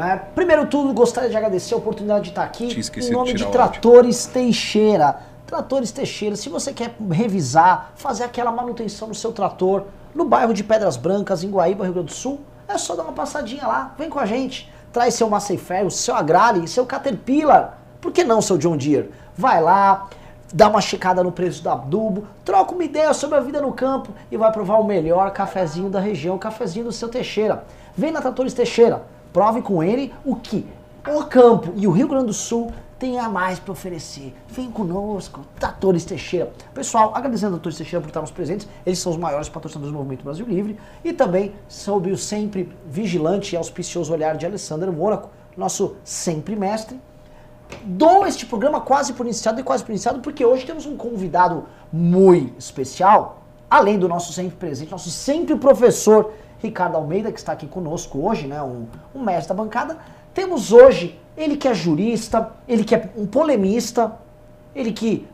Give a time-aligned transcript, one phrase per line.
[0.00, 0.22] Né?
[0.34, 3.50] Primeiro tudo, gostaria de agradecer a oportunidade de estar aqui em nome de de áudio.
[3.50, 5.20] Tratores Teixeira.
[5.46, 9.84] Tratores Teixeira, se você quer revisar, fazer aquela manutenção no seu trator,
[10.14, 13.12] no bairro de Pedras Brancas, em Guaíba, Rio Grande do Sul, é só dar uma
[13.12, 14.72] passadinha lá, vem com a gente.
[14.90, 19.10] Traz seu Massey Ferro, seu Agrale, seu Caterpillar, por que não seu John Deere?
[19.36, 20.08] Vai lá,
[20.52, 24.10] dá uma checada no preço do adubo, troca uma ideia sobre a vida no campo
[24.30, 27.64] e vai provar o melhor cafezinho da região, o cafezinho do seu Teixeira.
[27.94, 29.02] Vem na Tratores Teixeira,
[29.32, 30.66] prove com ele o que
[31.08, 34.36] o campo e o Rio Grande do Sul tem a mais para oferecer.
[34.46, 36.52] Vem conosco, Tratores Teixeira.
[36.74, 39.96] Pessoal, agradecendo a Tratores Teixeira por estar nos presentes, eles são os maiores patrocinadores do
[39.96, 45.30] Movimento Brasil Livre e também sob o sempre vigilante e auspicioso olhar de Alessandro Mônaco,
[45.56, 47.00] nosso sempre mestre,
[47.84, 51.64] dou este programa quase por iniciado e quase por iniciado porque hoje temos um convidado
[51.90, 57.66] muito especial, além do nosso sempre presente, nosso sempre professor Ricardo Almeida, que está aqui
[57.66, 59.98] conosco hoje, né, um, um mestre da bancada.
[60.34, 64.12] Temos hoje ele que é jurista, ele que é um polemista,
[64.74, 65.26] ele que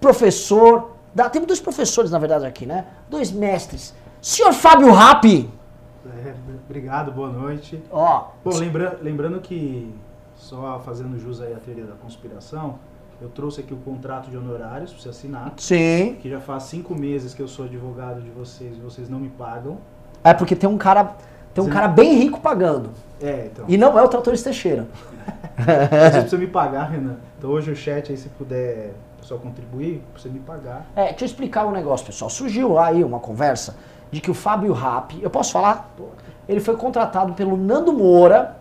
[0.00, 2.86] professor, dá, temos dois professores na verdade aqui, né?
[3.08, 3.94] Dois mestres.
[4.20, 5.48] Senhor Fábio Rappi,
[6.24, 6.34] É,
[6.68, 7.82] obrigado, boa noite.
[7.90, 9.92] ó, Bom, lembra, lembrando que,
[10.36, 12.78] só fazendo jus aí à teoria da conspiração,
[13.20, 16.94] eu trouxe aqui o contrato de honorários para você assinar, sim, que já faz cinco
[16.94, 19.78] meses que eu sou advogado de vocês e vocês não me pagam.
[20.30, 21.12] É porque tem um cara,
[21.54, 21.72] tem um Sim.
[21.72, 22.90] cara bem rico pagando.
[23.20, 23.64] É, então.
[23.68, 24.86] E não é o Tratores Teixeira.
[25.58, 27.16] Você precisa me pagar, Renan.
[27.36, 30.86] Então hoje o chat aí, se puder só contribuir, você me pagar.
[30.96, 32.30] É, deixa eu explicar um negócio, pessoal.
[32.30, 33.76] Surgiu aí uma conversa
[34.10, 35.94] de que o Fábio Rappi, eu posso falar?
[36.48, 38.56] Ele foi contratado pelo Nando Moura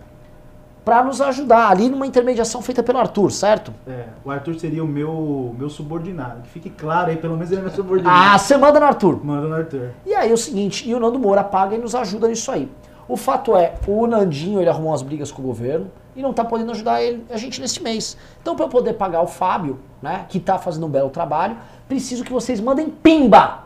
[0.87, 3.73] para nos ajudar ali numa intermediação feita pelo Arthur, certo?
[3.85, 6.43] É, o Arthur seria o meu, meu subordinado.
[6.43, 8.17] Que fique claro aí, pelo menos ele é meu subordinado.
[8.17, 9.19] Ah, você manda no Arthur.
[9.21, 9.89] Manda no Arthur.
[10.05, 12.71] E aí é o seguinte, e o Nando Moura paga e nos ajuda nisso aí.
[13.05, 16.45] O fato é, o Nandinho ele arrumou umas brigas com o governo e não tá
[16.45, 18.15] podendo ajudar ele, a gente nesse mês.
[18.41, 21.57] Então, para eu poder pagar o Fábio, né, que tá fazendo um belo trabalho,
[21.89, 23.65] preciso que vocês mandem pimba.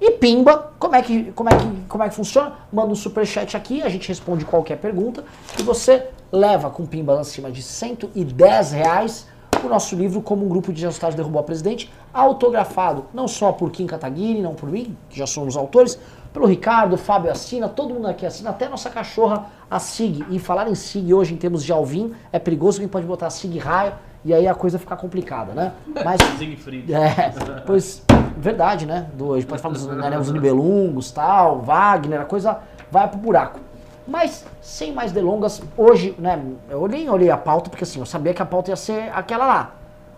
[0.00, 2.54] E pimba, como é que, como é que, como é que funciona?
[2.72, 5.22] Manda um superchat aqui, a gente responde qualquer pergunta
[5.58, 9.28] e você leva com pimba acima de 110 reais
[9.62, 13.70] o nosso livro Como um Grupo de Resultados Derrubou a Presidente, autografado não só por
[13.70, 15.98] Kim Kataguiri, não por mim, que já somos autores,
[16.32, 20.24] pelo Ricardo, Fábio assina, todo mundo aqui assina, até nossa cachorra, a Sig.
[20.30, 23.56] E falar em Sig hoje, em termos de Alvin, é perigoso, alguém pode botar Sig
[23.58, 23.92] raio
[24.24, 25.72] e aí a coisa fica complicada, né?
[26.04, 26.92] Mas, Siegfried.
[26.92, 28.02] é, pois,
[28.36, 29.08] verdade, né?
[29.14, 32.58] Do, a gente pode falar dos, né, os Nibelungos, tal, Wagner, a coisa
[32.90, 33.60] vai pro buraco.
[34.06, 38.34] Mas, sem mais delongas, hoje, né, eu olhei, olhei a pauta, porque assim, eu sabia
[38.34, 39.74] que a pauta ia ser aquela lá.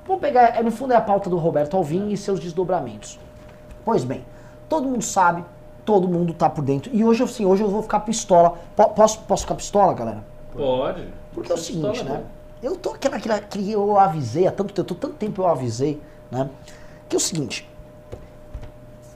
[0.06, 3.19] Vamos pegar, é, no fundo é a pauta do Roberto Alvim e seus desdobramentos.
[3.84, 4.25] Pois bem,
[4.69, 5.45] todo mundo sabe,
[5.84, 6.91] todo mundo tá por dentro.
[6.95, 8.59] E hoje, assim, hoje eu vou ficar pistola.
[8.75, 10.25] Po- posso, posso ficar pistola, galera?
[10.55, 11.06] Pode.
[11.33, 12.25] Porque é o seguinte, história né?
[12.62, 16.01] Eu tô aquela, aquela que eu avisei há tanto tempo, tô tanto tempo eu avisei,
[16.31, 16.49] né?
[17.09, 17.69] Que é o seguinte.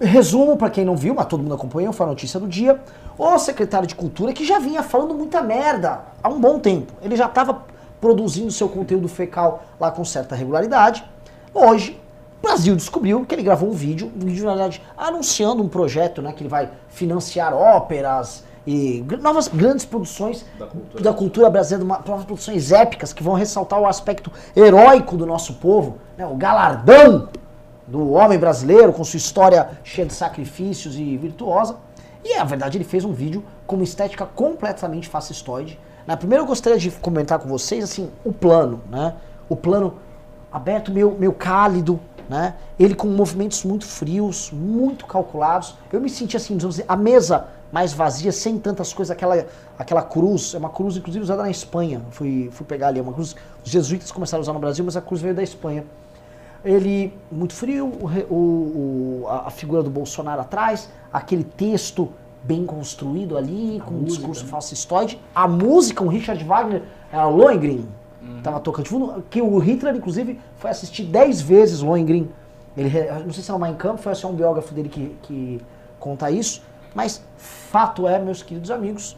[0.01, 2.81] Resumo para quem não viu, mas todo mundo acompanhou, foi a notícia do dia.
[3.19, 7.17] O secretário de Cultura, que já vinha falando muita merda há um bom tempo, ele
[7.17, 7.63] já estava
[8.01, 11.05] produzindo seu conteúdo fecal lá com certa regularidade.
[11.53, 12.01] Hoje,
[12.41, 16.23] o Brasil descobriu que ele gravou um vídeo, um vídeo, na verdade, anunciando um projeto,
[16.23, 16.33] né?
[16.33, 21.03] Que ele vai financiar óperas e novas grandes produções Da cultura.
[21.03, 25.55] da cultura brasileira, uma- novas produções épicas que vão ressaltar o aspecto heróico do nosso
[25.55, 27.29] povo, né, o galardão
[27.87, 31.77] do homem brasileiro com sua história cheia de sacrifícios e virtuosa.
[32.29, 35.81] E na verdade ele fez um vídeo com uma estética completamente fascistoide.
[36.07, 36.15] Né?
[36.15, 39.15] Primeiro eu gostaria de comentar com vocês assim o plano, né?
[39.49, 39.95] O plano
[40.53, 42.55] aberto, meio, meio cálido, né?
[42.79, 45.75] Ele com movimentos muito frios, muito calculados.
[45.91, 49.47] Eu me senti assim, dizer, a mesa mais vazia, sem tantas coisas, aquela,
[49.79, 52.03] aquela cruz, é uma cruz inclusive usada na Espanha.
[52.11, 53.35] Fui, fui pegar ali, é uma cruz.
[53.65, 55.83] Os jesuítas começaram a usar no Brasil, mas a cruz veio da Espanha.
[56.65, 57.87] Ele muito frio,
[58.31, 62.09] o o- a, a figura do Bolsonaro atrás, aquele texto
[62.43, 64.51] bem construído ali, com um discurso né?
[64.51, 65.21] fascistoide.
[65.35, 66.83] A música, o Richard Wagner,
[67.13, 67.87] era Lohengrin,
[68.43, 72.29] tava tocando de fundo, que o Hitler, inclusive, foi assistir 10 vezes Lohengrin.
[72.77, 72.91] Ele,
[73.25, 75.61] não sei se é o Mein Kampf, foi só um biógrafo dele que, que
[75.99, 76.63] conta isso,
[76.95, 79.17] mas fato é, meus queridos amigos,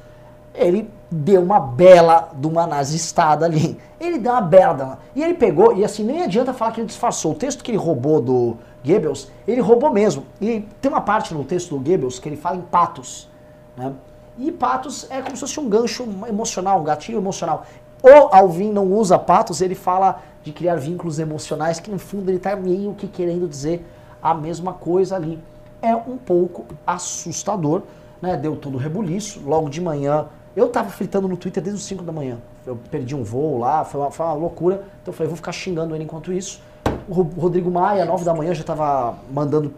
[0.60, 3.78] ele deu uma bela de uma nazistada ali.
[3.98, 4.74] Ele deu uma bela.
[4.74, 7.32] de uma- E ele pegou, e assim, nem adianta falar que ele disfarçou.
[7.32, 10.24] O texto que ele roubou do Goebbels, ele roubou mesmo.
[10.40, 13.28] E tem uma parte no texto do Goebbels que ele fala em patos.
[13.76, 13.92] Né?
[14.38, 17.64] E patos é como se fosse um gancho emocional, um gatilho emocional.
[18.02, 22.38] O Alvin não usa patos, ele fala de criar vínculos emocionais, que no fundo ele
[22.38, 23.84] está meio que querendo dizer
[24.22, 25.38] a mesma coisa ali.
[25.82, 27.82] É um pouco assustador,
[28.22, 28.36] né?
[28.36, 29.42] Deu todo o rebuliço.
[29.44, 32.38] Logo de manhã Eu tava fritando no Twitter desde os 5 da manhã.
[32.66, 34.76] Eu perdi um voo lá, foi uma, foi uma loucura.
[35.00, 36.60] Então eu falei, vou ficar xingando ele enquanto isso.
[37.08, 39.72] O Rodrigo Maia, 9 da manhã, já tava mandando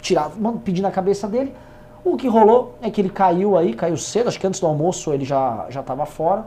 [0.00, 0.30] tirar,
[0.64, 1.54] pedindo a cabeça dele.
[2.04, 5.12] O que rolou é que ele caiu aí, caiu cedo, acho que antes do almoço
[5.12, 6.46] ele já já estava fora.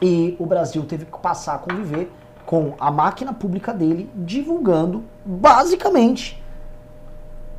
[0.00, 2.10] E o Brasil teve que passar a conviver
[2.46, 6.42] com a máquina pública dele divulgando, basicamente,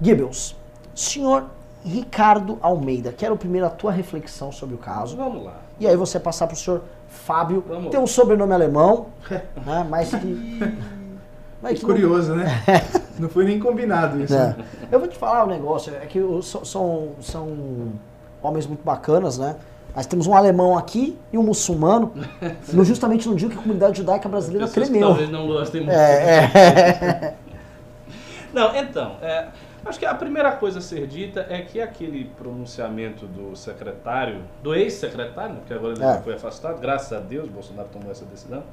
[0.02, 0.56] Goebbels.
[0.96, 1.46] Senhor
[1.86, 5.18] Ricardo Almeida, quero primeiro a tua reflexão sobre o caso.
[5.18, 5.58] Vamos lá.
[5.80, 10.10] E aí você passar para o senhor Fábio, Vamos tem um sobrenome alemão, né, mas
[10.10, 10.60] que...
[11.62, 12.44] Mas que curioso, não...
[12.44, 12.62] né?
[13.18, 14.36] não foi nem combinado isso.
[14.36, 14.48] É.
[14.48, 14.56] Né?
[14.92, 17.94] Eu vou te falar um negócio, é que são, são
[18.42, 19.56] homens muito bacanas, né?
[19.96, 22.12] Nós temos um alemão aqui e um muçulmano,
[22.74, 25.08] no, justamente no dia que a comunidade judaica brasileira tremeu.
[25.08, 25.96] Talvez não gostem muito.
[25.96, 27.36] É, é.
[28.52, 29.48] não, então, é,
[29.86, 34.74] Acho que a primeira coisa a ser dita é que aquele pronunciamento do secretário, do
[34.74, 36.22] ex-secretário, porque agora ele é.
[36.22, 38.64] foi afastado, graças a Deus, Bolsonaro tomou essa decisão.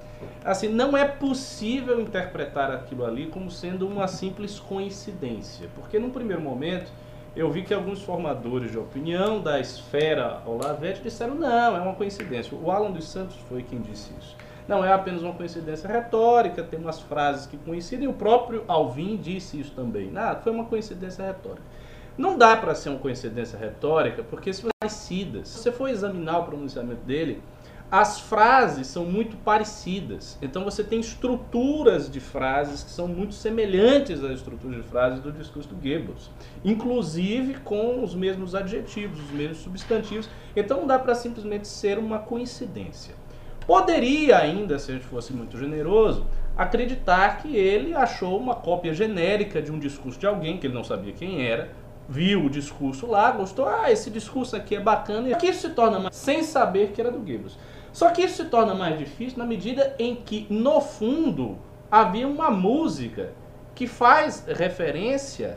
[0.44, 6.40] Assim, não é possível interpretar aquilo ali como sendo uma simples coincidência, porque num primeiro
[6.40, 6.92] momento
[7.34, 12.56] eu vi que alguns formadores de opinião da esfera Olavete disseram não, é uma coincidência.
[12.56, 14.36] O Alan dos Santos foi quem disse isso.
[14.70, 19.58] Não é apenas uma coincidência retórica, tem umas frases que coincidem, o próprio Alvin disse
[19.58, 20.12] isso também.
[20.14, 21.66] Ah, foi uma coincidência retórica.
[22.16, 25.48] Não dá para ser uma coincidência retórica, porque se parecidas.
[25.48, 27.42] Se você for examinar o pronunciamento dele,
[27.90, 30.38] as frases são muito parecidas.
[30.40, 35.32] Então você tem estruturas de frases que são muito semelhantes às estruturas de frases do
[35.32, 36.30] discurso do Goebbels,
[36.64, 40.28] inclusive com os mesmos adjetivos, os mesmos substantivos.
[40.54, 43.18] Então não dá para simplesmente ser uma coincidência.
[43.70, 46.26] Poderia ainda, se a gente fosse muito generoso,
[46.56, 50.82] acreditar que ele achou uma cópia genérica de um discurso de alguém que ele não
[50.82, 51.70] sabia quem era,
[52.08, 55.70] viu o discurso lá, gostou, ah, esse discurso aqui é bacana, e aqui isso se
[55.70, 57.56] torna mais, sem saber que era do Goebbels.
[57.92, 61.56] Só que isso se torna mais difícil na medida em que, no fundo,
[61.88, 63.34] havia uma música
[63.72, 65.56] que faz referência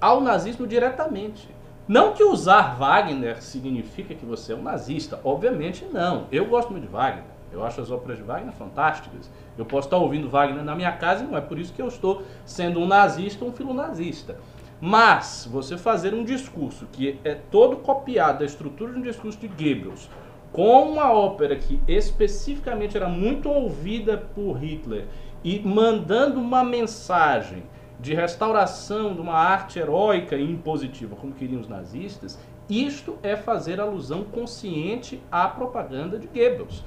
[0.00, 1.48] ao nazismo diretamente.
[1.86, 6.26] Não que usar Wagner significa que você é um nazista, obviamente não.
[6.32, 7.35] Eu gosto muito de Wagner.
[7.52, 9.30] Eu acho as óperas de Wagner fantásticas.
[9.56, 11.88] Eu posso estar ouvindo Wagner na minha casa e não é por isso que eu
[11.88, 14.36] estou sendo um nazista ou um filonazista.
[14.80, 19.48] Mas você fazer um discurso que é todo copiado da estrutura de um discurso de
[19.48, 20.10] Goebbels,
[20.52, 25.06] com uma ópera que especificamente era muito ouvida por Hitler
[25.42, 27.62] e mandando uma mensagem
[27.98, 32.38] de restauração de uma arte heróica e impositiva, como queriam os nazistas,
[32.68, 36.84] isto é fazer alusão consciente à propaganda de Goebbels.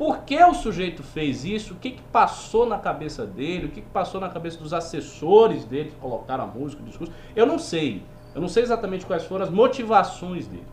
[0.00, 1.74] Por que o sujeito fez isso?
[1.74, 3.66] O que, que passou na cabeça dele?
[3.66, 7.12] O que, que passou na cabeça dos assessores dele que colocaram a música, o discurso?
[7.36, 8.02] Eu não sei.
[8.34, 10.64] Eu não sei exatamente quais foram as motivações dele.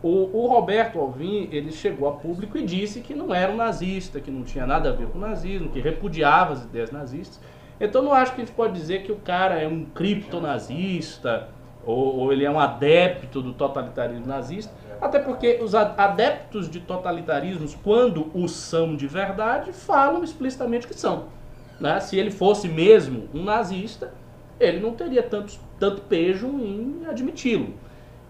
[0.00, 4.20] O, o, Roberto Alvim, ele chegou a público e disse que não era um nazista,
[4.20, 7.40] que não tinha nada a ver com o nazismo, que repudiava as ideias nazistas.
[7.80, 11.48] Então não acho que a gente pode dizer que o cara é um criptonazista
[11.84, 14.72] ou, ou ele é um adepto do totalitarismo nazista.
[15.00, 21.26] Até porque os adeptos de totalitarismos, quando o são de verdade, falam explicitamente que são.
[21.80, 22.00] Né?
[22.00, 24.12] Se ele fosse mesmo um nazista,
[24.58, 27.74] ele não teria tanto, tanto pejo em admiti-lo.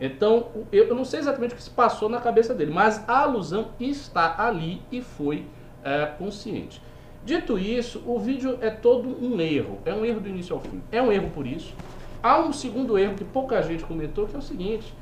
[0.00, 3.68] Então, eu não sei exatamente o que se passou na cabeça dele, mas a alusão
[3.80, 5.44] está ali e foi
[5.82, 6.80] é, consciente.
[7.24, 10.80] Dito isso, o vídeo é todo um erro, é um erro do início ao fim.
[10.92, 11.74] É um erro por isso.
[12.22, 14.94] Há um segundo erro que pouca gente comentou, que é o seguinte: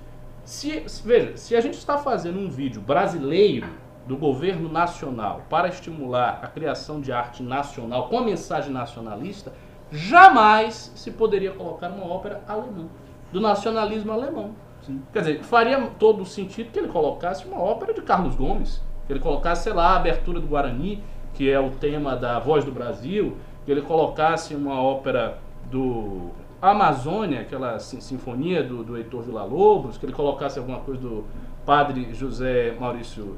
[0.46, 3.66] se, veja, se a gente está fazendo um vídeo brasileiro
[4.06, 9.52] do governo nacional para estimular a criação de arte nacional com a mensagem nacionalista,
[9.90, 12.86] jamais se poderia colocar uma ópera alemã,
[13.32, 14.52] do nacionalismo alemão.
[14.82, 15.02] Sim.
[15.12, 19.12] Quer dizer, faria todo o sentido que ele colocasse uma ópera de Carlos Gomes, que
[19.12, 21.02] ele colocasse, sei lá, a abertura do Guarani,
[21.34, 25.38] que é o tema da Voz do Brasil, que ele colocasse uma ópera
[25.72, 26.30] do
[26.70, 31.24] Amazônia, aquela sinfonia do, do Heitor Villa-Lobos, que ele colocasse alguma coisa do
[31.64, 33.36] padre José Maurício.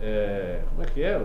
[0.00, 1.24] É, como é que é?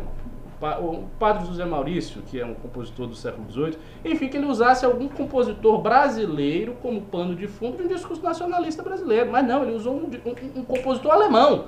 [0.81, 4.85] O padre José Maurício, que é um compositor do século XVIII, enfim, que ele usasse
[4.85, 9.31] algum compositor brasileiro como pano de fundo de um discurso nacionalista brasileiro.
[9.31, 11.65] Mas não, ele usou um, um, um compositor alemão.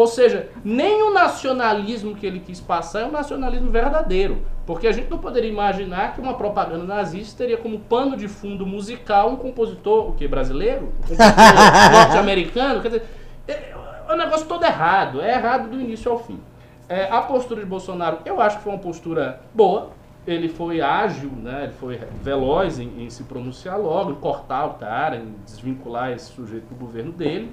[0.00, 4.38] Ou seja, nem o nacionalismo que ele quis passar é um nacionalismo verdadeiro.
[4.64, 8.64] Porque a gente não poderia imaginar que uma propaganda nazista teria como pano de fundo
[8.64, 10.86] musical um compositor o que, brasileiro?
[10.86, 12.80] Um compositor norte-americano?
[12.80, 13.04] Quer dizer,
[13.46, 13.74] é,
[14.08, 15.20] é um negócio todo errado.
[15.20, 16.40] É errado do início ao fim.
[16.88, 19.90] É, a postura de Bolsonaro, eu acho que foi uma postura boa.
[20.26, 21.64] Ele foi ágil, né?
[21.64, 26.32] ele foi veloz em, em se pronunciar logo, em cortar o cara, em desvincular esse
[26.32, 27.52] sujeito do governo dele.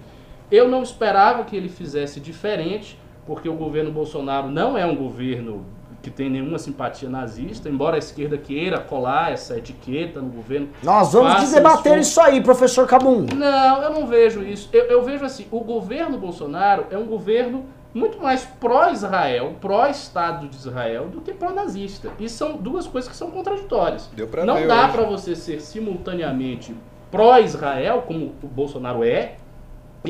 [0.51, 5.65] Eu não esperava que ele fizesse diferente, porque o governo Bolsonaro não é um governo
[6.01, 10.69] que tem nenhuma simpatia nazista, embora a esquerda queira colar essa etiqueta no governo.
[10.81, 13.25] Nós vamos debater isso aí, professor Cabum.
[13.35, 14.69] Não, eu não vejo isso.
[14.71, 20.55] Eu, eu vejo assim, o governo Bolsonaro é um governo muito mais pró-Israel, pró-Estado de
[20.55, 22.09] Israel, do que pró-nazista.
[22.19, 24.09] E são duas coisas que são contraditórias.
[24.45, 26.75] não dá para você ser simultaneamente
[27.11, 29.35] pró-Israel, como o Bolsonaro é,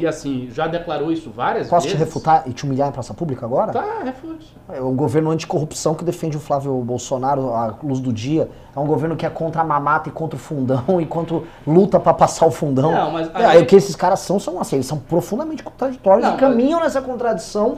[0.01, 1.98] e assim, já declarou isso várias Posso vezes.
[2.00, 3.72] Posso te refutar e te humilhar em praça pública agora?
[3.72, 4.56] Tá, refute.
[4.70, 8.50] É um governo anticorrupção que defende o Flávio Bolsonaro à luz do dia.
[8.75, 12.13] É um governo que é contra a mamata e contra o fundão, enquanto luta para
[12.13, 12.92] passar o fundão.
[12.92, 13.63] Não, mas é, gente...
[13.63, 16.94] O que esses caras são, são assim, eles são profundamente contraditórios Não, e caminham mas...
[16.94, 17.77] nessa contradição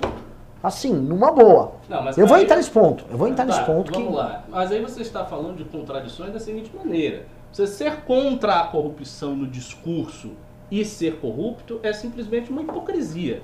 [0.62, 1.74] assim, numa boa.
[1.88, 3.06] Não, eu vou entrar nesse ponto.
[3.10, 4.16] Eu vou entrar tá, nesse ponto vamos que.
[4.16, 4.44] lá.
[4.50, 7.26] Mas aí você está falando de contradições da seguinte maneira.
[7.52, 10.32] Você ser contra a corrupção no discurso
[10.72, 13.42] e ser corrupto é simplesmente uma hipocrisia.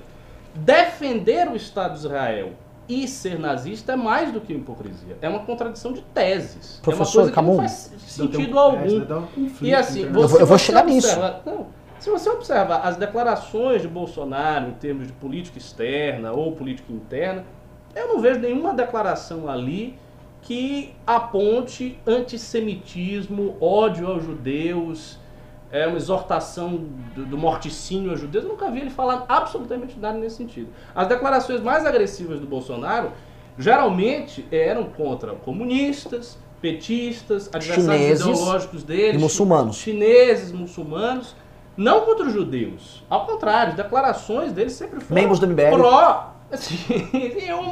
[0.54, 2.52] Defender o Estado de Israel
[2.88, 5.16] e ser nazista é mais do que hipocrisia.
[5.20, 6.80] É uma contradição de teses.
[6.82, 9.26] Professor, é uma coisa que não faz sentido algum.
[9.60, 11.42] e assim, você, eu vou, eu vou chegar observa, nisso.
[11.44, 11.66] Não,
[11.98, 17.44] se você observar as declarações de Bolsonaro em termos de política externa ou política interna,
[17.94, 19.98] eu não vejo nenhuma declaração ali
[20.42, 25.18] que aponte antissemitismo, ódio aos judeus,
[25.70, 26.80] é uma exortação
[27.14, 28.44] do, do morticínio aos judeus.
[28.44, 30.68] Eu nunca vi ele falar absolutamente nada nesse sentido.
[30.94, 33.12] As declarações mais agressivas do Bolsonaro
[33.58, 39.76] geralmente eram contra comunistas, petistas, adversários chineses ideológicos deles, muçulmanos.
[39.76, 41.34] chineses, muçulmanos,
[41.76, 43.04] não contra os judeus.
[43.08, 45.70] Ao contrário, as declarações deles sempre foram membros do MBL.
[45.72, 46.76] pró, assim,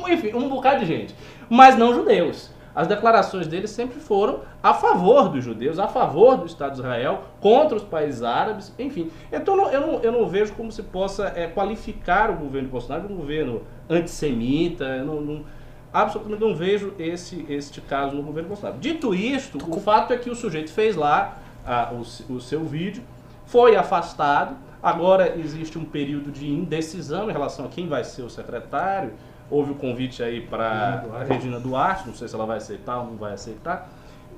[0.08, 1.14] enfim, um bocado de gente,
[1.48, 6.46] mas não judeus as declarações dele sempre foram a favor dos judeus, a favor do
[6.46, 9.10] Estado de Israel, contra os países árabes, enfim.
[9.32, 13.06] Então eu não, eu não vejo como se possa é, qualificar o governo de Bolsonaro
[13.06, 15.44] de um governo antissemita, não, não,
[15.92, 18.78] absolutamente não vejo esse, este caso no governo Bolsonaro.
[18.80, 23.04] Dito isto, o fato é que o sujeito fez lá a, o, o seu vídeo,
[23.46, 28.30] foi afastado, agora existe um período de indecisão em relação a quem vai ser o
[28.30, 29.12] secretário,
[29.50, 33.06] Houve o convite aí para a Regina Duarte, não sei se ela vai aceitar ou
[33.06, 33.88] não vai aceitar.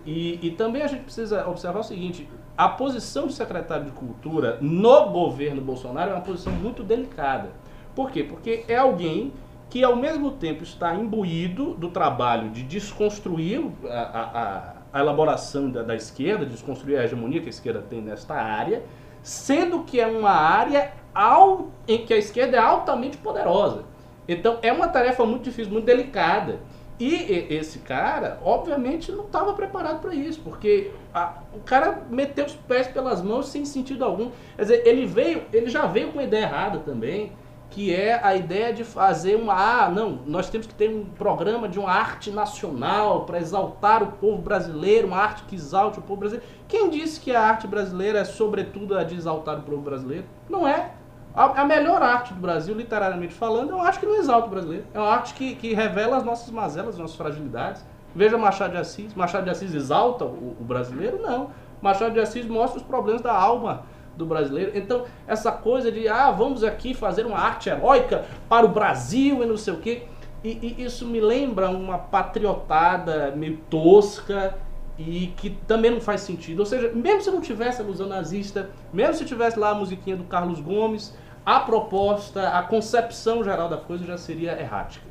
[0.04, 4.58] E, e também a gente precisa observar o seguinte: a posição de secretário de Cultura
[4.60, 7.50] no governo Bolsonaro é uma posição muito delicada.
[7.94, 8.22] Por quê?
[8.22, 9.32] Porque é alguém
[9.68, 15.82] que ao mesmo tempo está imbuído do trabalho de desconstruir a, a, a elaboração da,
[15.82, 18.84] da, esquerda, desconstruir a hegemonia que a esquerda tem nesta área,
[19.22, 23.84] sendo que é uma área ao, em que a esquerda é altamente poderosa.
[24.28, 26.58] Então é uma tarefa muito difícil, muito delicada.
[26.98, 32.54] E esse cara, obviamente, não estava preparado para isso, porque a, o cara meteu os
[32.54, 34.30] pés pelas mãos sem sentido algum.
[34.56, 37.32] Quer dizer, ele veio, ele já veio com uma ideia errada também,
[37.68, 41.68] que é a ideia de fazer uma, ah, não, nós temos que ter um programa
[41.68, 46.20] de uma arte nacional para exaltar o povo brasileiro, uma arte que exalte o povo
[46.20, 46.50] brasileiro.
[46.66, 50.24] Quem disse que a arte brasileira é sobretudo a de exaltar o povo brasileiro?
[50.48, 50.92] Não é.
[51.36, 54.50] A, a, melhor arte do Brasil, literariamente falando, é uma arte que não exalta o
[54.50, 54.86] brasileiro.
[54.94, 57.84] É uma arte que, que revela as nossas mazelas, as nossas fragilidades.
[58.14, 59.14] Veja Machado de Assis.
[59.14, 61.20] Machado de Assis exalta o, o brasileiro?
[61.20, 61.50] Não.
[61.82, 63.82] Machado de Assis mostra os problemas da alma
[64.16, 64.72] do brasileiro.
[64.74, 69.46] Então, essa coisa de, ah, vamos aqui fazer uma arte heróica para o Brasil e
[69.46, 70.04] não sei o quê.
[70.42, 74.56] E, e isso me lembra uma patriotada meio tosca
[74.98, 76.60] e que também não faz sentido.
[76.60, 80.16] Ou seja, mesmo se não tivesse a alusão nazista, mesmo se tivesse lá a musiquinha
[80.16, 81.14] do Carlos Gomes,
[81.46, 85.06] a proposta, a concepção geral da coisa já seria errática.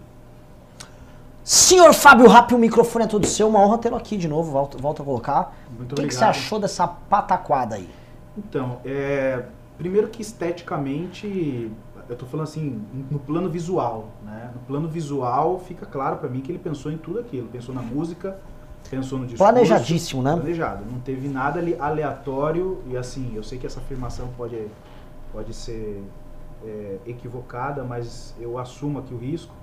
[1.41, 3.47] Senhor Fábio Rapp, o microfone é todo seu.
[3.47, 4.51] Uma honra tê-lo aqui de novo.
[4.51, 5.55] Volta, volta a colocar.
[5.77, 7.89] Muito o que, que, você achou dessa pataquada aí?
[8.37, 9.45] Então, é,
[9.77, 11.71] primeiro que esteticamente,
[12.09, 14.07] eu estou falando assim, no plano visual.
[14.23, 14.49] Né?
[14.53, 17.47] No plano visual, fica claro para mim que ele pensou em tudo aquilo.
[17.47, 18.37] Pensou na música,
[18.89, 19.53] pensou no discurso.
[19.53, 20.33] Planejadíssimo, né?
[20.33, 20.83] Planejado.
[20.91, 22.81] Não teve nada ali aleatório.
[22.87, 24.67] E assim, eu sei que essa afirmação pode,
[25.31, 26.03] pode ser
[26.63, 29.53] é, equivocada, mas eu assumo aqui o risco.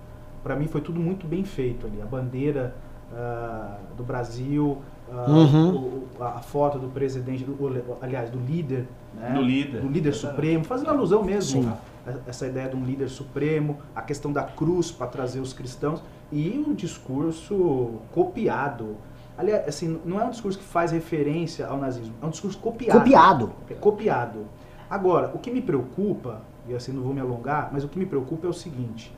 [0.43, 2.03] Para mim foi tudo muito bem feito ali.
[2.03, 2.75] A bandeira
[3.13, 6.07] uh, do Brasil, uh, uhum.
[6.19, 7.57] o, a foto do presidente, do,
[8.01, 9.33] aliás, do líder, né?
[9.35, 11.73] do líder, do líder supremo, fazendo alusão mesmo Sim.
[12.07, 16.03] a, essa ideia de um líder supremo, a questão da cruz para trazer os cristãos
[16.31, 18.97] e um discurso copiado.
[19.37, 22.99] Aliás, assim, não é um discurso que faz referência ao nazismo, é um discurso copiado.
[22.99, 23.53] Copiado.
[23.71, 24.47] É copiado.
[24.91, 28.07] Agora, o que me preocupa e assim não vou me alongar, mas o que me
[28.07, 29.14] preocupa é o seguinte: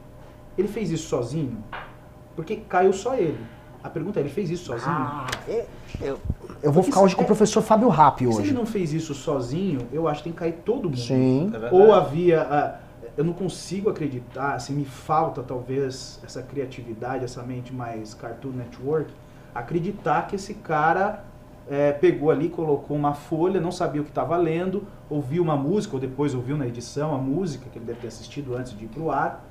[0.56, 1.62] ele fez isso sozinho?
[2.34, 3.44] Porque caiu só ele.
[3.82, 4.96] A pergunta é: ele fez isso sozinho?
[4.96, 5.66] Ah, eu,
[6.00, 6.20] eu,
[6.62, 8.36] eu vou ficar hoje é, com o professor Fábio Rappi hoje.
[8.36, 10.98] Se ele não fez isso sozinho, eu acho que tem que cair todo mundo.
[10.98, 11.52] Sim.
[11.54, 12.80] É Ou havia.
[12.80, 12.84] Uh,
[13.16, 19.12] eu não consigo acreditar, assim, me falta talvez essa criatividade, essa mente mais Cartoon Network,
[19.54, 21.22] acreditar que esse cara
[21.68, 25.94] é, pegou ali, colocou uma folha, não sabia o que estava lendo, ouviu uma música,
[25.94, 28.88] ou depois ouviu na edição a música, que ele deve ter assistido antes de ir
[28.88, 29.44] pro ar,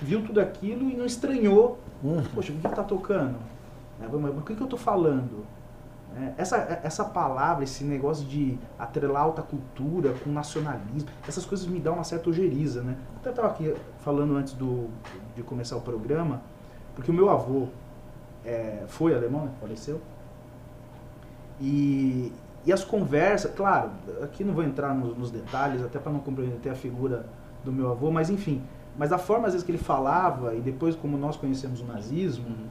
[0.00, 1.78] viu tudo aquilo e não estranhou.
[2.02, 2.22] Uhum.
[2.34, 3.36] Poxa, o que está tocando?
[4.00, 5.46] É, mas por que, que eu estou falando?
[6.16, 11.80] É, essa, essa palavra, esse negócio de atrelar alta cultura com nacionalismo, essas coisas me
[11.80, 12.96] dão uma certa ojeriza, né?
[13.16, 14.88] Até estava aqui falando antes do,
[15.34, 16.40] de começar o programa,
[16.94, 17.66] porque o meu avô
[18.44, 19.52] é, foi alemão, né?
[19.60, 20.00] faleceu,
[21.60, 22.32] e,
[22.64, 23.90] e as conversas, claro,
[24.22, 27.26] aqui não vou entrar nos, nos detalhes, até para não comprometer a figura
[27.64, 28.62] do meu avô, mas enfim,
[28.96, 32.46] mas a forma às vezes que ele falava, e depois como nós conhecemos o nazismo,
[32.46, 32.66] uhum.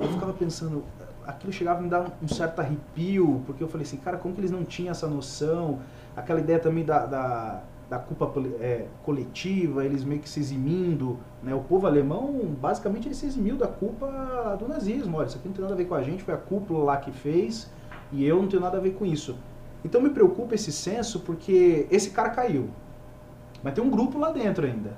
[0.00, 0.84] eu ficava pensando,
[1.26, 4.40] aquilo chegava a me dar um certo arrepio, porque eu falei assim, cara, como que
[4.40, 5.80] eles não tinham essa noção?
[6.16, 11.18] Aquela ideia também da, da, da culpa é, coletiva, eles meio que se eximindo.
[11.42, 11.54] Né?
[11.54, 15.18] O povo alemão, basicamente, ele se eximiu da culpa do nazismo.
[15.18, 16.96] Olha, isso aqui não tem nada a ver com a gente, foi a cúpula lá
[16.96, 17.70] que fez,
[18.12, 19.36] e eu não tenho nada a ver com isso.
[19.84, 22.68] Então me preocupa esse senso, porque esse cara caiu.
[23.62, 24.92] Mas tem um grupo lá dentro ainda.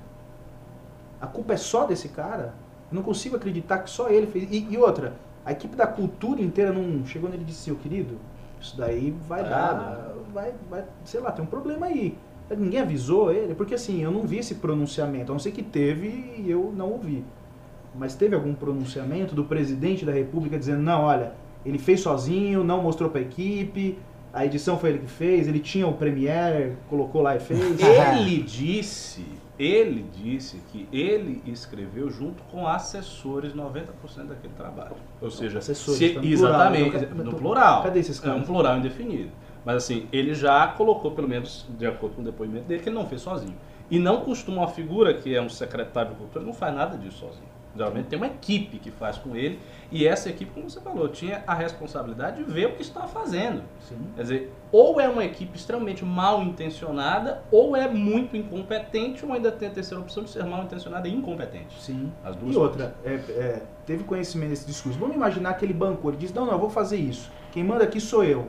[1.19, 2.53] A culpa é só desse cara?
[2.91, 4.47] Eu não consigo acreditar que só ele fez.
[4.51, 5.13] E, e outra,
[5.45, 8.17] a equipe da cultura inteira não chegou nele e disse, seu querido,
[8.59, 12.17] isso daí vai dar, vai, vai, sei lá, tem um problema aí.
[12.49, 16.07] Ninguém avisou ele, porque assim, eu não vi esse pronunciamento, a não ser que teve
[16.37, 17.23] e eu não ouvi.
[17.95, 21.33] Mas teve algum pronunciamento do presidente da república dizendo, não, olha,
[21.65, 23.97] ele fez sozinho, não mostrou para a equipe,
[24.33, 27.59] a edição foi ele que fez, ele tinha o Premiere, colocou lá e fez.
[27.79, 29.25] Ele disse
[29.61, 33.85] ele disse que ele escreveu junto com assessores 90%
[34.27, 34.95] daquele trabalho.
[35.21, 37.83] Ou seja, assessores, se, tá exatamente, plural, no plural.
[37.83, 38.39] Cadê esses caras?
[38.39, 39.29] É um plural indefinido.
[39.63, 42.95] Mas assim, ele já colocou, pelo menos de acordo com o depoimento dele, que ele
[42.95, 43.55] não fez sozinho.
[43.91, 47.19] E não costuma uma figura que é um secretário de cultura, não faz nada disso
[47.19, 47.50] sozinho.
[47.75, 49.59] Geralmente tem uma equipe que faz com ele
[49.91, 53.63] e essa equipe, como você falou, tinha a responsabilidade de ver o que estava fazendo.
[53.79, 53.97] Sim.
[54.15, 59.51] Quer dizer, ou é uma equipe extremamente mal intencionada, ou é muito incompetente, ou ainda
[59.51, 61.81] tem a terceira opção de ser mal intencionada e incompetente.
[61.81, 62.11] Sim.
[62.23, 64.97] As duas e outra, é, é, teve conhecimento desse discurso.
[64.97, 67.29] Vamos imaginar aquele banco, ele diz, não, não, eu vou fazer isso.
[67.51, 68.47] Quem manda aqui sou eu.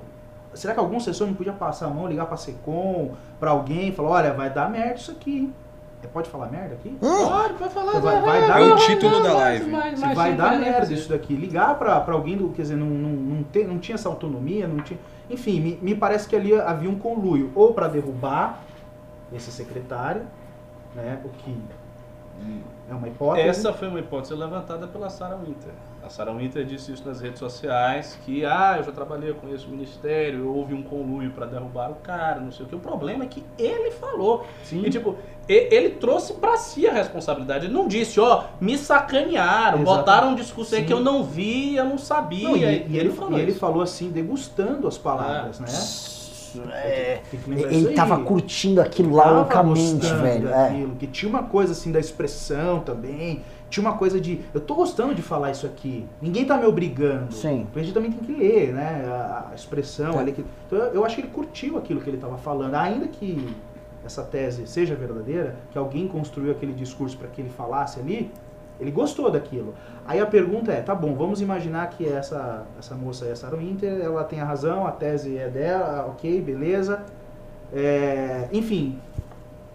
[0.54, 3.90] Será que algum assessor não podia passar a mão, ligar para a SECOM, para alguém
[3.92, 5.54] falar, olha, vai dar merda isso aqui, hein?
[6.02, 6.96] É, pode falar merda aqui?
[7.00, 8.00] Pode, pode falar.
[8.00, 9.70] Vai, vai, dar, é o título da live.
[9.70, 11.34] Mais, mais, vai dar merda isso daqui.
[11.34, 14.82] Ligar para alguém, do, quer dizer, não, não, não, tem, não tinha essa autonomia, não
[14.82, 14.98] tinha...
[15.30, 17.50] Enfim, me, me parece que ali havia um conluio.
[17.54, 18.60] Ou para derrubar
[19.32, 20.22] esse secretário,
[20.94, 21.56] né, o que
[22.90, 23.48] é uma hipótese.
[23.48, 25.72] Essa foi uma hipótese levantada pela Sarah Winter.
[26.12, 30.46] Sarah Winter disse isso nas redes sociais, que, ah, eu já trabalhei com esse ministério,
[30.55, 32.75] houve um conluio para derrubar o cara, não sei o que.
[32.75, 34.46] O problema é que ele falou.
[34.62, 34.83] Sim.
[34.85, 35.16] E, tipo,
[35.48, 37.64] ele trouxe para si a responsabilidade.
[37.64, 39.85] Ele não disse, ó, me sacanearam, Exatamente.
[39.85, 42.46] botaram um discurso aí que eu não vi, eu não sabia.
[42.46, 45.62] Não, e, e, ele, ele, falou, e ele falou assim, degustando as palavras, é.
[45.62, 46.22] né?
[46.75, 50.51] É, ele estava curtindo aquilo lá loucamente, velho.
[50.51, 50.87] É.
[50.98, 55.14] que tinha uma coisa assim da expressão também, tinha uma coisa de, eu tô gostando
[55.14, 57.32] de falar isso aqui, ninguém tá me obrigando.
[57.32, 57.66] Sim.
[57.74, 60.32] A gente também tem que ler, né, a, a expressão ali.
[60.32, 63.56] Que, então eu, eu acho que ele curtiu aquilo que ele estava falando, ainda que
[64.04, 68.30] essa tese seja verdadeira, que alguém construiu aquele discurso para que ele falasse ali,
[68.78, 69.74] ele gostou daquilo.
[70.06, 74.22] Aí a pergunta é, tá bom, vamos imaginar que essa, essa moça, essa Winter, ela
[74.22, 77.02] tem a razão, a tese é dela, ok, beleza.
[77.72, 78.98] É, enfim,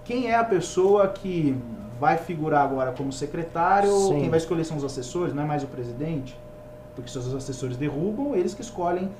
[0.05, 1.57] quem é a pessoa que
[1.99, 4.19] vai figurar agora como secretário, Sim.
[4.21, 6.37] quem vai escolher são os assessores, não é mais o presidente.
[6.95, 9.11] Porque se os assessores derrubam, eles que escolhem.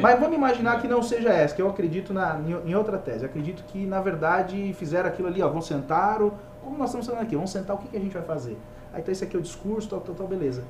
[0.00, 3.24] Mas vamos imaginar que não seja essa, que eu acredito na, em outra tese.
[3.24, 6.20] Eu acredito que, na verdade, fizeram aquilo ali, ó, vão sentar,
[6.62, 8.56] como nós estamos falando aqui, vamos sentar, o que, que a gente vai fazer?
[8.92, 10.62] Aí tá esse aqui é o discurso, tal, tal, tal, beleza.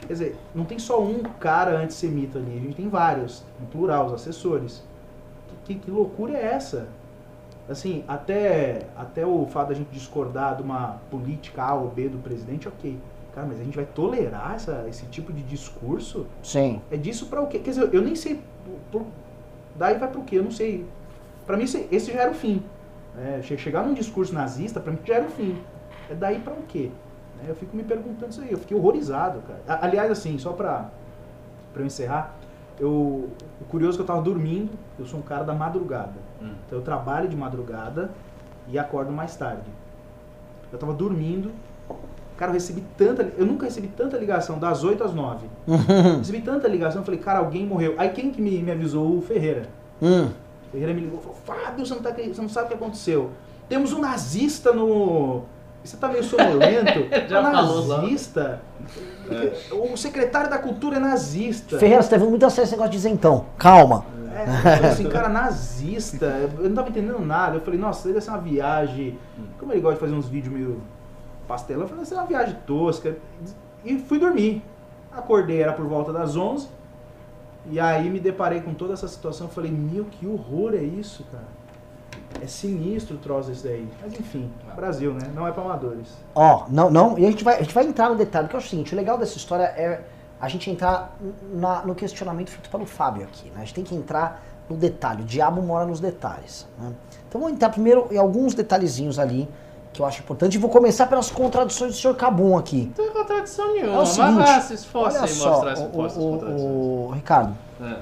[0.00, 4.06] Quer dizer, não tem só um cara antissemita ali, a gente tem vários, no plural,
[4.06, 4.82] os assessores.
[5.64, 6.88] Que, que, que loucura é essa?
[7.68, 12.18] Assim, até, até o fato da gente discordar de uma política A ou B do
[12.18, 12.98] presidente, ok.
[13.34, 16.26] Cara, mas a gente vai tolerar essa, esse tipo de discurso?
[16.42, 16.80] Sim.
[16.90, 17.58] É disso para o quê?
[17.58, 18.40] Quer dizer, eu nem sei.
[18.92, 19.04] Por,
[19.74, 20.38] daí vai para o quê?
[20.38, 20.86] Eu não sei.
[21.44, 22.62] Para mim, esse, esse, já era o fim.
[23.18, 25.60] É, chegar num discurso nazista, para mim já era o fim.
[26.08, 26.90] É daí para o quê?
[27.44, 28.52] É, eu fico me perguntando isso aí.
[28.52, 29.80] Eu fiquei horrorizado, cara.
[29.82, 30.90] Aliás, assim, só para
[31.74, 32.36] eu encerrar,
[32.78, 36.14] eu, o curioso é que eu tava dormindo, eu sou um cara da madrugada.
[36.42, 36.52] Hum.
[36.66, 38.10] Então eu trabalho de madrugada
[38.68, 39.68] e acordo mais tarde.
[40.72, 41.52] Eu tava dormindo,
[42.36, 43.22] cara, eu recebi tanta.
[43.36, 45.46] Eu nunca recebi tanta ligação, das 8 às 9.
[46.18, 47.94] recebi tanta ligação, eu falei, cara, alguém morreu.
[47.96, 49.18] Aí quem que me, me avisou?
[49.18, 49.68] O Ferreira.
[50.02, 50.26] Hum.
[50.68, 52.74] O Ferreira me ligou e falou, Fábio, você não, tá, você não sabe o que
[52.74, 53.30] aconteceu.
[53.68, 55.42] temos um nazista no.
[55.84, 57.06] Você tá meio sonolento?
[57.28, 58.62] Já falou nazista.
[59.30, 59.74] É.
[59.74, 61.78] O secretário da cultura é nazista.
[61.78, 63.44] Ferreira, você teve muito acesso esse negócio de isentão.
[63.58, 64.06] Calma.
[64.34, 66.26] É, assim, cara, nazista.
[66.58, 67.56] Eu não tava entendendo nada.
[67.56, 69.18] Eu falei, nossa, deve ser uma viagem.
[69.58, 70.80] Como ele gosta de fazer uns vídeos meio
[71.46, 73.16] pastelão, eu falei, deve ser uma viagem tosca.
[73.84, 74.62] E fui dormir.
[75.12, 76.66] Acordei, era por volta das 11.
[77.70, 79.48] E aí me deparei com toda essa situação.
[79.48, 81.63] Falei, meu, que horror é isso, cara.
[82.42, 83.88] É sinistro o troço desse daí.
[84.02, 85.30] Mas enfim, Brasil, né?
[85.34, 86.08] Não é para amadores.
[86.34, 87.18] Ó, não, não.
[87.18, 88.96] E a gente, vai, a gente vai entrar no detalhe, que é o seguinte: o
[88.96, 90.02] legal dessa história é
[90.40, 91.16] a gente entrar
[91.52, 93.48] na, no questionamento feito pelo Fábio aqui.
[93.50, 93.56] Né?
[93.56, 95.22] A gente tem que entrar no detalhe.
[95.22, 96.66] O diabo mora nos detalhes.
[96.78, 96.92] Né?
[97.28, 99.48] Então vamos entrar primeiro em alguns detalhezinhos ali
[99.92, 100.54] que eu acho importante.
[100.56, 102.86] E vou começar pelas contradições do senhor Cabum aqui.
[102.86, 103.94] Não tem contradição nenhuma.
[103.94, 106.62] É o seguinte, mas se esforce olha em só, mostrar o, o, contradições.
[106.62, 107.98] o, Ricardo, É.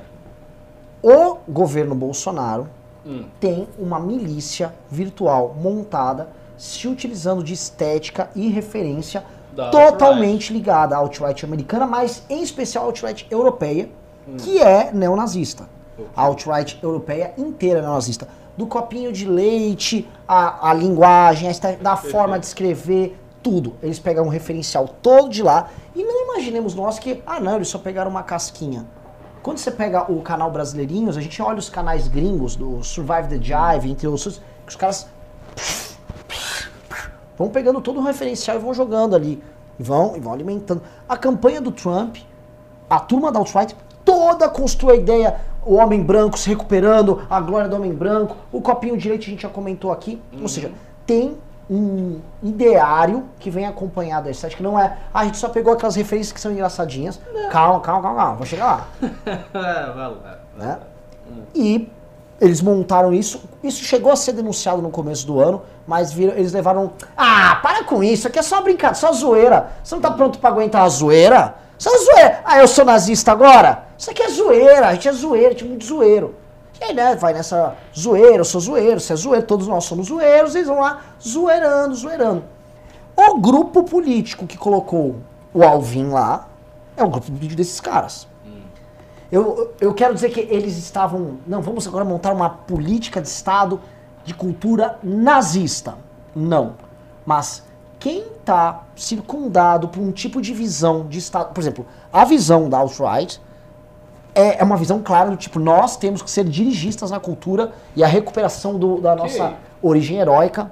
[1.02, 2.66] o governo Bolsonaro
[3.04, 3.24] Hum.
[3.40, 10.98] tem uma milícia virtual montada se utilizando de estética e referência Da totalmente ligada à
[10.98, 13.88] alt-right americana, mas em especial à alt-right europeia,
[14.38, 15.68] que é neonazista.
[16.16, 18.28] A alt-right europeia inteira é neonazista.
[18.56, 23.74] Do copinho de leite, a, a linguagem, a da forma de escrever, tudo.
[23.82, 27.68] Eles pegam um referencial todo de lá e não imaginemos nós que, ah não, eles
[27.68, 28.86] só pegaram uma casquinha.
[29.42, 33.42] Quando você pega o canal Brasileirinhos, a gente olha os canais gringos, do Survive the
[33.42, 35.08] Jive, entre outros, que os caras
[37.36, 39.42] vão pegando todo o referencial e vão jogando ali.
[39.80, 40.80] E vão, e vão alimentando.
[41.08, 42.18] A campanha do Trump,
[42.88, 43.74] a turma da alt-right,
[44.04, 48.60] toda construiu a ideia, o homem branco se recuperando, a glória do homem branco, o
[48.60, 50.22] copinho de leite a gente já comentou aqui.
[50.40, 50.70] Ou seja,
[51.04, 51.36] tem
[51.72, 54.62] um ideário que vem acompanhado da estética.
[54.62, 57.18] Não é, ah, a gente só pegou aquelas referências que são engraçadinhas.
[57.50, 58.88] Calma, calma, calma, calma, vou chegar
[59.54, 60.38] lá vai lá.
[60.56, 60.78] né?
[61.54, 61.88] E
[62.40, 63.42] eles montaram isso.
[63.62, 66.92] Isso chegou a ser denunciado no começo do ano, mas viram, eles levaram.
[67.16, 69.70] Ah, para com isso, aqui é só brincadeira, só zoeira.
[69.82, 71.54] Você não tá pronto pra aguentar a zoeira?
[71.78, 72.40] Só zoeira.
[72.44, 73.84] Ah, eu sou nazista agora?
[73.96, 76.34] Isso aqui é zoeira, a gente é zoeiro, a gente é muito zoeiro.
[76.82, 80.08] E aí, né, vai nessa zoeira, eu sou zoeiro, você é zoeiro, todos nós somos
[80.08, 82.42] zoeiros, eles vão lá zoeirando, zoeirando.
[83.16, 85.14] O grupo político que colocou
[85.54, 86.48] o Alvin lá
[86.96, 88.26] é o grupo político desses caras.
[89.30, 91.38] Eu, eu quero dizer que eles estavam.
[91.46, 93.80] Não, vamos agora montar uma política de Estado
[94.24, 95.94] de cultura nazista.
[96.34, 96.74] Não.
[97.24, 97.62] Mas
[98.00, 101.54] quem está circundado por um tipo de visão de Estado.
[101.54, 103.40] Por exemplo, a visão da alt-right
[104.34, 108.02] é, é uma visão clara do tipo: nós temos que ser dirigistas na cultura e
[108.02, 110.70] a recuperação do- da nossa origem heróica.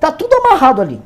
[0.00, 1.00] Tá tudo amarrado ali.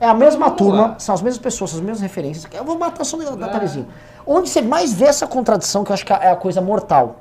[0.00, 0.94] É a mesma Vamos turma, lá.
[0.98, 2.46] são as mesmas pessoas, as mesmas referências.
[2.52, 3.86] Eu vou matar só o detalhezinho.
[4.26, 7.16] Onde você mais vê essa contradição, que eu acho que é a coisa mortal.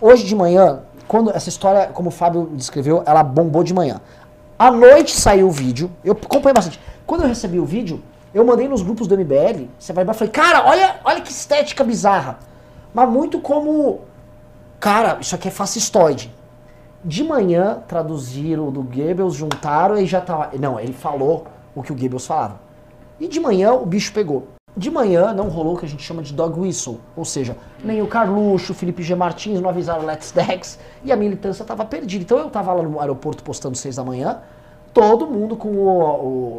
[0.00, 4.00] Hoje de manhã, quando essa história, como o Fábio descreveu, ela bombou de manhã.
[4.58, 6.80] À noite saiu o vídeo, eu acompanhei bastante.
[7.06, 8.02] Quando eu recebi o vídeo,
[8.34, 11.84] eu mandei nos grupos do MBL, você vai embora, falei, cara, olha, olha que estética
[11.84, 12.38] bizarra.
[12.96, 14.00] Mas muito como,
[14.80, 16.34] cara, isso aqui é fascistoide.
[17.04, 20.56] De manhã, traduziram do Goebbels, juntaram e já tava.
[20.58, 22.58] Não, ele falou o que o Goebbels falava.
[23.20, 24.48] E de manhã o bicho pegou.
[24.74, 27.54] De manhã não rolou o que a gente chama de dog whistle, ou seja,
[27.84, 29.14] nem o Carluxo, o Felipe G.
[29.14, 32.24] Martins não avisaram o Let's Dex e a militância estava perdida.
[32.24, 34.40] Então eu estava lá no aeroporto postando seis da manhã,
[34.96, 35.90] todo mundo com o-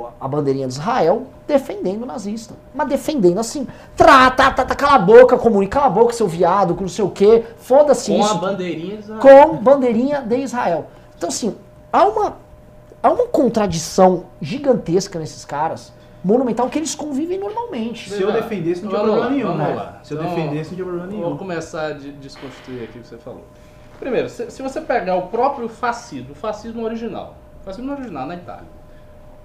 [0.03, 2.53] o- a bandeirinha de Israel defendendo o nazista.
[2.71, 6.27] Mas defendendo assim, trá, tá, tá, tá, cala a boca, comunica, cala a boca, seu
[6.27, 10.35] viado, com não sei o quê, foda-se Com isso a bandeirinha de com bandeirinha de
[10.37, 10.85] Israel.
[11.17, 11.55] Então, assim,
[11.91, 12.37] há uma,
[13.01, 15.91] há uma contradição gigantesca nesses caras,
[16.23, 18.07] monumental, que eles convivem normalmente.
[18.07, 19.73] Se eu defendesse, não tinha problema lá, nenhum, vamos né?
[19.75, 19.99] lá.
[20.03, 21.37] Se eu Então, defendesse, não tinha problema Vou nenhum.
[21.37, 23.41] começar a de- desconstruir aqui o que você falou.
[23.99, 27.33] Primeiro, se, se você pegar o próprio fascismo, o fascismo original,
[27.67, 28.67] o fascismo original na Itália,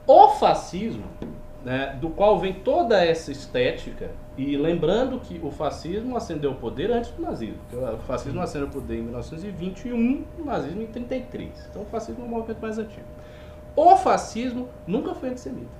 [0.07, 1.05] o fascismo,
[1.65, 6.91] né, do qual vem toda essa estética, e lembrando que o fascismo ascendeu ao poder
[6.91, 7.59] antes do nazismo.
[7.73, 11.69] O fascismo ascendeu ao poder em 1921, o nazismo em 33.
[11.71, 13.07] Então o fascismo é um movimento mais antigo.
[13.77, 15.71] O fascismo nunca foi antissemita.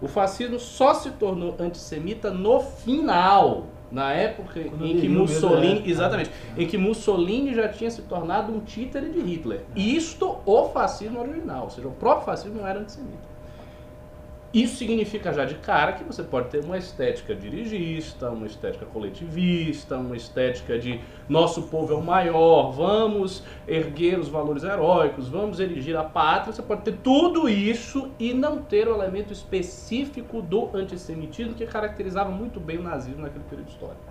[0.00, 5.90] O fascismo só se tornou antissemita no final, na época Quando em que Mussolini, é.
[5.90, 9.62] exatamente, em que Mussolini já tinha se tornado um títere de Hitler.
[9.74, 13.29] Isto o fascismo original, ou seja, o próprio fascismo não era antissemita.
[14.52, 19.96] Isso significa já de cara que você pode ter uma estética dirigista, uma estética coletivista,
[19.96, 25.96] uma estética de nosso povo é o maior, vamos erguer os valores heróicos, vamos erigir
[25.96, 26.52] a pátria.
[26.52, 32.32] Você pode ter tudo isso e não ter o elemento específico do antissemitismo que caracterizava
[32.32, 34.02] muito bem o nazismo naquele período histórico.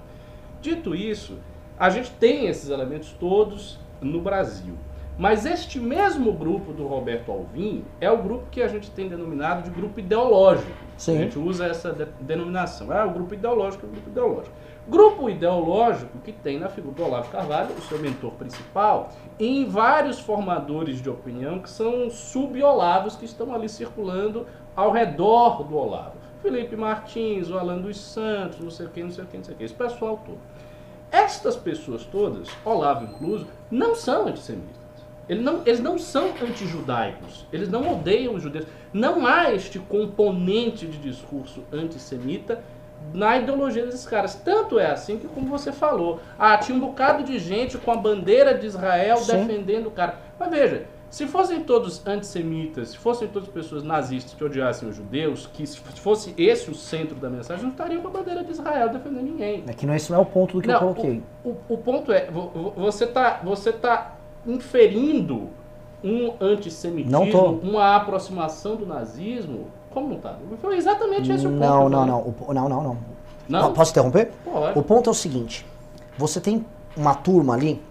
[0.61, 1.37] Dito isso,
[1.77, 4.75] a gente tem esses elementos todos no Brasil.
[5.19, 9.63] Mas este mesmo grupo do Roberto Alvim é o grupo que a gente tem denominado
[9.63, 10.71] de grupo ideológico.
[10.95, 11.17] Sim.
[11.17, 12.93] A gente usa essa de denominação.
[12.93, 14.55] É o grupo ideológico, é o grupo ideológico.
[14.87, 20.21] Grupo ideológico que tem na figura do Olavo Carvalho, o seu mentor principal, em vários
[20.21, 26.15] formadores de opinião que são sub-Olavos que estão ali circulando ao redor do Olavo.
[26.41, 29.43] Felipe Martins, o Alan dos Santos, não sei o que, não sei o que, não
[29.43, 30.39] sei o que, esse pessoal todo.
[31.11, 34.78] Estas pessoas todas, Olavo incluso, não são antissemitas.
[35.29, 38.65] Eles não, eles não são antijudaicos, eles não odeiam os judeus.
[38.91, 42.63] Não há este componente de discurso antissemita
[43.13, 44.33] na ideologia desses caras.
[44.33, 47.95] Tanto é assim que, como você falou, ah, tinha um bocado de gente com a
[47.95, 49.45] bandeira de Israel Sim.
[49.45, 50.17] defendendo o cara.
[50.39, 55.47] Mas veja, se fossem todos antissemitas, se fossem todas pessoas nazistas que odiassem os judeus,
[55.47, 58.89] que se fosse esse o centro da mensagem, não estariam com a bandeira de Israel
[58.89, 59.63] defendendo ninguém.
[59.67, 61.23] É que não, esse não é o ponto do que não, eu coloquei.
[61.43, 62.27] O, o, o ponto é,
[62.75, 65.49] você está você tá inferindo
[66.03, 69.67] um antissemitismo, uma aproximação do nazismo.
[69.91, 70.37] Como não está?
[70.61, 71.59] Foi exatamente esse o ponto.
[71.59, 72.19] Não, não, não.
[72.19, 72.97] O, não, não, não.
[73.47, 73.73] Não?
[73.73, 74.31] Posso interromper?
[74.45, 74.77] Pode.
[74.77, 75.65] O ponto é o seguinte.
[76.17, 76.63] Você tem
[76.95, 77.81] uma turma ali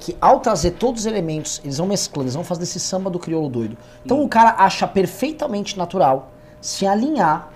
[0.00, 3.18] que ao trazer todos os elementos, eles vão mesclando, eles vão fazer esse samba do
[3.18, 3.76] crioulo doido.
[4.04, 4.24] Então hum.
[4.24, 7.50] o cara acha perfeitamente natural se alinhar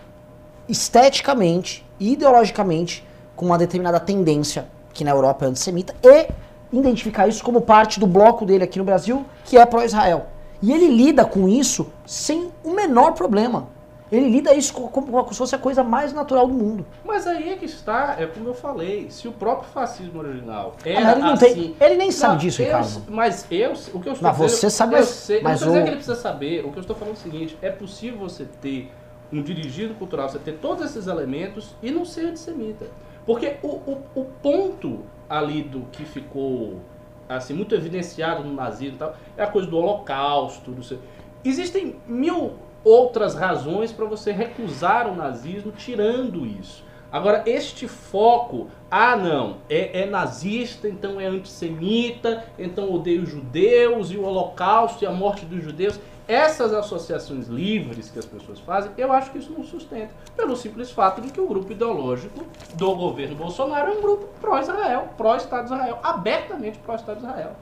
[0.69, 3.05] esteticamente e ideologicamente
[3.35, 6.29] com uma determinada tendência que na Europa é antissemita e
[6.73, 10.27] identificar isso como parte do bloco dele aqui no Brasil, que é pró-Israel.
[10.63, 13.69] E ele lida com isso sem o menor problema.
[14.11, 16.87] Ele lida isso como, como, se fosse a coisa mais natural do mundo.
[17.05, 21.09] Mas aí é que está, é como eu falei, se o próprio fascismo original era
[21.09, 23.03] ah, ele, não assim, tem, ele nem sabe não, disso, eu, Ricardo.
[23.09, 25.81] Mas eu, o que eu estou não, dizendo, você sabe, eu sei, mas não estou
[25.81, 25.85] o...
[25.85, 28.47] que ele precisa saber, o que eu estou falando é o seguinte, é possível você
[28.63, 28.93] ter
[29.33, 32.87] um dirigido cultural, você ter todos esses elementos e não ser antissemita.
[33.27, 36.81] Porque o, o, o ponto ali do que ficou
[37.29, 40.99] assim muito evidenciado no nazismo e tal, é a coisa do holocausto, do seu...
[41.45, 46.85] Existem mil outras razões para você recusar o nazismo tirando isso.
[47.11, 54.11] Agora, este foco, ah não, é, é, nazista, então é antissemita, então odeia os judeus
[54.11, 55.99] e o holocausto e a morte dos judeus.
[56.29, 60.11] Essas associações livres que as pessoas fazem, eu acho que isso não sustenta.
[60.37, 65.09] Pelo simples fato de que o grupo ideológico do governo Bolsonaro é um grupo pró-Israel,
[65.17, 67.53] pró-Estado de Israel, abertamente pró-Estado de Israel.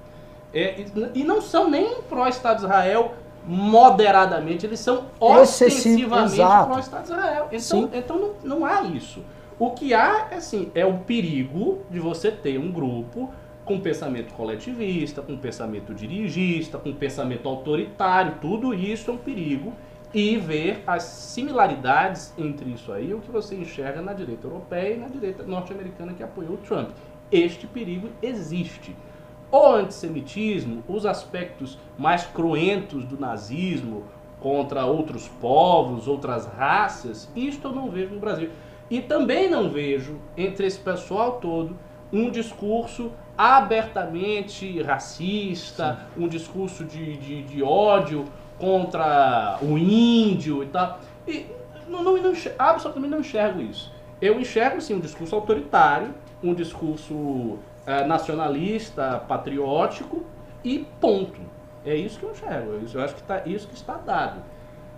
[0.52, 3.12] É, e não são nem pró-Estado de Israel
[3.46, 7.48] moderadamente, eles são ostensivamente pró-Estado de Israel.
[7.52, 9.22] Então, então não, não há isso.
[9.58, 13.30] O que há assim, é o perigo de você ter um grupo
[13.64, 19.72] com pensamento coletivista, com pensamento dirigista, com pensamento autoritário, tudo isso é um perigo.
[20.12, 24.96] E ver as similaridades entre isso aí, o que você enxerga na direita europeia e
[24.96, 26.90] na direita norte-americana que apoiou o Trump.
[27.32, 28.94] Este perigo existe.
[29.50, 34.04] O antissemitismo, os aspectos mais cruentos do nazismo
[34.38, 38.50] contra outros povos, outras raças, isto eu não vejo no Brasil.
[38.88, 41.76] E também não vejo entre esse pessoal todo
[42.12, 46.24] um discurso abertamente racista, Sim.
[46.24, 48.24] um discurso de, de, de, ódio
[48.58, 51.00] contra o índio e tal.
[51.26, 51.46] E
[51.88, 53.92] não, não, não, absolutamente não enxergo isso.
[54.20, 60.24] Eu enxergo, sim, um discurso autoritário, um discurso é, nacionalista, patriótico
[60.62, 61.40] e ponto.
[61.84, 62.80] É isso que eu enxergo.
[62.92, 64.40] Eu acho que tá, isso que está dado.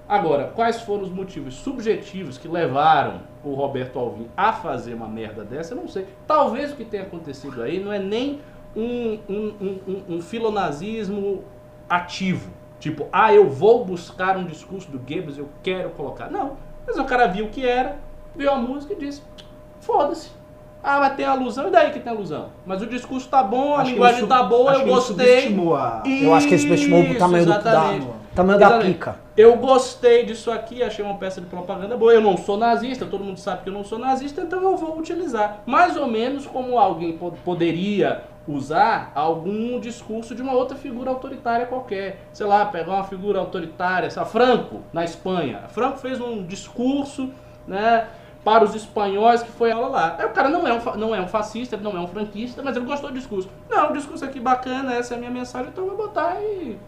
[0.08, 5.44] Agora, quais foram os motivos subjetivos que levaram o Roberto Alvim a fazer uma merda
[5.44, 5.74] dessa?
[5.74, 6.06] Eu não sei.
[6.26, 8.40] Talvez o que tenha acontecido aí não é nem
[8.76, 11.42] um, um, um, um filonazismo
[11.88, 12.50] ativo.
[12.78, 16.30] Tipo, ah, eu vou buscar um discurso do Goebbels, eu quero colocar.
[16.30, 16.56] Não.
[16.86, 17.98] Mas o cara viu o que era,
[18.34, 19.22] viu a música e disse:
[19.80, 20.30] foda-se.
[20.84, 22.50] Ah, mas tem alusão, e daí que tem alusão?
[22.64, 25.48] Mas o discurso tá bom, a acho linguagem tá boa, eu gostei.
[25.74, 26.02] A...
[26.06, 28.06] Eu acho que ele subestimou o tamanho exatamente.
[28.06, 29.16] do da, tamanho da pica.
[29.36, 32.12] Eu gostei disso aqui, achei uma peça de propaganda boa.
[32.12, 34.98] Eu não sou nazista, todo mundo sabe que eu não sou nazista, então eu vou
[34.98, 35.62] utilizar.
[35.64, 42.20] Mais ou menos como alguém poderia usar algum discurso de uma outra figura autoritária qualquer.
[42.32, 45.62] Sei lá, pegar uma figura autoritária, sei lá, Franco, na Espanha.
[45.68, 47.30] Franco fez um discurso,
[47.66, 48.06] né?
[48.44, 50.16] para os espanhóis que foi aula lá.
[50.16, 52.62] Aí o cara não é, um, não é um fascista, ele não é um franquista,
[52.62, 53.50] mas ele gostou do discurso.
[53.68, 56.78] Não, o discurso aqui bacana, essa é a minha mensagem, então eu vou botar e.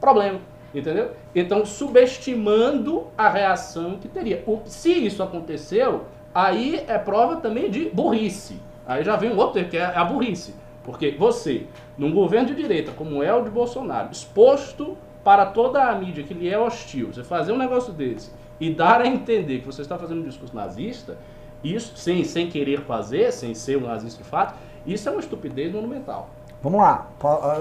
[0.00, 0.40] problema.
[0.74, 1.12] Entendeu?
[1.34, 4.42] Então, subestimando a reação que teria.
[4.46, 8.60] O, se isso aconteceu, aí é prova também de burrice.
[8.86, 10.54] Aí já vem um outro que é a burrice.
[10.82, 15.94] Porque você, num governo de direita como é o de Bolsonaro, exposto para toda a
[15.94, 19.66] mídia que lhe é hostil, você fazer um negócio desse e dar a entender que
[19.66, 21.16] você está fazendo um discurso nazista,
[21.62, 24.54] isso sem, sem querer fazer, sem ser um nazista de fato,
[24.86, 26.28] isso é uma estupidez monumental.
[26.64, 27.08] Vamos lá.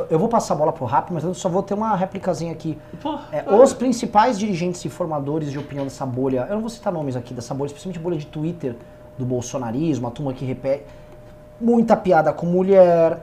[0.09, 2.79] Eu vou passar a bola pro Rap, mas eu só vou ter uma réplicazinha aqui.
[3.33, 7.17] É, os principais dirigentes e formadores de opinião dessa bolha, eu não vou citar nomes
[7.17, 8.77] aqui dessa bolha, especialmente bolha de Twitter
[9.17, 10.85] do bolsonarismo, a turma que repete.
[11.59, 13.19] Muita piada com mulher.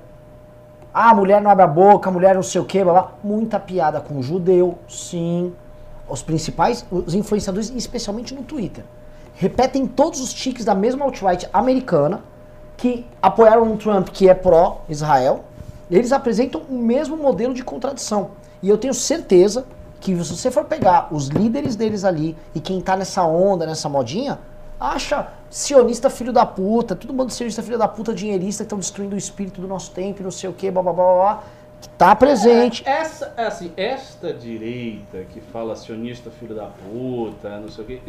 [0.93, 3.13] Ah, mulher não abre a boca, mulher não sei o que, blá, blá.
[3.25, 5.51] Muita piada com judeu, sim.
[6.07, 8.85] Os principais, os influenciadores, especialmente no Twitter,
[9.35, 12.21] repetem todos os tiques da mesma alt-right americana
[12.77, 15.45] que apoiaram um Trump que é pró-Israel
[15.97, 18.31] eles apresentam o mesmo modelo de contradição.
[18.63, 19.67] E eu tenho certeza
[20.01, 23.89] que se você for pegar os líderes deles ali e quem tá nessa onda, nessa
[23.89, 24.39] modinha,
[24.79, 29.15] acha sionista filho da puta, todo mundo sionista filho da puta, dinheirista que estão destruindo
[29.15, 31.43] o espírito do nosso tempo, não sei o que, blá blá blá blá,
[31.81, 32.83] que tá presente.
[32.87, 37.87] É, essa, é assim, esta direita que fala sionista filho da puta, não sei o
[37.87, 38.03] que,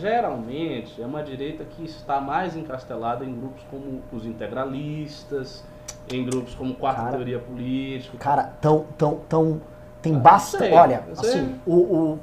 [0.00, 5.62] geralmente é uma direita que está mais encastelada em grupos como os integralistas,
[6.10, 8.16] em grupos como Quarta cara, Teoria Política.
[8.18, 9.60] Cara, tão, tão, tão.
[10.00, 10.72] Tem ah, bastante.
[10.72, 12.18] Olha, assim, o, o,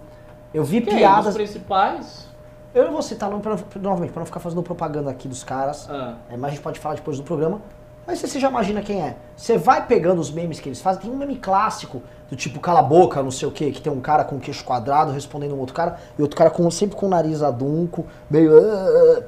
[0.54, 0.97] eu vi Quem?
[0.97, 1.28] piadas.
[1.28, 2.25] Os principais.
[2.73, 5.89] Eu não vou citar nome pra, novamente, pra não ficar fazendo propaganda aqui dos caras.
[5.89, 6.15] Ah.
[6.30, 7.62] É, mas a gente pode falar depois do programa.
[8.06, 9.15] Mas você já imagina quem é.
[9.36, 11.04] Você vai pegando os memes que eles fazem.
[11.04, 13.91] Tem um meme clássico do tipo cala a boca, não sei o que, que tem
[13.91, 16.95] um cara com o queixo quadrado respondendo um outro cara, e outro cara com, sempre
[16.95, 18.51] com o nariz adunco, meio.
[18.58, 19.23] Uh,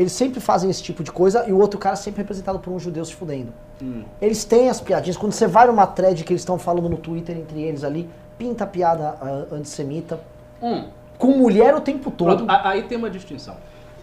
[0.00, 2.78] eles sempre fazem esse tipo de coisa e o outro cara sempre representado por um
[2.78, 3.52] judeu se fudendo.
[3.82, 4.02] Hum.
[4.18, 5.14] Eles têm as piadinhas.
[5.18, 8.08] Quando você vai numa thread que eles estão falando no Twitter entre eles ali,
[8.38, 10.18] pinta piada uh, antissemita.
[10.62, 10.88] Hum.
[11.18, 12.46] Com mulher o tempo todo.
[12.46, 13.58] Pronto, aí tem uma distinção.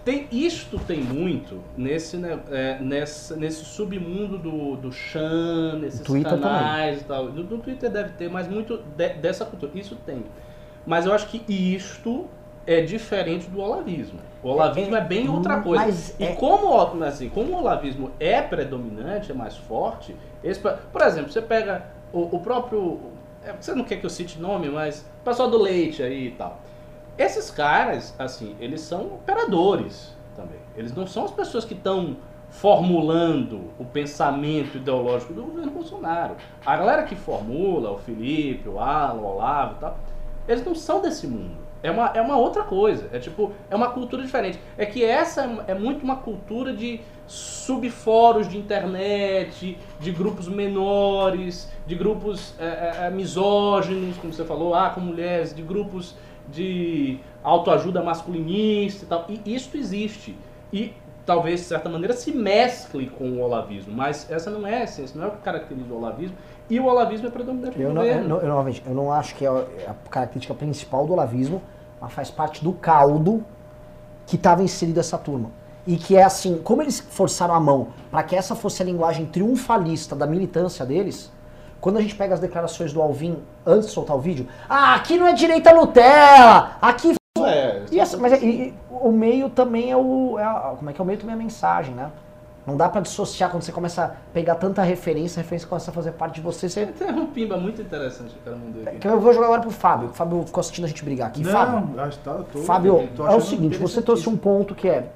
[0.06, 6.40] Tem, isto tem muito nesse, né, é, nesse, nesse submundo do, do Chan, nesses Twitter
[6.40, 7.26] canais também.
[7.26, 7.34] e tal.
[7.34, 9.72] No, no, Twitter deve ter, mas muito de, dessa cultura.
[9.74, 10.24] Isso tem.
[10.86, 12.28] Mas eu acho que isto
[12.68, 14.20] é diferente do olavismo.
[14.44, 16.14] O olavismo é, é bem outra coisa.
[16.20, 16.36] e é...
[16.36, 21.86] como, assim, como o olavismo é predominante, é mais forte, esse, por exemplo, você pega
[22.12, 23.00] o, o próprio.
[23.44, 26.32] É, você não quer que eu cite nome, mas o pessoal do leite aí e
[26.32, 26.60] tal.
[27.18, 30.60] Esses caras, assim, eles são operadores também.
[30.76, 32.18] Eles não são as pessoas que estão
[32.50, 36.36] formulando o pensamento ideológico do governo Bolsonaro.
[36.66, 39.98] A galera que formula, o Felipe, o Alan, o Olavo e tal,
[40.48, 41.67] eles não são desse mundo.
[41.84, 43.10] É uma, é uma outra coisa.
[43.12, 44.60] É tipo, é uma cultura diferente.
[44.78, 51.70] É que essa é, é muito uma cultura de subfóruns de internet, de grupos menores,
[51.86, 56.16] de grupos é, é, é, misóginos, como você falou, ah, com mulheres, de grupos
[56.50, 59.26] de autoajuda masculinista e tal.
[59.30, 60.36] E isso existe.
[60.72, 60.94] E
[61.26, 63.94] talvez, de certa maneira, se mescle com o olavismo.
[63.94, 66.38] Mas essa não é a essência, não é o que caracteriza o olavismo.
[66.70, 69.50] E o olavismo é predominante eu não, eu, não, eu, eu não acho que é
[69.50, 71.62] a característica principal do olavismo,
[72.00, 73.44] mas faz parte do caldo
[74.26, 75.50] que estava inserido essa turma.
[75.86, 79.26] E que é assim, como eles forçaram a mão para que essa fosse a linguagem
[79.26, 81.32] triunfalista da militância deles,
[81.80, 85.18] quando a gente pega as declarações do Alvin antes de soltar o vídeo, ah, aqui
[85.18, 89.98] não é direita Nutella, aqui é, e essa, mas é, e, o meio também é
[89.98, 90.38] o.
[90.40, 92.12] É a, como é que é o meio também é a mensagem, né?
[92.68, 95.94] Não dá para dissociar quando você começa a pegar tanta referência, a referência começa a
[95.94, 96.68] fazer parte de você.
[96.68, 96.88] você...
[96.88, 98.98] Tem um pimba muito interessante que o cara mandou aqui.
[98.98, 100.10] Que eu vou jogar agora pro Fábio.
[100.10, 101.44] O Fábio ficou assistindo a gente brigar aqui.
[101.44, 104.76] Não, Fábio, acho que tá, tô, Fábio, tô é o seguinte, você trouxe um ponto
[104.76, 105.08] que é.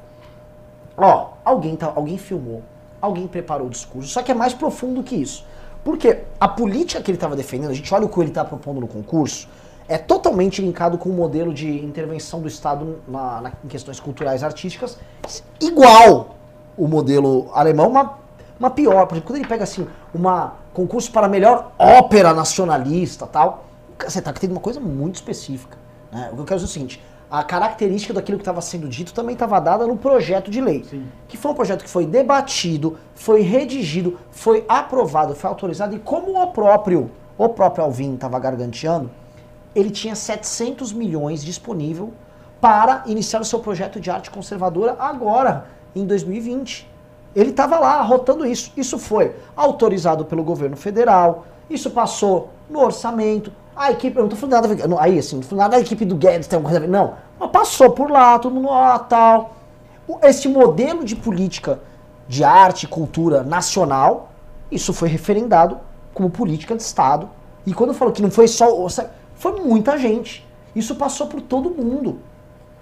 [0.95, 2.63] Ó, alguém, tá, alguém filmou,
[3.01, 5.45] alguém preparou o discurso, só que é mais profundo que isso.
[5.83, 8.79] Porque a política que ele estava defendendo, a gente olha o que ele está propondo
[8.79, 9.49] no concurso,
[9.89, 14.41] é totalmente linkado com o modelo de intervenção do Estado na, na, em questões culturais
[14.41, 14.97] e artísticas,
[15.59, 16.37] igual
[16.81, 18.17] o modelo alemão, uma,
[18.59, 19.05] uma pior.
[19.05, 23.65] Por exemplo, quando ele pega assim, uma concurso para melhor ópera nacionalista tal,
[23.99, 25.77] você está tendo uma coisa muito específica.
[26.11, 26.29] Né?
[26.31, 29.13] O que eu quero dizer é o seguinte, a característica daquilo que estava sendo dito
[29.13, 30.83] também estava dada no projeto de lei.
[30.89, 31.05] Sim.
[31.27, 36.41] Que foi um projeto que foi debatido, foi redigido, foi aprovado, foi autorizado, e como
[36.41, 39.11] o próprio, o próprio Alvin estava garganteando,
[39.75, 42.11] ele tinha 700 milhões disponível
[42.59, 46.89] para iniciar o seu projeto de arte conservadora agora, em 2020.
[47.35, 48.71] Ele estava lá arrotando isso.
[48.75, 53.51] Isso foi autorizado pelo governo federal, isso passou no orçamento.
[53.75, 56.03] A equipe, eu não estou falando nada, não, aí assim, não falando nada da equipe
[56.03, 57.13] do Guedes tem alguma coisa não.
[57.39, 59.55] Mas passou por lá, todo mundo, ó, tal.
[60.21, 61.79] Esse modelo de política
[62.27, 64.31] de arte e cultura nacional,
[64.69, 65.79] isso foi referendado
[66.13, 67.29] como política de Estado.
[67.65, 68.67] E quando eu falo que não foi só,
[69.35, 70.45] foi muita gente.
[70.75, 72.19] Isso passou por todo mundo.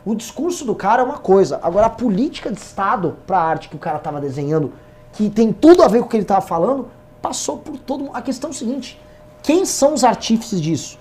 [0.10, 1.60] O discurso do cara é uma coisa.
[1.62, 4.74] Agora, a política de Estado para a arte que o cara estava desenhando,
[5.14, 6.88] que tem tudo a ver com o que ele estava falando,
[7.22, 8.16] passou por todo mundo.
[8.16, 8.99] A questão é o seguinte:
[9.43, 10.97] quem são os artífices disso?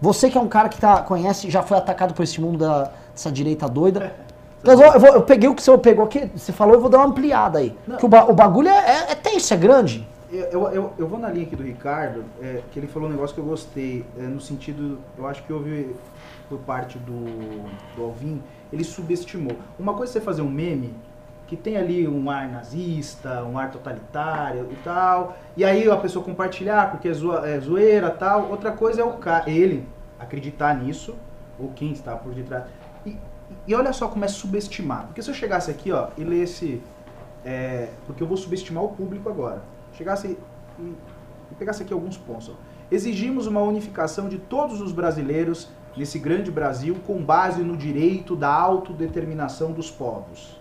[0.00, 2.92] Você que é um cara que tá, conhece, já foi atacado por esse mundo da,
[3.12, 4.14] dessa direita doida.
[4.64, 6.90] Eu, vou, eu, vou, eu, peguei o que você pegou aqui, você falou, eu vou
[6.90, 7.76] dar uma ampliada aí.
[7.98, 10.08] Que o, ba, o, bagulho é, é, é tenso, é grande.
[10.32, 13.32] eu, eu, eu vou na linha aqui do Ricardo, é, que ele falou um negócio
[13.32, 15.94] que eu gostei, é, no sentido, eu acho que houve
[16.48, 17.24] por parte do,
[17.94, 18.42] do Alvin,
[18.72, 19.56] ele subestimou.
[19.78, 20.94] Uma coisa é você fazer um meme
[21.46, 26.24] que tem ali um ar nazista, um ar totalitário e tal, e aí a pessoa
[26.24, 28.50] compartilhar porque é, zoa, é zoeira tal.
[28.50, 29.16] Outra coisa é o
[29.46, 29.86] ele
[30.18, 31.14] acreditar nisso,
[31.58, 32.64] ou quem está por detrás.
[33.04, 33.16] E,
[33.66, 35.06] e olha só como é subestimar.
[35.06, 36.82] Porque se eu chegasse aqui ó, e lesse.
[37.44, 39.62] É, porque eu vou subestimar o público agora.
[39.92, 40.36] Chegasse
[40.78, 42.48] e, e pegasse aqui alguns pontos.
[42.48, 42.54] Ó.
[42.90, 48.52] Exigimos uma unificação de todos os brasileiros nesse grande Brasil com base no direito da
[48.52, 50.60] autodeterminação dos povos.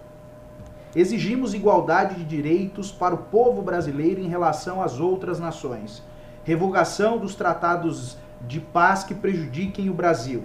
[0.96, 6.02] Exigimos igualdade de direitos para o povo brasileiro em relação às outras nações.
[6.44, 8.18] Revogação dos tratados
[8.48, 10.44] de paz que prejudiquem o Brasil.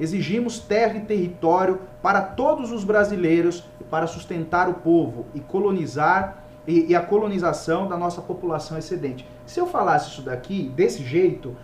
[0.00, 6.94] Exigimos terra e território para todos os brasileiros para sustentar o povo e colonizar e,
[6.94, 9.26] a colonização da nossa população excedente.
[9.46, 11.56] Se eu falasse isso daqui desse jeito,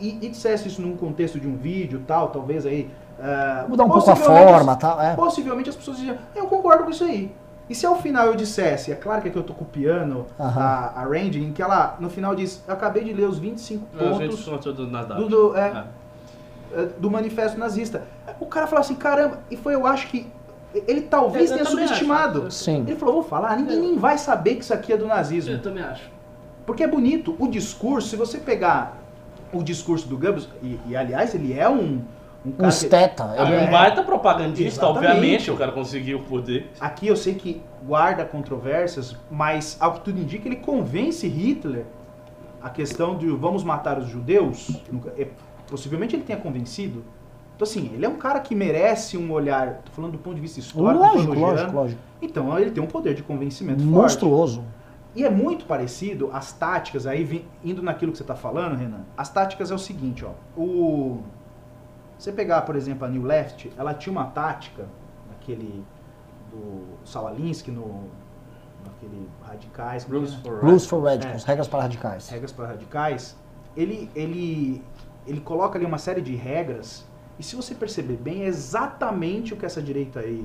[0.00, 2.90] e, e dissesse isso num contexto de um vídeo tal, talvez aí.
[3.18, 5.00] Uh, Mudar um pouco a forma tal.
[5.00, 5.14] É.
[5.14, 7.34] Possivelmente as pessoas diziam, eu concordo com isso aí.
[7.68, 10.58] E se ao final eu dissesse, é claro que aqui eu tô copiando uh -huh.
[10.58, 13.86] a, a Randy, em que ela no final diz, eu acabei de ler os 25
[13.86, 15.84] pontos do, do, do, é,
[16.72, 16.86] é.
[16.96, 18.04] do manifesto nazista.
[18.38, 20.30] O cara falou assim, caramba, e foi, eu acho que
[20.86, 22.46] ele talvez eu, eu tenha subestimado.
[22.46, 22.50] Acho.
[22.52, 22.84] Sim.
[22.86, 25.54] Ele falou, vou falar, ninguém nem vai saber que isso aqui é do nazismo.
[25.54, 26.08] Eu também acho.
[26.64, 27.34] Porque é bonito.
[27.38, 28.96] O discurso, se você pegar
[29.52, 32.02] o discurso do Goebbels, e, e aliás, ele é um.
[32.44, 33.34] Um, um esteta.
[33.34, 35.06] Que, ele é um baita propagandista, Exatamente.
[35.06, 36.70] obviamente, o cara conseguiu o poder.
[36.78, 41.84] Aqui eu sei que guarda controvérsias, mas ao que tudo indica, ele convence Hitler
[42.62, 44.80] a questão de vamos matar os judeus.
[45.16, 45.28] É,
[45.68, 47.04] possivelmente ele tenha convencido.
[47.54, 50.42] Então, assim, ele é um cara que merece um olhar, tô falando do ponto de
[50.42, 52.00] vista histórico, lógico, lógico, lógico.
[52.20, 54.56] Então, ele tem um poder de convencimento Monstruoso.
[54.56, 54.75] Forte.
[55.16, 59.30] E é muito parecido as táticas, aí indo naquilo que você está falando, Renan, as
[59.30, 60.32] táticas é o seguinte, ó.
[60.54, 61.22] O,
[62.18, 64.86] você pegar, por exemplo, a New Left, ela tinha uma tática,
[65.30, 65.82] naquele
[66.50, 68.10] do Sawalinsky, no,
[68.84, 70.04] naquele Radicais.
[70.04, 72.28] Rules for, Rules for Radicals, é, regras para radicais.
[72.28, 73.36] Regras para radicais.
[73.74, 74.84] Ele, ele,
[75.26, 77.06] ele coloca ali uma série de regras,
[77.38, 80.44] e se você perceber bem, é exatamente o que essa direita aí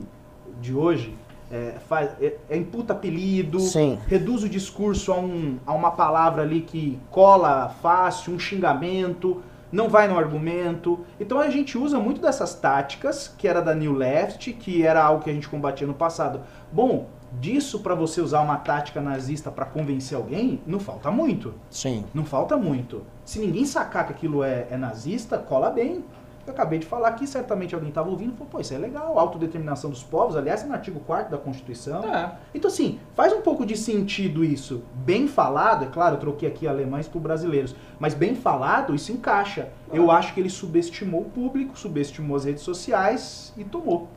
[0.61, 1.17] de hoje
[1.51, 3.99] é, faz, é, é, imputa apelido, Sim.
[4.07, 9.41] reduz o discurso a, um, a uma palavra ali que cola fácil, um xingamento,
[9.71, 10.99] não vai no argumento.
[11.19, 15.23] Então a gente usa muito dessas táticas, que era da New Left, que era algo
[15.23, 16.41] que a gente combatia no passado.
[16.71, 17.07] Bom,
[17.39, 21.53] disso para você usar uma tática nazista para convencer alguém, não falta muito.
[21.69, 22.03] Sim.
[22.13, 23.03] Não falta muito.
[23.23, 26.03] Se ninguém sacar que aquilo é, é nazista, cola bem.
[26.45, 29.17] Eu acabei de falar aqui, certamente alguém estava ouvindo e falou, pô, isso é legal,
[29.17, 32.03] autodeterminação dos povos, aliás, é no artigo 4 da Constituição.
[32.03, 32.35] É.
[32.53, 34.83] Então, assim, faz um pouco de sentido isso.
[34.93, 39.69] Bem falado, é claro, eu troquei aqui alemães por brasileiros, mas bem falado, isso encaixa.
[39.91, 39.97] É.
[39.97, 44.07] Eu acho que ele subestimou o público, subestimou as redes sociais e tomou.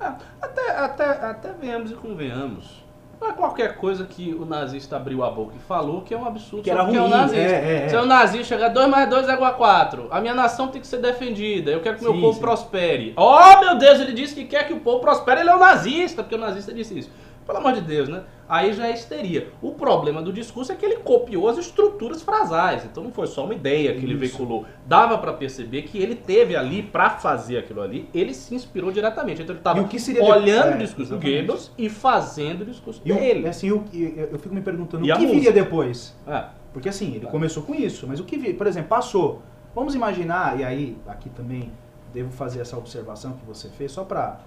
[0.00, 2.81] É, até, até, até venhamos e convenhamos
[3.22, 6.26] não é qualquer coisa que o nazista abriu a boca e falou que é um
[6.26, 6.64] absurdo.
[6.64, 7.40] Que era ruim, é um nazista.
[7.40, 10.08] É, é, Se é um nazista chegar 2 mais 2 é igual a 4.
[10.10, 11.70] A minha nação tem que ser defendida.
[11.70, 12.40] Eu quero que sim, meu povo sim.
[12.40, 13.14] prospere.
[13.16, 15.40] Oh, meu Deus, ele disse que quer que o povo prospere.
[15.40, 17.10] Ele é um nazista, porque o nazista disse isso.
[17.46, 18.22] Pelo amor de Deus, né?
[18.48, 19.48] Aí já é histeria.
[19.62, 22.84] O problema do discurso é que ele copiou as estruturas frasais.
[22.84, 24.06] Então não foi só uma ideia que Isso.
[24.06, 24.66] ele veiculou.
[24.86, 29.42] Dava para perceber que ele teve ali para fazer aquilo ali, ele se inspirou diretamente.
[29.42, 33.48] Então ele estava olhando é, o discurso do Goebbels e fazendo o discurso e dele.
[33.48, 36.14] Assim, eu, eu, fico me perguntando e o que viria depois.
[36.26, 36.44] É.
[36.72, 39.42] Porque assim, ele começou com isso, mas o que viria, por exemplo, passou.
[39.74, 41.72] Vamos imaginar, e aí aqui também
[42.12, 44.38] devo fazer essa observação que você fez, só para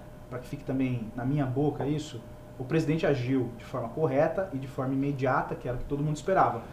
[0.41, 2.21] que fique também na minha boca isso
[2.57, 6.03] o presidente agiu de forma correta e de forma imediata, que era o que todo
[6.03, 6.63] mundo esperava.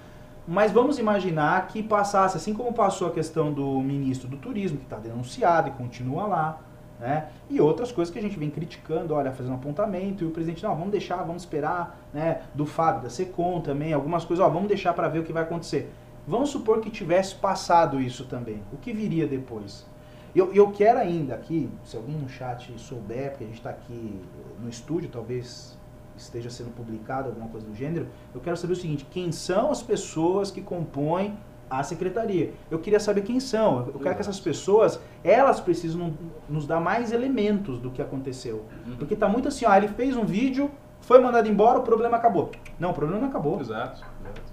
[0.46, 4.84] Mas vamos imaginar que passasse, assim como passou a questão do ministro do turismo, que
[4.84, 6.60] está denunciado e continua lá,
[6.98, 7.28] né?
[7.48, 10.74] E outras coisas que a gente vem criticando, olha, fazendo apontamento, e o presidente, não,
[10.74, 12.42] vamos deixar, vamos esperar, né?
[12.54, 15.42] Do Fábio, da Secom também, algumas coisas, ó, vamos deixar para ver o que vai
[15.42, 15.92] acontecer.
[16.26, 18.62] Vamos supor que tivesse passado isso também.
[18.72, 19.86] O que viria depois?
[20.34, 24.18] Eu, eu quero ainda aqui, se alguém no chat souber, porque a gente está aqui
[24.60, 25.78] no estúdio, talvez
[26.16, 29.82] esteja sendo publicado alguma coisa do gênero, eu quero saber o seguinte, quem são as
[29.82, 31.36] pessoas que compõem
[31.68, 32.54] a secretaria?
[32.70, 33.90] Eu queria saber quem são.
[33.92, 36.14] Eu quero que essas pessoas, elas precisam
[36.48, 38.64] nos dar mais elementos do que aconteceu.
[38.86, 38.96] Uhum.
[38.96, 40.70] Porque está muito assim, ó, ele fez um vídeo,
[41.00, 42.50] foi mandado embora, o problema acabou.
[42.78, 43.60] Não, o problema não acabou.
[43.60, 44.02] Exato.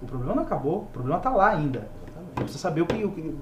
[0.01, 1.89] O problema não acabou, o problema está lá ainda.
[2.03, 2.34] Exatamente.
[2.36, 3.36] Precisa saber o que, o que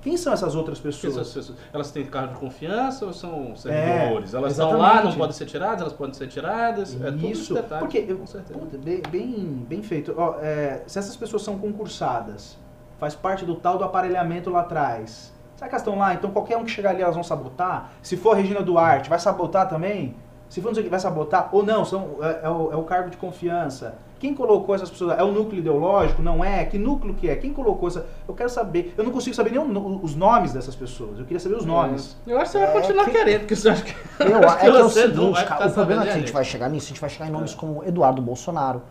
[0.00, 1.16] Quem são essas outras pessoas?
[1.16, 1.58] Essas pessoas?
[1.72, 4.32] Elas têm cargo de confiança ou são servidores?
[4.32, 6.96] É, elas estão lá, não podem ser tiradas, elas podem ser tiradas?
[7.00, 10.14] É Isso, detalhes, porque, puta, bem, bem, bem feito.
[10.16, 12.56] Ó, é, se essas pessoas são concursadas,
[12.98, 15.32] faz parte do tal do aparelhamento lá atrás.
[15.56, 16.14] Será que elas estão lá?
[16.14, 17.90] Então qualquer um que chegar ali elas vão sabotar?
[18.00, 20.14] Se for a Regina Duarte, vai sabotar também?
[20.48, 21.48] Se for não sei o que, vai sabotar?
[21.52, 23.96] Ou não, são, é, é, o, é o cargo de confiança.
[24.18, 25.18] Quem colocou essas pessoas?
[25.18, 26.20] É o núcleo ideológico?
[26.20, 26.64] Não é?
[26.64, 27.36] Que núcleo que é?
[27.36, 28.06] Quem colocou essa?
[28.26, 28.92] Eu quero saber.
[28.96, 31.18] Eu não consigo saber nem os nomes dessas pessoas.
[31.18, 31.66] Eu queria saber os é.
[31.66, 32.16] nomes.
[32.26, 33.10] Eu acho que você vai continuar que...
[33.12, 33.94] querendo, porque você acha que.
[34.20, 36.68] Eu, é que é o seguinte, cara, o problema é que a gente vai chegar
[36.68, 37.56] nisso, a gente vai chegar em nomes é.
[37.56, 38.82] como Eduardo Bolsonaro,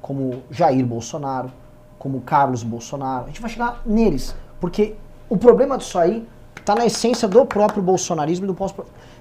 [0.00, 1.50] como Jair Bolsonaro,
[1.98, 3.24] como Carlos Bolsonaro.
[3.24, 4.36] A gente vai chegar neles.
[4.60, 4.94] Porque
[5.28, 6.26] o problema disso aí
[6.56, 8.72] está na essência do próprio bolsonarismo e do pós.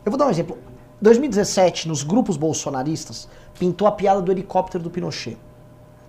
[0.05, 0.57] Eu vou dar um exemplo.
[1.01, 3.27] 2017, nos grupos bolsonaristas,
[3.59, 5.37] pintou a piada do helicóptero do Pinochet.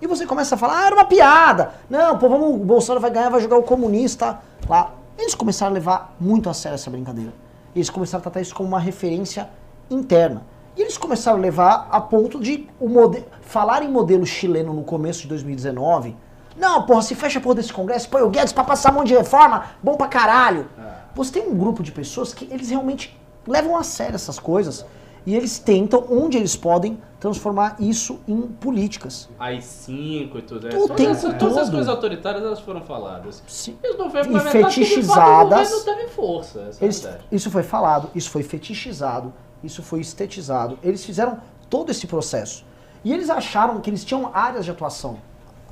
[0.01, 1.73] E você começa a falar, ah, era uma piada.
[1.89, 4.93] Não, pô, vamos, o Bolsonaro vai ganhar, vai jogar o comunista lá.
[5.19, 7.33] Eles começaram a levar muito a sério essa brincadeira.
[7.75, 9.49] Eles começaram a tratar isso como uma referência
[9.91, 10.43] interna.
[10.77, 14.83] E eles começaram a levar a ponto de o modelo, falar em modelo chileno no
[14.83, 16.15] começo de 2019.
[16.55, 19.15] Não, porra, se fecha a porra desse congresso, põe o Guedes pra passar monte de
[19.15, 20.67] reforma, bom pra caralho.
[20.79, 20.83] É.
[21.15, 24.85] Você tem um grupo de pessoas que eles realmente levam a sério essas coisas
[25.27, 29.29] e eles tentam, onde eles podem, transformar isso em políticas.
[29.39, 30.69] As cinco e tudo.
[30.69, 33.43] Tudo tem essa, Todas as coisas autoritárias elas foram faladas.
[33.49, 33.77] Sim.
[33.83, 35.71] Eles não e fetichizadas.
[35.71, 36.71] Não teve força.
[36.81, 40.79] Eles, isso foi falado, isso foi fetichizado, isso foi estetizado.
[40.83, 42.65] Eles fizeram todo esse processo.
[43.05, 45.19] E eles acharam que eles tinham áreas de atuação.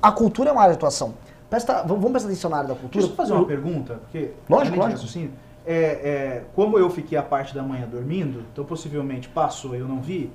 [0.02, 1.14] A cultura é uma área de atuação.
[1.48, 3.00] Presta, vamos prestar atenção na área da cultura.
[3.00, 5.04] Deixa eu fazer uma pergunta, porque lógico, lógico.
[5.04, 5.30] Assim,
[5.66, 9.88] é, é, como eu fiquei a parte da manhã dormindo, então possivelmente passou e eu
[9.88, 10.30] não vi,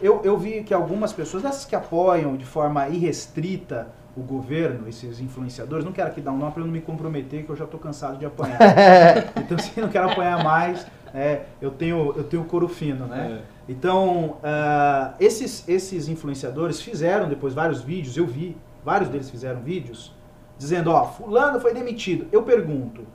[0.00, 5.20] eu, eu vi que algumas pessoas, dessas que apoiam de forma irrestrita o governo, esses
[5.20, 7.64] influenciadores, não quero aqui dar um nome para eu não me comprometer, que eu já
[7.64, 8.58] estou cansado de apanhar.
[9.36, 13.40] então, se não quero apanhar mais, é, eu tenho eu tenho couro fino, né?
[13.40, 13.54] É.
[13.72, 20.12] Então, uh, esses, esses influenciadores fizeram depois vários vídeos, eu vi, vários deles fizeram vídeos,
[20.58, 22.26] dizendo, ó, fulano foi demitido.
[22.30, 23.06] Eu pergunto,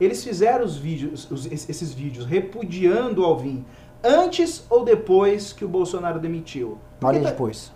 [0.00, 3.64] eles fizeram os vídeos, os, esses vídeos repudiando o Alvin
[4.02, 6.78] antes ou depois que o Bolsonaro demitiu?
[7.02, 7.30] Olha tá...
[7.30, 7.72] depois.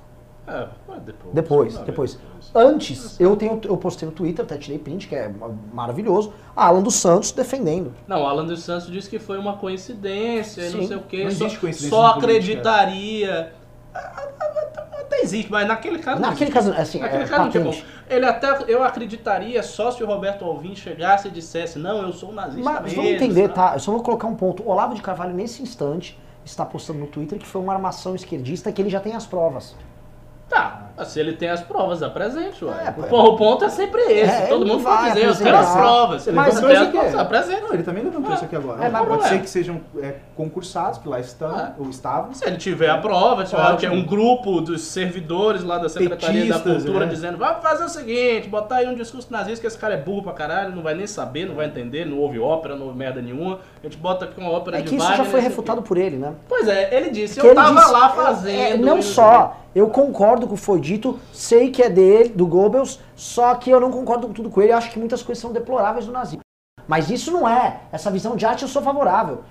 [0.47, 0.69] É,
[1.05, 1.35] depois.
[1.35, 2.19] Depois, depois.
[2.55, 5.33] Antes, eu, tenho, eu postei no Twitter, até tirei print, que é
[5.73, 7.95] maravilhoso, Alan dos Santos defendendo.
[8.07, 10.77] Não, Alan dos Santos disse que foi uma coincidência, Sim.
[10.77, 11.25] não sei o quê.
[11.25, 13.55] Não só, só acreditaria
[13.95, 17.77] até existe, mas naquele caso Naquele caso, assim, naquele é, caso não tinha como.
[18.09, 22.31] Ele até, eu acreditaria só se o Roberto Alvim chegasse e dissesse, não, eu sou
[22.31, 23.73] um nazista Mas mesmo, vamos entender, tá?
[23.75, 24.63] Eu só vou colocar um ponto.
[24.63, 28.71] O Olavo de Carvalho, nesse instante, está postando no Twitter que foi uma armação esquerdista
[28.73, 29.75] que ele já tem as provas.
[30.49, 32.95] Tá, se ele tem as provas, apresente, ué.
[32.97, 34.31] É, o, o ponto é sempre esse.
[34.31, 36.27] É, Todo mundo vai dizer, eu tenho as provas.
[36.27, 37.63] Ele mas tem as provas, apresente.
[37.63, 38.35] Não, ele também levantou é.
[38.35, 38.85] isso aqui agora.
[38.85, 41.75] É, mas pode ser que sejam é, concursados, que lá estão, é.
[41.79, 42.33] ou estavam.
[42.33, 46.75] Se ele tiver a prova, tiver um grupo dos servidores lá da Secretaria Petistas, da
[46.75, 47.09] Cultura é.
[47.09, 50.23] dizendo, vamos fazer o seguinte, botar aí um discurso nazista que esse cara é burro
[50.23, 53.21] pra caralho, não vai nem saber, não vai entender, não ouve ópera, não ouve merda
[53.21, 53.59] nenhuma.
[53.83, 56.17] A gente bota aqui uma ópera é de que isso já foi refutado por ele,
[56.17, 56.35] né?
[56.49, 58.85] Pois é, ele disse, eu tava lá fazendo.
[58.85, 63.01] não só eu concordo com o que foi dito, sei que é dele, do Goebbels,
[63.17, 66.07] só que eu não concordo com tudo com ele, acho que muitas coisas são deploráveis
[66.07, 66.41] do nazismo.
[66.87, 67.81] Mas isso não é.
[67.91, 69.43] Essa visão de arte eu sou favorável.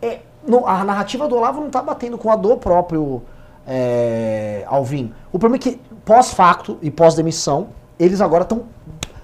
[0.00, 3.22] É, no, a narrativa do Olavo não está batendo com a do próprio
[3.66, 5.12] é, Alvin.
[5.32, 7.68] O problema é que, pós-facto e pós-demissão,
[7.98, 8.64] eles agora estão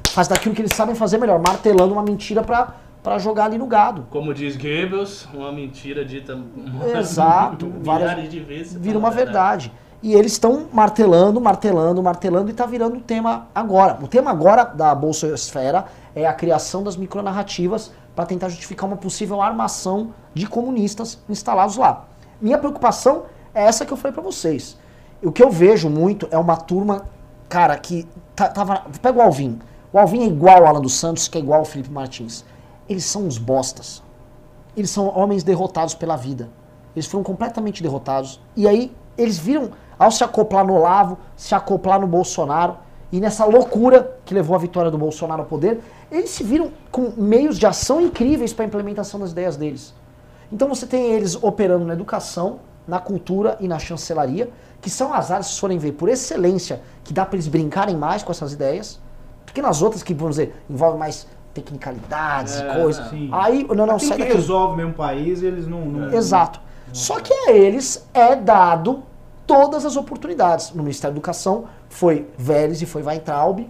[0.09, 3.67] fazendo aquilo que eles sabem fazer melhor, martelando uma mentira para para jogar ali no
[3.67, 4.07] gado.
[4.11, 6.39] Como diz Goebbels, uma mentira dita
[6.95, 8.75] Exato, várias de vezes.
[8.75, 9.69] Vira uma verdade.
[9.69, 9.88] verdade.
[10.01, 13.99] E eles estão martelando, martelando, martelando e está virando o tema agora.
[14.01, 18.97] O tema agora da Bolsa Esfera é a criação das micronarrativas para tentar justificar uma
[18.97, 22.07] possível armação de comunistas instalados lá.
[22.41, 24.79] Minha preocupação é essa que eu falei para vocês.
[25.21, 27.07] O que eu vejo muito é uma turma,
[27.49, 28.85] cara, que tá, tava.
[29.03, 29.59] Pega o Alvin.
[29.93, 32.45] O Alvin é igual ao Alan dos Santos, que é igual ao Felipe Martins.
[32.89, 34.01] Eles são uns bostas.
[34.77, 36.49] Eles são homens derrotados pela vida.
[36.95, 38.41] Eles foram completamente derrotados.
[38.55, 42.77] E aí eles viram ao se acoplar no Olavo, se acoplar no Bolsonaro,
[43.11, 45.81] e nessa loucura que levou a vitória do Bolsonaro ao poder,
[46.13, 49.95] eles se viram com meios de ação incríveis para a implementação das ideias deles.
[50.53, 55.31] Então você tem eles operando na educação, na cultura e na chancelaria, que são as
[55.31, 59.01] áreas, se forem ver, por excelência, que dá para eles brincarem mais com essas ideias,
[59.45, 63.07] porque nas outras que, vamos dizer, envolvem mais tecnicalidades é, e coisas.
[63.33, 65.85] Aí, não, não, sai que resolve mesmo país, eles não...
[65.85, 66.61] não Exato.
[66.87, 69.03] Não, Só que a eles é dado
[69.49, 70.73] todas as oportunidades.
[70.73, 73.67] No Ministério da Educação foi Vélez e foi Weintraub.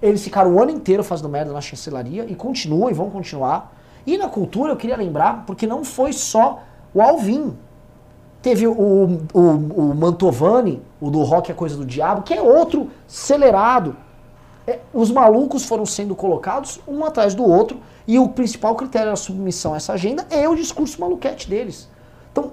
[0.00, 3.76] Eles ficaram o ano inteiro fazendo merda na chancelaria e continuam e vão continuar.
[4.06, 6.62] E na cultura eu queria lembrar, porque não foi só
[6.94, 7.54] o Alvin.
[8.40, 12.88] Teve o, o, o Mantovani, o do Rock é Coisa do Diabo, que é outro
[13.06, 13.96] acelerado.
[14.64, 19.16] É, os malucos foram sendo colocados um atrás do outro e o principal critério da
[19.16, 21.88] submissão a essa agenda é o discurso maluquete deles.
[22.30, 22.52] Então,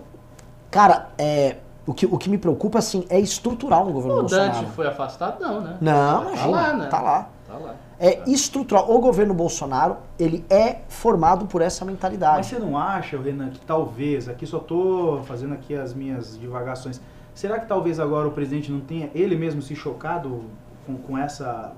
[0.72, 1.58] cara, é,
[1.88, 4.54] o, que, o que me preocupa assim é estrutural no governo o Bolsonaro.
[4.54, 5.78] Dante foi afastado, não, né?
[5.80, 6.88] Não, tá imagina, lá, né?
[6.88, 7.30] tá lá.
[7.48, 7.76] Tá lá.
[8.00, 8.92] É estrutural.
[8.92, 12.48] O governo Bolsonaro, ele é formado por essa Mas mentalidade.
[12.48, 17.00] você não acha, Renan, que talvez, aqui só tô fazendo aqui as minhas divagações,
[17.34, 20.44] será que talvez agora o presidente não tenha ele mesmo se chocado
[20.86, 21.74] com, com essa?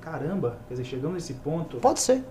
[0.00, 1.76] Caramba, quer dizer, chegamos nesse ponto.
[1.76, 2.24] Pode ser.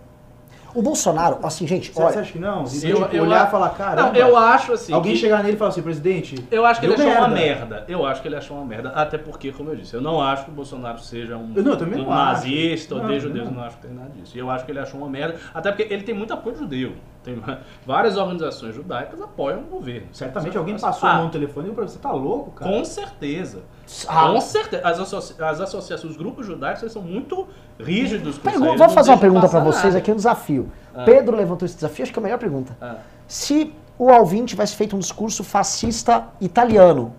[0.76, 2.64] O Bolsonaro, assim, gente, Você, você olha, acha que não?
[2.64, 4.94] De, Sim, tipo, eu- eu olhar e falar, caramba, Não, eu acho assim.
[4.94, 7.66] alguém que- chegar nele e falar assim, presidente, Eu acho que ele achou uma merda.
[7.66, 7.86] merda.
[7.88, 8.90] Eu acho que ele achou uma merda.
[8.90, 11.72] Até porque, como eu disse, eu não acho que o Bolsonaro seja um, Eu não,
[11.72, 12.24] eu também um não acho.
[12.34, 13.46] nazista ou Não, de eu judeus.
[13.46, 13.54] não.
[13.54, 14.38] Eu não acho que tem nada disso.
[14.38, 15.38] E eu acho que ele achou uma merda.
[15.52, 16.92] Até porque ele tem muito apoio judeu.
[17.28, 17.44] Tem
[17.86, 20.08] várias organizações judaicas apoiam o governo.
[20.14, 21.16] certamente alguém passou a parte.
[21.18, 22.72] mão no telefone e falou, você tá louco, cara?
[22.72, 23.64] Com certeza.
[24.08, 24.30] Ah.
[24.32, 24.88] Com certeza.
[24.88, 27.46] As, associ as associações, os grupos judaicos, eles são muito
[27.78, 29.98] rígidos com isso vou fazer uma pergunta pra passar vocês nada.
[29.98, 30.72] aqui, um desafio.
[30.96, 31.04] Ah.
[31.04, 32.78] Pedro levantou esse desafio, acho que é a melhor pergunta.
[32.82, 32.96] Ah.
[33.28, 37.14] Se o Alvin tivesse feito um discurso fascista italiano,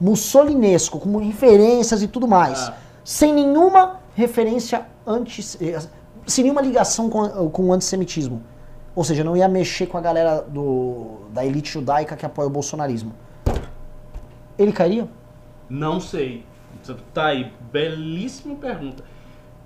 [0.00, 2.74] mussolinesco, com referências e tudo mais, Ah.
[3.04, 5.78] sem nenhuma referência antes, eh,
[6.26, 8.42] sem nenhuma ligação com, com o antissemitismo,
[8.98, 12.50] ou seja, não ia mexer com a galera do, da elite judaica que apoia o
[12.50, 13.14] bolsonarismo,
[14.58, 15.06] ele cairia?
[15.70, 16.44] Não sei.
[17.14, 19.04] Tá aí, belíssima pergunta.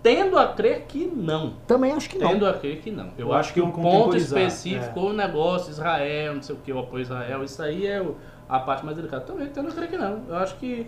[0.03, 1.55] Tendo a crer que não.
[1.67, 2.29] Também acho que não.
[2.29, 3.07] Tendo a crer que não.
[3.17, 5.03] Eu, Eu acho que que o ponto específico, é.
[5.03, 8.07] o negócio, Israel, não sei o que, o apoio a Israel, isso aí é
[8.47, 9.25] a parte mais delicada.
[9.25, 10.25] Também tendo a crer que não.
[10.29, 10.87] Eu acho que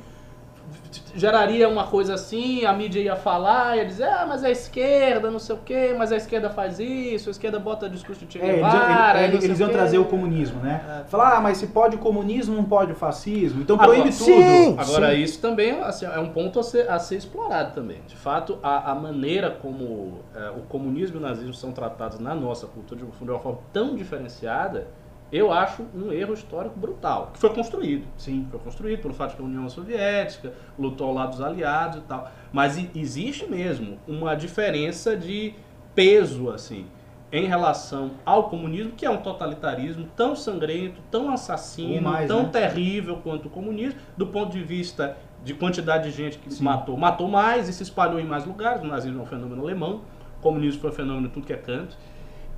[1.17, 5.39] geraria uma coisa assim, a mídia ia falar, ia dizer, ah, mas a esquerda, não
[5.39, 8.47] sei o que, mas a esquerda faz isso, a esquerda bota discurso de Che É,
[8.49, 9.75] eles, Guevara, eles- não sei eles iam quê.
[9.75, 11.03] trazer o comunismo, né?
[11.03, 11.05] É.
[11.09, 13.63] Falar, ah, mas se pode o comunismo, não pode o fascismo.
[13.63, 14.25] Então Agora, proíbe sim.
[14.25, 14.81] tudo.
[14.81, 15.23] Agora, Sim.
[15.23, 18.01] isso também assim, é um ponto a ser, a ser explorado também.
[18.09, 22.35] De fato, a, a maneira como é, o comunismo e o nazismo são tratados na
[22.35, 24.89] nossa cultura de uma forma tão diferenciada,
[25.35, 28.07] eu acho um erro histórico brutal, que foi construído.
[28.17, 28.47] Sim.
[28.53, 32.03] Foi construído pelo fato de que a União Soviética lutou ao lado dos aliados e
[32.03, 32.31] tal.
[32.53, 35.53] Mas existe mesmo uma diferença de
[35.93, 36.87] peso, assim,
[37.33, 42.51] em relação ao comunismo, que é um totalitarismo tão sangrento, tão assassino, mais, tão né?
[42.51, 46.63] terrível quanto o comunismo, do ponto de vista de quantidade de gente que Sim.
[46.63, 46.97] matou.
[46.97, 48.85] Matou mais e se espalhou em mais lugares.
[48.85, 50.03] O nazismo é um fenômeno alemão,
[50.39, 51.99] o comunismo foi um fenômeno tudo que é canto.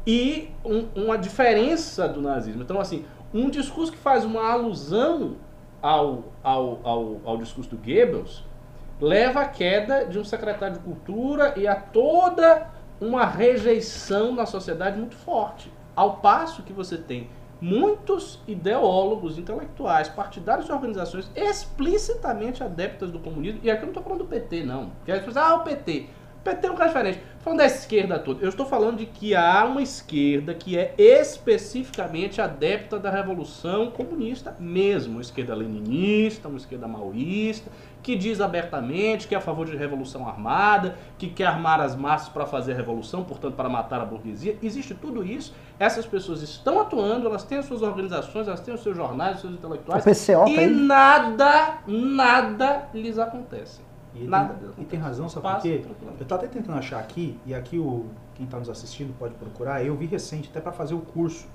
[0.07, 2.62] E um- uma diferença do nazismo.
[2.62, 3.04] Então, assim,
[3.34, 5.36] um discurso que faz uma alusão
[5.82, 8.44] ao, ao, ao, ao discurso do Goebbels
[9.00, 12.68] leva à queda de um secretário de cultura e a toda
[13.00, 15.70] uma rejeição na sociedade muito forte.
[15.94, 17.28] Ao passo que você tem
[17.61, 24.02] muitos ideólogos, intelectuais, partidários de organizações explicitamente adeptas do comunismo, e aqui eu não estou
[24.02, 24.90] falando do PT, não.
[24.90, 26.07] Porque as pessoas, ah, o PT.
[26.47, 27.20] PT é um cara diferente.
[27.40, 32.40] Falando da esquerda toda, eu estou falando de que há uma esquerda que é especificamente
[32.40, 35.14] adepta da revolução comunista mesmo.
[35.14, 37.70] Uma esquerda leninista, uma esquerda maoísta,
[38.03, 42.28] que diz abertamente que é a favor de revolução armada, que quer armar as massas
[42.28, 44.57] para fazer a revolução, portanto para matar a burguesia.
[44.62, 45.55] Existe tudo isso.
[45.78, 49.40] Essas pessoas estão atuando, elas têm as suas organizações, elas têm os seus jornais, os
[49.42, 50.05] seus intelectuais.
[50.05, 53.86] O PCO tá e nada, nada lhes acontece.
[54.20, 54.54] E Nada.
[54.54, 55.82] tem, e tem razão, sabe por quê?
[56.18, 59.84] Eu tô até tentando achar aqui, e aqui o, quem está nos assistindo pode procurar,
[59.84, 61.46] eu vi recente, até para fazer o curso.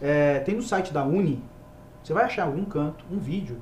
[0.00, 1.42] É, tem no site da Uni,
[2.02, 3.58] você vai achar algum canto um vídeo,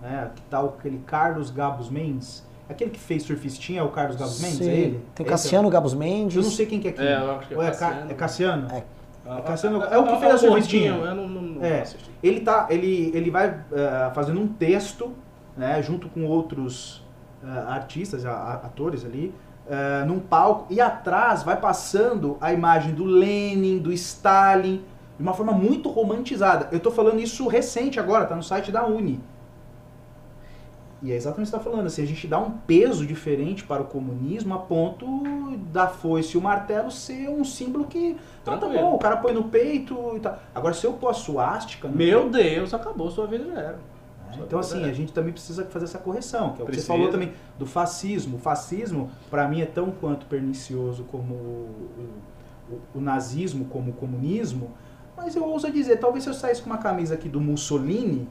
[0.00, 4.16] né, que tá o- aquele Carlos Gabos Mendes, aquele que fez surfistinha é o Carlos
[4.16, 4.68] Gabos Mendes, Sim.
[4.70, 5.04] é ele?
[5.14, 6.36] Tem Esse Cassiano Gabos é- Mendes.
[6.36, 7.04] Eu não sei quem que é quem.
[7.06, 8.10] É, eu acho que é Ou é, Ca- Cassiano.
[8.10, 8.72] é Cassiano?
[8.72, 8.84] É.
[9.28, 11.64] Ah, Cassiano- ah, é o que ah, fez a ah, gordinho, Eu não, não, não
[11.64, 11.80] É.
[11.82, 12.10] assisti.
[12.22, 15.10] Ele tá, ele, ele vai eh, fazendo um texto,
[15.56, 17.02] né, junto com outros
[17.68, 19.34] artistas, a- a- atores ali,
[19.68, 24.82] eh, num palco e atrás vai passando a imagem do Lenin, do Stalin,
[25.16, 26.68] de uma forma muito romantizada.
[26.72, 29.20] Eu tô falando isso recente agora, tá no site da Uni.
[31.02, 33.62] E é exatamente o que você está falando, assim, a gente dá um peso diferente
[33.64, 35.06] para o comunismo a ponto
[35.70, 38.16] da foice e o martelo ser um símbolo que,
[38.54, 40.38] ah, tá bom, o cara põe no peito e tal.
[40.54, 41.86] Agora, se eu pôr a suástica...
[41.86, 43.78] Meu Deus, acabou, sua vida já era.
[44.26, 44.38] Né?
[44.46, 46.86] Então, assim, a gente também precisa fazer essa correção, que é o que Precisa.
[46.86, 48.36] você falou também do fascismo.
[48.36, 52.10] O fascismo, para mim, é tão quanto pernicioso como o,
[52.70, 54.70] o- o nazismo, como o comunismo,
[55.16, 58.28] mas eu ouso dizer, talvez se eu saísse com uma camisa aqui do Mussolini,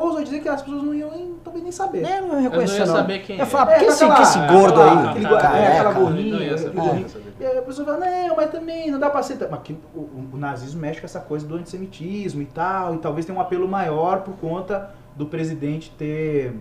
[0.00, 2.04] ouso dizer que as pessoas não iam nem, talvez nem saber.
[2.04, 2.96] É, não ia reconhecer, Eu não ia não.
[2.96, 3.46] saber quem Eu ia é.
[3.46, 5.08] falar, É, por que esse, aquela- que esse gordo aquela- aí?
[5.08, 5.72] Aquele, Ah, é, careca?
[5.72, 6.80] aquela Não gorrinha, ia saber.
[6.80, 7.06] gorrinho.
[7.40, 7.98] E aí a pessoa fala,
[8.28, 9.48] não, mas também não dá pra ser.
[9.50, 12.98] Mas que o, o- o nazismo mexe com essa coisa do antissemitismo e tal, e
[12.98, 16.54] talvez tenha um apelo maior por conta do presidente ter,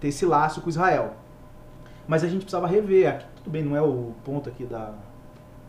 [0.00, 1.12] ter esse laço com Israel.
[2.08, 4.90] Mas a gente precisava rever, aqui, tudo bem, não é o ponto aqui da,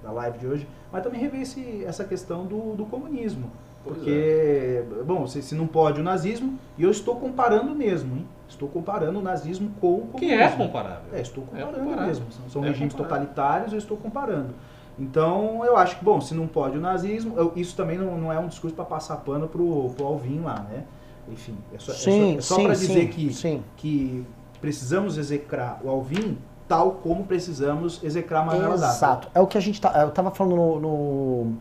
[0.04, 3.52] da live de hoje, mas também rever esse, essa questão do, do comunismo.
[3.88, 8.28] Porque, bom, se, se não pode o nazismo, e eu estou comparando mesmo, hein?
[8.48, 10.20] Estou comparando o nazismo com o comunismo.
[10.20, 11.02] Que é comparável.
[11.14, 12.08] É, estou comparando comparável.
[12.08, 12.26] mesmo.
[12.32, 13.26] São, são É regimes comparável.
[13.28, 14.54] totalitários, eu estou comparando.
[15.00, 18.32] Então, eu acho que, bom, se não pode o nazismo, eu- isso também não, não
[18.34, 20.84] é um discurso para passar pano pro, pro Alvin lá, né?
[21.30, 23.64] Enfim, é só, Sim, é só, sim, para sim, dizer que, sim.
[23.76, 24.26] que
[24.62, 28.88] precisamos execrar o Alvin tal como precisamos execrar a Manuela Dávila.
[28.88, 29.28] Exato.
[29.36, 29.92] É o que a gente tá.
[30.02, 30.80] Eu tava falando no.
[30.80, 31.58] no o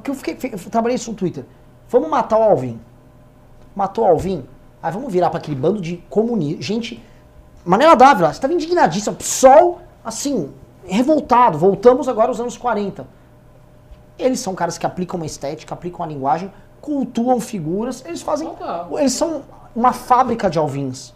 [0.00, 0.38] que eu fiquei.
[0.52, 1.44] Eu trabalhei isso no Twitter.
[1.88, 2.80] Vamos matar o Alvin.
[3.74, 4.44] Matou o Alvin?
[4.82, 6.64] Aí vamos virar pra aquele bando de comunistas.
[6.64, 7.02] Gente.
[7.64, 9.14] Manela Dávila, você tava indignadíssima.
[9.16, 10.52] PSOL, assim,
[10.86, 11.56] revoltado.
[11.58, 13.06] Voltamos agora aos anos 40.
[14.18, 18.04] Eles são caras que aplicam uma estética, aplicam a linguagem, cultuam figuras.
[18.06, 18.48] Eles fazem.
[18.98, 19.42] Eles são
[19.74, 21.12] uma fábrica de alvins.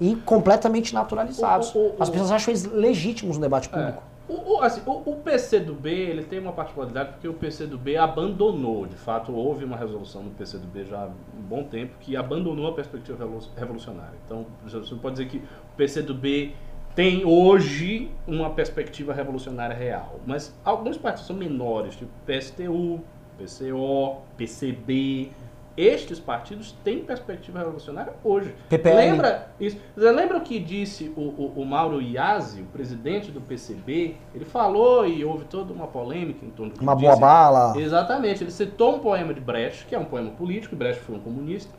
[0.00, 1.74] E completamente naturalizados.
[1.74, 3.94] O- o- o- As pessoas acham eles legítimos no debate É.
[4.28, 8.96] O, o, assim, o, o PCdoB ele tem uma particularidade porque o PCdoB abandonou, de
[8.96, 13.18] fato houve uma resolução no PCdoB já há um bom tempo que abandonou a perspectiva
[13.24, 14.18] revolu- revolucionária.
[14.26, 16.54] Então você pode dizer que o PCdoB
[16.94, 23.00] tem hoje uma perspectiva revolucionária real, mas alguns partidos são menores, tipo PSTU,
[23.38, 25.30] PCO, PCB.
[25.78, 28.52] Estes partidos têm perspectiva revolucionária hoje.
[28.68, 28.96] PPL.
[28.96, 29.76] Lembra isso?
[29.96, 34.16] Você lembra o que disse o, o, o Mauro Iazzi, o presidente do PCB?
[34.34, 37.06] Ele falou e houve toda uma polêmica em torno do que Uma disse.
[37.06, 37.78] boa bala.
[37.80, 38.42] Exatamente.
[38.42, 41.20] Ele citou um poema de Brecht, que é um poema político, e Brecht foi um
[41.20, 41.72] comunista.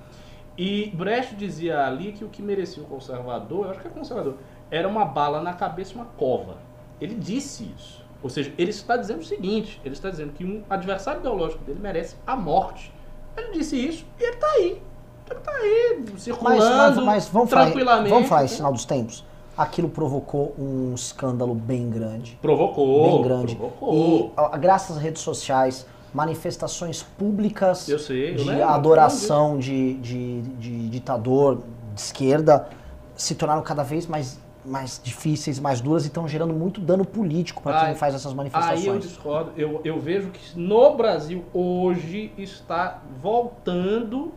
[0.58, 4.38] E Brecht dizia ali que o que merecia o conservador, eu acho que é conservador,
[4.72, 6.56] era uma bala na cabeça e uma cova.
[7.02, 8.02] Ele disse isso.
[8.24, 11.80] Ou seja, ele está dizendo o seguinte: ele está dizendo que um adversário ideológico dele
[11.82, 12.98] merece a morte.
[13.38, 14.82] Ele disse isso e ele está aí.
[15.30, 18.10] Ele está aí, Mas, circulando mas, mas vamos, falar, tranquilamente.
[18.10, 19.24] vamos falar esse sinal dos tempos.
[19.58, 22.38] Aquilo provocou um escândalo bem grande.
[22.42, 23.12] Provocou.
[23.12, 23.56] bem grande.
[23.56, 24.34] Provocou.
[24.54, 31.62] E graças às redes sociais, manifestações públicas sei, de lembro, adoração de, de, de ditador
[31.94, 32.68] de esquerda
[33.16, 37.62] se tornaram cada vez mais, mais difíceis, mais duras e estão gerando muito dano político
[37.64, 39.04] para quem faz essas Aí eu manifestações.
[39.04, 39.52] discordo.
[39.58, 44.32] Eu, eu vejo que no Brasil hoje está voltando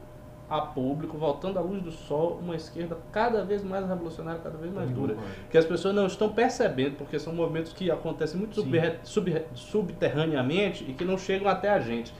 [0.48, 4.72] a público, voltando à luz do sol, uma esquerda cada vez mais revolucionária, cada vez
[4.72, 5.16] mais dura.
[5.50, 10.84] Que as pessoas não estão percebendo, porque são movimentos que acontecem muito subterra- sub- subterraneamente
[10.88, 12.12] e que não chegam até a gente.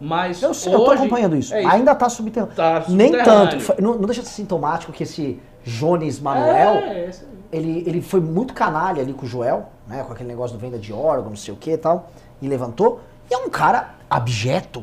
[0.00, 1.54] Mas Eu, sei, hoje, eu tô acompanhando isso.
[1.54, 1.64] É.
[1.64, 2.54] Ainda tá subterrâneo.
[2.54, 3.50] Tá Nem subterrâneo.
[3.50, 3.60] tanto.
[3.62, 7.10] Foi- Não, não deixa de ser sintomático que esse Jones Manuel, É, aí.
[7.52, 10.02] Ele, ele foi muito canalha ali com o Joel, né?
[10.04, 12.10] Com aquele negócio do venda de órgão, não sei o que e tal.
[12.40, 13.00] E levantou.
[13.30, 14.82] E é um cara abjeto.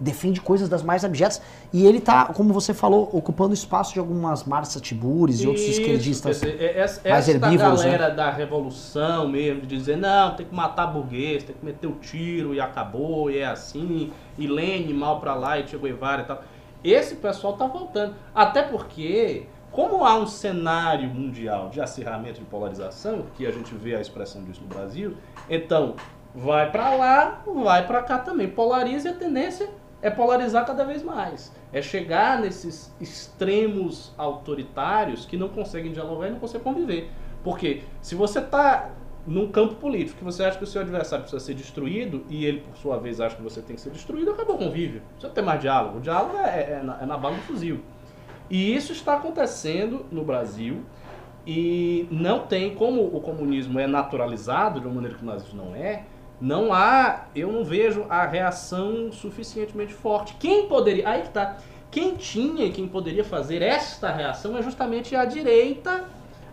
[0.00, 1.40] Defende coisas das mais abjetas.
[1.72, 5.80] E ele tá, como você falou, ocupando espaço de algumas Marcia Tibures e outros Isso,
[5.80, 6.40] esquerdistas.
[6.40, 7.90] quer dizer, é- essa, mais essa herbívoros, né?
[7.92, 11.92] galera da revolução mesmo, de dizer, não, tem que matar burguês, tem que meter o
[11.92, 16.24] tiro e acabou, e é assim, e Lênin mal pra lá, e Che Guevara e
[16.24, 16.42] tal.
[16.82, 18.16] Esse pessoal tá voltando.
[18.34, 23.96] Até porque, como há um cenário mundial de acirramento de polarização, que a gente vê
[23.96, 25.16] a expressão disso no Brasil,
[25.48, 25.96] então
[26.34, 28.48] vai pra lá, vai pra cá também.
[28.48, 29.70] Polariza e a tendência
[30.02, 31.52] é polarizar cada vez mais.
[31.72, 37.10] É chegar nesses extremos autoritários que não conseguem dialogar e não conseguem conviver.
[37.42, 38.90] Porque se você está
[39.26, 42.60] num campo político que você acha que o seu adversário precisa ser destruído e ele,
[42.60, 45.00] por sua vez, acha que você tem que ser destruído, acabou o convívio.
[45.18, 45.98] Você não tem mais diálogo.
[45.98, 47.80] O diálogo é, é na, é na bala do fuzil.
[48.52, 50.82] E isso está acontecendo no Brasil
[51.46, 55.74] e não tem, como o comunismo é naturalizado de uma maneira que o nazismo não
[55.74, 56.02] é,
[56.38, 60.34] não há, eu não vejo a reação suficientemente forte.
[60.38, 61.56] Quem poderia, aí que tá,
[61.90, 66.04] quem tinha e quem poderia fazer esta reação é justamente a direita,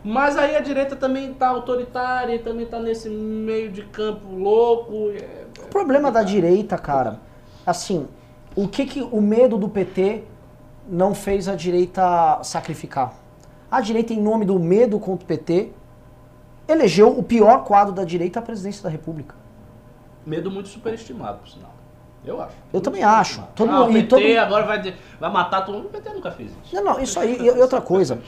[0.02, 5.12] mas aí a direita também está autoritária, e também está nesse meio de campo louco.
[5.12, 7.20] é- O problema da direita, cara,
[7.66, 8.08] assim,
[8.56, 10.24] o que que o medo do PT
[10.90, 13.14] não fez a direita sacrificar?
[13.70, 15.72] A direita, em nome do medo contra o PT,
[16.68, 19.36] elegeu o pior quadro da direita à presidência da República.
[20.26, 21.72] Medo muito superestimado, por sinal.
[22.26, 22.56] Eu acho.
[22.74, 23.44] Eu também acho.
[23.56, 25.86] Todo ah, o mundo- e PT todo- agora vai, vai matar todo mundo.
[25.86, 26.76] O PT nunca fez isso.
[26.76, 27.38] Não, não, isso aí.
[27.40, 28.20] E, e outra coisa,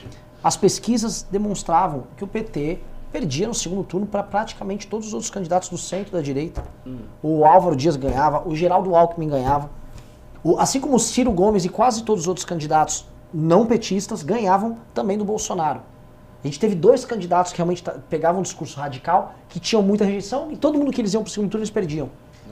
[0.42, 2.78] as pesquisas demonstravam que o PT
[3.12, 6.64] perdia no segundo turno para praticamente todos os outros candidatos do centro da direita.
[6.86, 7.00] Hum.
[7.22, 9.68] O Álvaro Dias ganhava, o Geraldo Alckmin ganhava.
[10.58, 15.16] Assim como o Ciro Gomes e quase todos os outros candidatos não petistas ganhavam também
[15.16, 15.80] do Bolsonaro.
[16.42, 20.50] A gente teve dois candidatos que realmente pegavam um discurso radical, que tinham muita rejeição,
[20.50, 22.10] e todo mundo que eles iam para o segundo turno eles perdiam.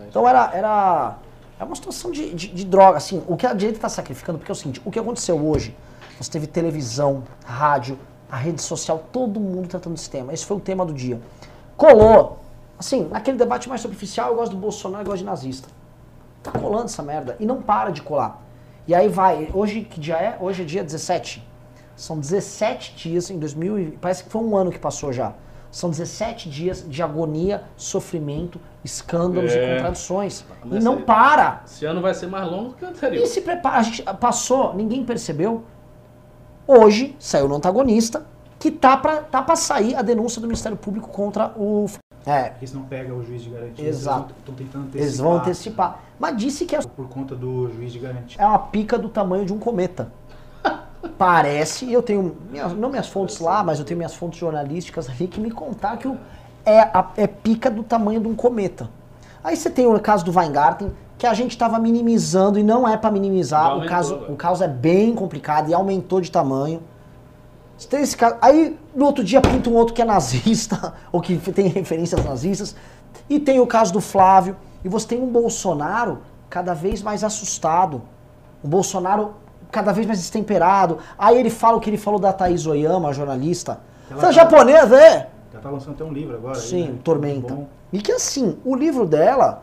[0.08, 1.18] Então era, era,
[1.56, 2.98] era uma situação de, de, de droga.
[2.98, 5.76] Assim, o que a direita está sacrificando, porque é o seguinte, o que aconteceu hoje,
[6.20, 7.98] você teve televisão, rádio,
[8.30, 10.32] a rede social, todo mundo tratando desse tema.
[10.32, 11.20] Esse foi o tema do dia.
[11.76, 12.38] Colou.
[12.78, 15.68] Assim, naquele debate mais superficial, eu gosto do Bolsonaro, eu gosto de nazista.
[16.42, 17.36] Tá colando essa merda.
[17.38, 18.42] E não para de colar.
[18.86, 20.36] E aí vai, hoje que dia é?
[20.40, 21.46] Hoje é dia 17.
[21.94, 25.34] São 17 dias em 2000, parece que foi um ano que passou já.
[25.70, 29.56] São 17 dias de agonia, sofrimento, escândalos é.
[29.56, 30.44] e contradições.
[30.64, 31.62] E não para.
[31.64, 33.22] Esse ano vai ser mais longo que o anterior.
[33.22, 35.62] E se prepara, a gente passou, ninguém percebeu.
[36.66, 38.26] Hoje saiu no antagonista
[38.58, 41.86] que tá para tá pra sair a denúncia do Ministério Público contra o
[42.26, 42.50] é.
[42.50, 43.88] Porque senão pega o juiz de garantia.
[43.88, 44.34] Exato.
[44.38, 45.02] Estão tentando antecipar.
[45.02, 46.00] Eles vão antecipar.
[46.18, 46.80] Mas disse que é.
[46.80, 48.40] Por conta do juiz de garantia.
[48.40, 50.12] É uma pica do tamanho de um cometa.
[51.16, 55.26] Parece, eu tenho, minhas, não minhas fontes lá, mas eu tenho minhas fontes jornalísticas ali
[55.26, 56.18] que me contar que o,
[56.64, 58.90] é, a, é pica do tamanho de um cometa.
[59.42, 62.96] Aí você tem o caso do Weingarten, que a gente estava minimizando e não é
[62.96, 63.64] para minimizar.
[63.64, 66.82] Aumentou, o caso, o caso é bem complicado e aumentou de tamanho.
[67.80, 68.36] Você tem esse caso.
[68.42, 72.76] Aí no outro dia pinta um outro que é nazista, ou que tem referências nazistas.
[73.28, 74.54] E tem o caso do Flávio.
[74.84, 76.18] E você tem um Bolsonaro
[76.50, 78.02] cada vez mais assustado.
[78.62, 79.32] Um Bolsonaro
[79.70, 80.98] cada vez mais destemperado.
[81.18, 83.80] Aí ele fala o que ele falou da Thaís Oyama, jornalista.
[84.10, 85.30] Você é tá, japonesa, é?
[85.50, 86.56] Já tá lançando até um livro agora.
[86.56, 86.98] Sim, aí, né?
[87.02, 87.66] Tormenta.
[87.90, 89.62] E que assim, o livro dela,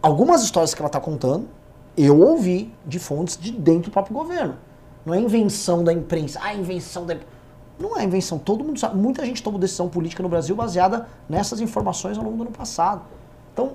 [0.00, 1.48] algumas histórias que ela tá contando,
[1.96, 4.54] eu ouvi de fontes de dentro do próprio governo.
[5.04, 6.40] Não é invenção da imprensa.
[6.42, 7.16] Ah, invenção da.
[7.78, 8.38] Não é invenção.
[8.38, 8.96] Todo mundo sabe.
[8.96, 13.02] Muita gente tomou decisão política no Brasil baseada nessas informações ao longo do ano passado.
[13.52, 13.72] Então,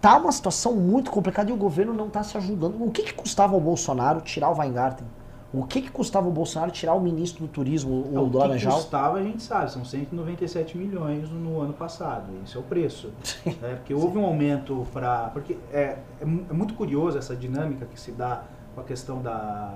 [0.00, 2.82] tá uma situação muito complicada e o governo não está se ajudando.
[2.82, 5.06] O que, que custava ao Bolsonaro tirar o Weingarten?
[5.52, 8.66] O que, que custava o Bolsonaro tirar o ministro do turismo, o, o O que
[8.66, 12.26] custava a gente sabe, são 197 milhões no ano passado.
[12.44, 13.10] Esse é o preço.
[13.62, 15.30] é, porque houve um aumento para.
[15.32, 18.42] Porque é, é, é, muito curioso essa dinâmica que se dá
[18.78, 19.74] com a questão da,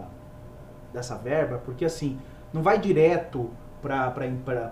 [0.92, 2.18] dessa verba, porque assim,
[2.52, 3.50] não vai direto
[3.80, 4.14] para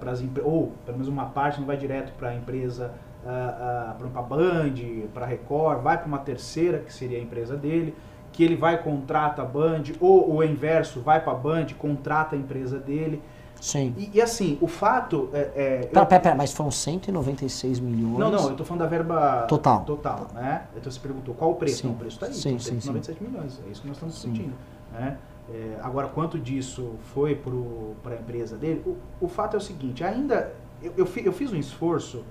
[0.07, 2.93] as empresas, ou pelo menos uma parte não vai direto para a empresa
[3.25, 4.75] uh, uh, para a Band,
[5.13, 7.95] para a Record, vai para uma terceira, que seria a empresa dele,
[8.33, 12.39] que ele vai contrata a Band, ou o inverso, vai para a Band, contrata a
[12.39, 13.21] empresa dele.
[13.61, 13.95] Sim.
[13.97, 15.39] E, e, assim, o fato é.
[15.39, 16.07] é pera, eu...
[16.07, 18.19] pera, pera, mas foram 196 milhões.
[18.19, 19.85] Não, não, eu tô falando da verba total.
[19.85, 20.67] Total, né?
[20.75, 21.83] Então você perguntou qual o preço?
[21.83, 21.89] Sim.
[21.89, 22.35] Não, o preço está aí.
[22.35, 23.25] Sim, sim, 197 sim.
[23.25, 23.61] milhões.
[23.67, 24.55] É isso que nós estamos discutindo.
[24.93, 25.19] Né?
[25.53, 28.83] É, agora, quanto disso foi para a empresa dele?
[28.87, 28.97] O,
[29.27, 30.53] o, fato é o seguinte: ainda.
[30.83, 32.25] Eu, eu, eu fiz um esforço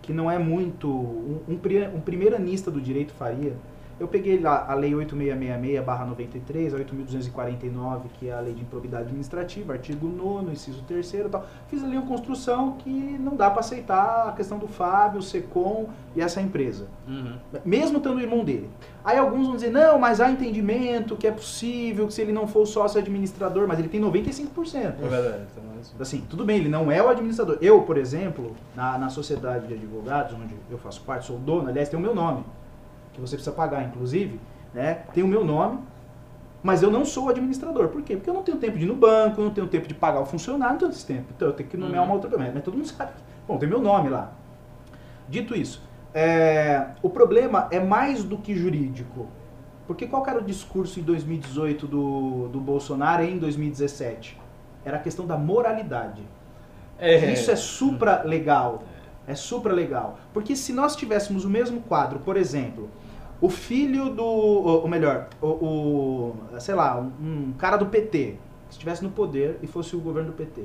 [0.00, 0.88] que não é muito.
[0.88, 3.56] Um, um, um primeiro anista do direito faria.
[4.02, 9.74] Eu peguei lá a Lei 8666-93, a 8.249, que é a Lei de Improbidade Administrativa,
[9.74, 11.46] artigo 9, inciso 3 e tal.
[11.68, 15.86] Fiz ali uma construção que não dá para aceitar a questão do Fábio, o SECOM
[16.16, 16.88] e essa empresa.
[17.06, 17.36] Uhum.
[17.64, 18.68] Mesmo tendo o irmão dele.
[19.04, 22.48] Aí alguns vão dizer, não, mas há entendimento que é possível, que se ele não
[22.48, 24.48] for sócio administrador, mas ele tem 95%.
[24.74, 25.44] É verdade.
[25.96, 27.56] É assim, tudo bem, ele não é o administrador.
[27.60, 31.88] Eu, por exemplo, na, na sociedade de advogados, onde eu faço parte, sou dono, aliás,
[31.88, 32.44] tem o meu nome
[33.12, 34.40] que você precisa pagar, inclusive,
[34.72, 35.02] né?
[35.12, 35.78] Tem o meu nome,
[36.62, 37.88] mas eu não sou administrador.
[37.88, 38.16] Por quê?
[38.16, 40.26] Porque eu não tenho tempo de ir no banco, não tenho tempo de pagar o
[40.26, 41.26] funcionário, não tenho esse tempo.
[41.34, 42.08] Então eu tenho que nomear uhum.
[42.08, 42.50] uma outra pessoa.
[42.54, 43.12] Mas todo mundo sabe.
[43.46, 44.32] Bom, tem meu nome lá.
[45.28, 45.82] Dito isso,
[46.14, 49.28] é, o problema é mais do que jurídico.
[49.86, 54.40] Porque qual era o discurso em 2018 do, do Bolsonaro e em 2017?
[54.84, 56.22] Era a questão da moralidade.
[56.98, 57.32] É.
[57.32, 58.84] Isso é supra legal.
[59.26, 60.18] É supra legal.
[60.32, 62.88] Porque se nós tivéssemos o mesmo quadro, por exemplo,
[63.42, 64.24] o filho do.
[64.24, 68.36] Ou melhor, o, o sei lá, um, um, cara do PT
[68.70, 70.62] estivesse no poder e fosse o governo do PT.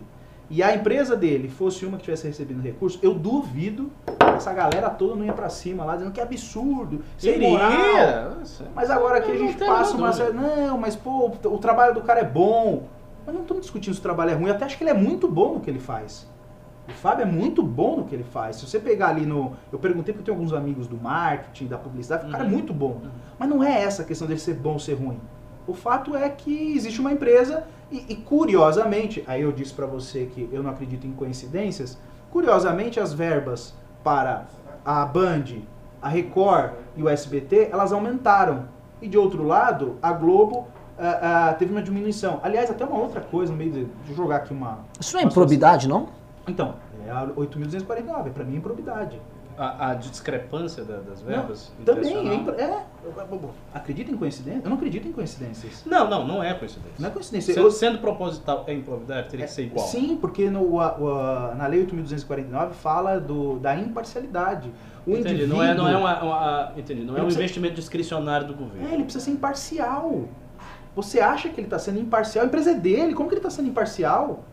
[0.50, 3.92] E a empresa dele fosse uma que tivesse recebendo recurso, eu duvido
[4.38, 8.38] essa galera toda não ia para cima lá dizendo que é absurdo, seria.
[8.74, 12.22] Mas agora que a gente passa uma série, não, mas pô, o trabalho do cara
[12.22, 12.84] é bom.
[13.26, 14.94] Mas não estamos discutindo se o trabalho é ruim, eu até acho que ele é
[14.94, 16.26] muito bom no que ele faz.
[16.88, 18.58] O Fábio é muito bom no que ele faz.
[18.58, 19.54] Se você pegar ali no.
[19.72, 22.54] Eu perguntei porque eu tenho alguns amigos do marketing, da publicidade, o cara é uhum.
[22.54, 23.02] muito bom.
[23.04, 23.10] Uhum.
[23.38, 25.20] Mas não é essa a questão dele ser bom ou ser ruim.
[25.68, 30.26] O fato é que existe uma empresa e, e curiosamente, aí eu disse para você
[30.26, 31.98] que eu não acredito em coincidências,
[32.32, 34.46] curiosamente as verbas para
[34.86, 35.44] a Band,
[36.02, 38.66] a Record e o SBT, elas aumentaram.
[39.02, 42.40] E de outro lado, a Globo uh, uh, teve uma diminuição.
[42.42, 44.80] Aliás, até uma outra coisa, no meio de, de jogar aqui uma...
[45.00, 46.08] Isso não é improbidade, não?
[46.48, 46.76] Então,
[47.06, 49.20] é a 8.249, para mim é improbidade.
[49.58, 51.72] a, a discrepância da, das verbas?
[51.80, 52.16] Não, também,
[52.58, 52.86] é, é,
[53.74, 54.62] Acredita em coincidência?
[54.64, 55.84] Eu não acredito em coincidências.
[55.86, 56.94] Não, não, não é coincidência.
[57.00, 57.54] Não é coincidência.
[57.54, 59.88] Sendo, sendo proposital é improvidade, teria é, que ser igual.
[59.88, 64.72] Sim, porque no, a, a, na Lei 8.249 fala do, da imparcialidade.
[65.06, 67.76] O entendi, indivíduo, não é, não é, uma, uma entendi, não é um precisa, investimento
[67.76, 68.90] discricionário do governo.
[68.90, 70.26] É, ele precisa ser imparcial.
[70.96, 72.44] Você acha que ele está sendo imparcial?
[72.44, 74.44] A empresa é dele, como que ele está sendo imparcial?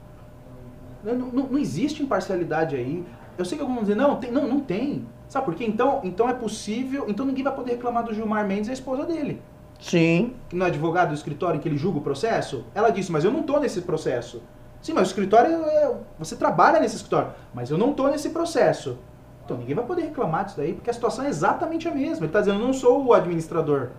[1.05, 3.05] Não, não, não, existe imparcialidade aí.
[3.37, 5.07] Eu sei que alguns vão dizer, não, tem, não, não tem.
[5.29, 5.65] Sabe por quê?
[5.65, 7.05] Então, então é possível.
[7.09, 9.43] Então ninguém vai poder reclamar do Gilmar Mendes e a esposa dele.
[9.81, 10.35] Sim.
[10.49, 12.65] Que não é advogado do escritório em que ele julga o processo.
[12.75, 14.43] Ela disse, mas eu não estou nesse processo.
[14.81, 17.33] Sim, mas o escritório, é, você trabalha nesse escritório.
[17.53, 18.99] Mas eu não estou nesse processo.
[19.45, 22.19] Então ninguém vai poder reclamar disso daí, porque a situação é exatamente a mesma.
[22.19, 23.91] Ele está dizendo, eu não sou o administrador.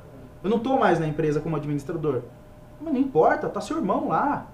[0.44, 2.22] Eu não estou mais na empresa como administrador.
[2.80, 4.48] Mas não importa, tá seu irmão lá.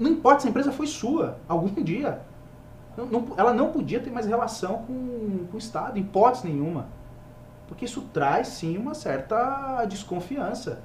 [0.00, 2.20] Não importa se a empresa foi sua, algum dia.
[3.36, 6.86] Ela não podia ter mais relação com, com o Estado, em hipótese nenhuma.
[7.68, 10.80] Porque isso traz, sim, uma certa desconfiança.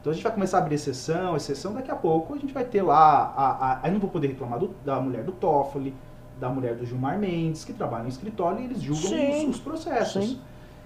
[0.00, 2.64] Então a gente vai começar a abrir exceção, exceção, daqui a pouco a gente vai
[2.64, 5.94] ter lá, a, a, aí não vou poder reclamar do, da mulher do Toffoli,
[6.38, 10.24] da mulher do Gilmar Mendes, que trabalha no escritório e eles julgam os, os, processos.
[10.26, 10.40] Sim.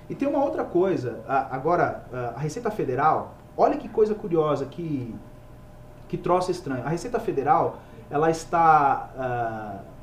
[0.08, 2.04] E tem uma outra coisa, a, agora,
[2.36, 5.12] a Receita Federal, olha que coisa curiosa, que,
[6.08, 6.84] que troço estranho.
[6.84, 7.78] A Receita Federal,
[8.10, 9.84] ela está...
[9.84, 9.98] Uh,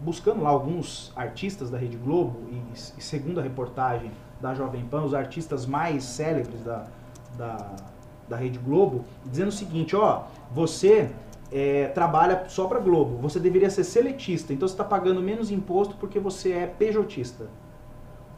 [0.00, 5.02] buscando lá alguns artistas da Rede Globo, e, e, segundo a reportagem da Jovem Pan,
[5.02, 6.86] os artistas mais célebres da,
[7.36, 7.74] da,
[8.28, 11.10] da Rede Globo, dizendo o seguinte, ó, você
[11.50, 15.96] é, trabalha só para Globo, você deveria ser seletista, então você está pagando menos imposto
[15.96, 17.46] porque você é pejotista.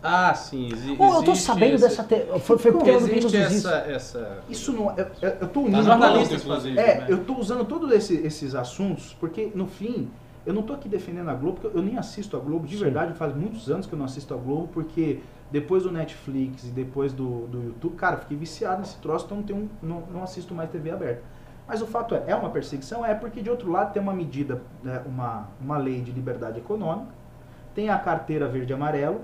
[0.02, 0.72] Ah, sim.
[0.72, 1.84] Exi oh, eu tô sabendo esse...
[1.84, 2.04] dessa.
[2.04, 2.26] Te...
[2.40, 4.38] Foi, foi porque existe essa, essa.
[4.48, 4.96] Isso não.
[4.96, 5.82] Eu, eu, eu tô unindo.
[5.82, 6.78] Jornalistas, inclusive.
[6.78, 7.06] É, né?
[7.08, 10.10] eu tô usando todos esse, esses assuntos porque, no fim,
[10.46, 12.84] eu não estou aqui defendendo a Globo, porque eu nem assisto a Globo, de Sim.
[12.84, 15.20] verdade, faz muitos anos que eu não assisto a Globo, porque
[15.50, 19.44] depois do Netflix e depois do, do YouTube, cara, fiquei viciado nesse troço, então não,
[19.44, 21.22] tenho, não, não assisto mais TV aberta.
[21.68, 23.04] Mas o fato é, é uma perseguição?
[23.04, 27.12] É porque de outro lado tem uma medida, né, uma, uma lei de liberdade econômica,
[27.74, 29.20] tem a carteira verde e amarelo,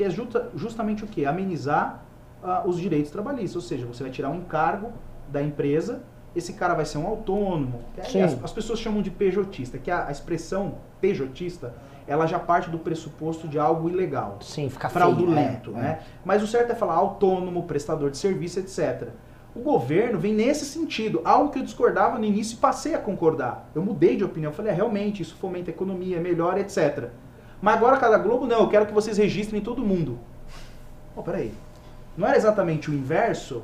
[0.00, 1.26] que é justa, justamente o que?
[1.26, 2.02] Amenizar
[2.42, 4.92] uh, os direitos trabalhistas, ou seja, você vai tirar um encargo
[5.28, 6.02] da empresa
[6.34, 7.80] esse cara vai ser um autônomo.
[7.98, 11.74] As, as, pessoas chamam de pejotista, que a, a, expressão pejotista,
[12.06, 14.38] ela já parte do pressuposto de algo ilegal.
[14.40, 15.98] Sim, fica fraudulento, feio, é, né?
[16.00, 16.06] É.
[16.24, 19.08] Mas o certo é falar autônomo, prestador de serviço, etc.
[19.56, 23.68] O governo vem nesse sentido, algo que eu discordava no início e passei a concordar.
[23.74, 27.10] Eu mudei de opinião, falei, é, realmente, isso fomenta a economia, é melhor, etc.
[27.60, 30.18] Mas agora cada Globo, não, eu quero que vocês registrem todo mundo.
[31.14, 31.52] Oh, peraí.
[32.16, 33.62] Não era exatamente o inverso?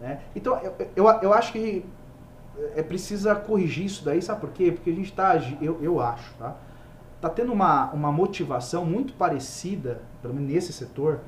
[0.00, 0.20] Né?
[0.34, 1.84] Então, eu, eu, eu acho que
[2.74, 4.72] é precisa corrigir isso daí, sabe por quê?
[4.72, 6.56] Porque a gente está, eu, eu acho, tá?
[7.20, 11.20] Tá tendo uma, uma motivação muito parecida, pelo menos nesse setor,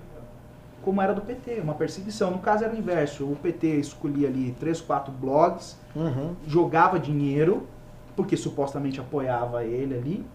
[0.83, 2.31] como era do PT, uma perseguição.
[2.31, 6.35] No caso era o inverso, o PT escolhia ali três, quatro blogs, uhum.
[6.47, 7.67] jogava dinheiro,
[8.15, 10.27] porque supostamente apoiava ele ali,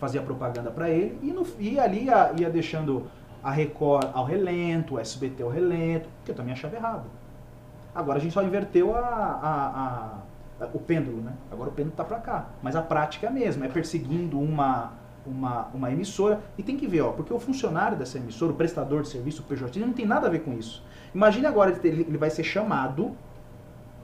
[0.00, 3.06] fazia propaganda para ele, e, no, e ali ia, ia deixando
[3.42, 7.04] a Record ao relento, o SBT ao relento, que eu também achava errado.
[7.94, 11.32] Agora a gente só inverteu a, a, a, o pêndulo, né?
[11.50, 12.46] Agora o pêndulo está para cá.
[12.62, 14.92] Mas a prática é a mesma, é perseguindo uma,
[15.26, 16.40] uma, uma emissora.
[16.56, 19.44] E tem que ver, ó, porque o funcionário dessa emissora, o prestador de serviço, o
[19.44, 20.84] PJ, não tem nada a ver com isso.
[21.14, 23.16] Imagine agora ele, ele vai ser chamado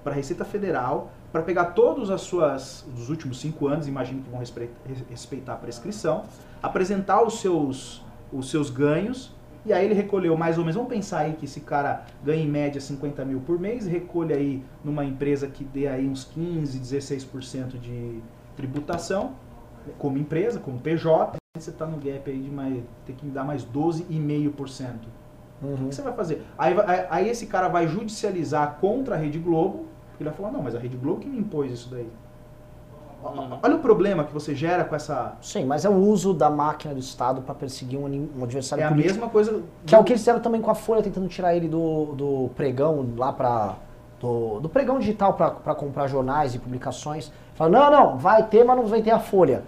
[0.02, 4.30] para a Receita Federal para pegar todos as suas dos últimos cinco anos, imagine que
[4.30, 4.40] vão
[5.10, 6.24] respeitar a prescrição,
[6.62, 9.34] apresentar os seus os seus ganhos
[9.66, 12.48] e aí ele recolheu mais ou menos, vamos pensar aí que esse cara ganha em
[12.48, 17.78] média 50 mil por mês, recolhe aí numa empresa que dê aí uns 15, 16%
[17.78, 18.22] de
[18.56, 19.34] tributação,
[19.98, 23.62] como empresa, como PJ, você está no gap aí de mais, tem que dar mais
[23.62, 24.94] 12,5%.
[25.62, 25.74] Uhum.
[25.74, 26.42] O que você vai fazer?
[26.56, 29.86] Aí, aí, aí, esse cara vai judicializar contra a Rede Globo,
[30.22, 32.08] ele vai falar, não, mas a Rede Globo que me impôs isso daí.
[33.62, 35.32] Olha o problema que você gera com essa.
[35.40, 39.08] Sim, mas é o uso da máquina do Estado para perseguir um, adversário é político.
[39.08, 39.62] É a mesma coisa.
[39.84, 42.50] Que é o que eles fizeram também com a Folha, tentando tirar ele do, do
[42.54, 43.74] pregão lá para.
[44.20, 47.30] Do, do, pregão digital para comprar jornais e publicações.
[47.54, 49.62] Fala, não, não, vai ter, mas não vai ter a Folha.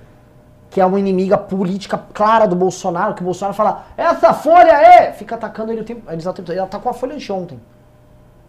[0.70, 5.12] Que é uma inimiga política clara do Bolsonaro, que o Bolsonaro fala, essa Folha é!
[5.12, 6.10] Fica atacando ele o tempo.
[6.10, 7.58] Eles atacam, ele atacou a Folha de ontem.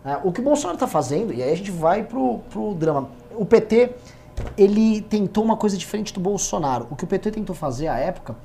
[0.03, 3.09] É, o que o Bolsonaro está fazendo, e aí a gente vai pro, pro drama.
[3.35, 3.91] O PT
[4.57, 6.87] ele tentou uma coisa diferente do Bolsonaro.
[6.89, 8.35] O que o PT tentou fazer à época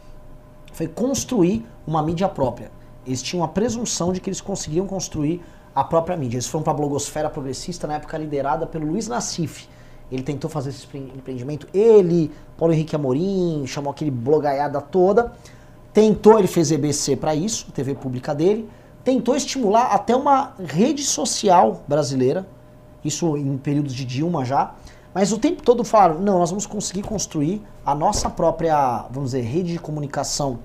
[0.73, 2.71] foi construir uma mídia própria.
[3.07, 5.43] Eles tinham a presunção de que eles conseguiam construir
[5.75, 6.37] a própria mídia.
[6.37, 9.69] Eles foram para a blogosfera progressista na época liderada pelo Luiz Nassif.
[10.11, 11.69] Ele tentou fazer esse empreendimento.
[11.73, 15.33] Ele, Paulo Henrique Amorim, chamou aquele blogaiada toda
[15.95, 18.69] tentou, ele fez EBC para isso, TV pública dele,
[19.05, 22.47] tentou estimular até uma rede social brasileira,
[23.05, 24.75] isso em períodos de Dilma já,
[25.13, 29.43] mas o tempo todo falaram, não, nós vamos conseguir construir a nossa própria, vamos dizer,
[29.43, 30.59] rede de comunicação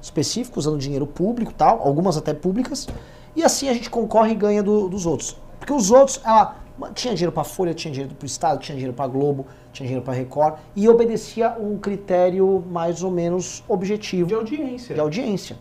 [0.00, 2.86] específica, usando dinheiro público tal, algumas até públicas,
[3.34, 5.36] e assim a gente concorre e ganha do, dos outros.
[5.58, 6.56] Porque os outros, ela
[6.94, 10.04] tinha dinheiro para Folha, tinha dinheiro para o Estado, tinha dinheiro para Globo, tinha dinheiro
[10.04, 14.28] para Record, e obedecia um critério mais ou menos objetivo.
[14.28, 14.94] De audiência.
[14.94, 15.56] De audiência.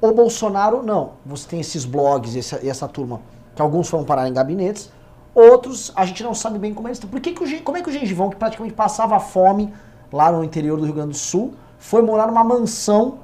[0.00, 1.12] O Bolsonaro, não.
[1.26, 3.20] Você tem esses blogs e essa, essa, turma,
[3.54, 4.90] que alguns foram parar em gabinetes,
[5.34, 7.10] outros a gente não sabe bem como eles estão.
[7.10, 9.72] Por que que o, como é que o Gengivão, que praticamente passava fome
[10.12, 13.18] lá no interior do Rio Grande do Sul, foi morar numa mansão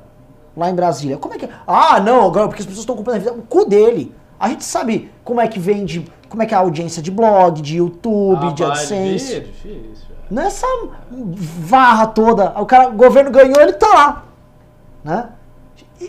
[0.56, 1.16] lá em Brasília?
[1.16, 1.48] Como é que.
[1.66, 3.32] Ah, não, agora porque as pessoas estão comprando a vida.
[3.32, 4.14] O cu dele.
[4.38, 7.62] A gente sabe como é que vende, como é que é a audiência de blog,
[7.62, 9.34] de YouTube, ah, de AdSense.
[9.34, 10.14] É difícil.
[10.30, 10.66] Nessa
[11.10, 14.24] varra toda, o cara, o governo ganhou, ele tá lá.
[15.04, 15.28] Né?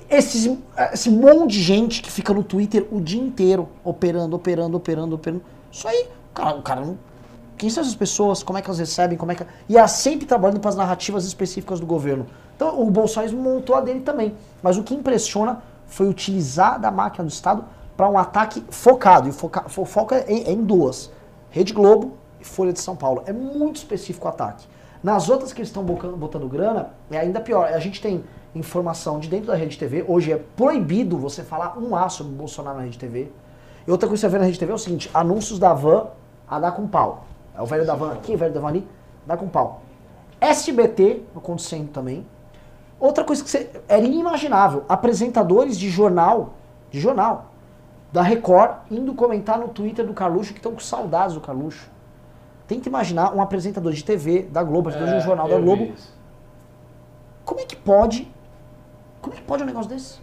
[0.09, 5.43] Esse monte de gente que fica no Twitter o dia inteiro, operando, operando, operando, operando.
[5.71, 6.97] Isso aí, cara, o cara não.
[7.57, 8.43] Quem são essas pessoas?
[8.43, 9.17] Como é que elas recebem?
[9.17, 9.45] Como é que...
[9.69, 12.25] E ela sempre trabalhando para as narrativas específicas do governo.
[12.55, 14.35] Então o Bolsonaro montou a dele também.
[14.61, 17.63] Mas o que impressiona foi utilizar da máquina do Estado
[17.95, 19.29] para um ataque focado.
[19.29, 21.11] E foca, foca em, em, duas:
[21.49, 23.23] Rede Globo e Folha de São Paulo.
[23.25, 24.67] É muito específico o ataque.
[25.01, 27.67] Nas outras que eles estão botando grana, é ainda pior.
[27.67, 28.23] A gente tem
[28.55, 30.03] informação de dentro da Rede TV.
[30.07, 33.31] Hoje é proibido você falar um A sobre o Bolsonaro na Rede TV.
[33.85, 36.07] E outra coisa que você vê na Rede TV é o seguinte: anúncios da van
[36.47, 37.25] a dar com pau.
[37.55, 38.87] É o velho da van aqui, o velho da van ali,
[39.25, 39.81] dá com pau.
[40.39, 42.25] SBT acontecendo também.
[42.99, 46.53] Outra coisa que você, era inimaginável: apresentadores de jornal,
[46.89, 47.51] de jornal,
[48.11, 51.89] da Record indo comentar no Twitter do Carluxo que estão com saudades do Carluxo.
[52.67, 55.93] Tenta imaginar um apresentador de TV da Globo, apresentador é, de um jornal da Globo.
[57.43, 58.33] Como é que pode?
[59.25, 60.19] Como é que pode um negócio desse?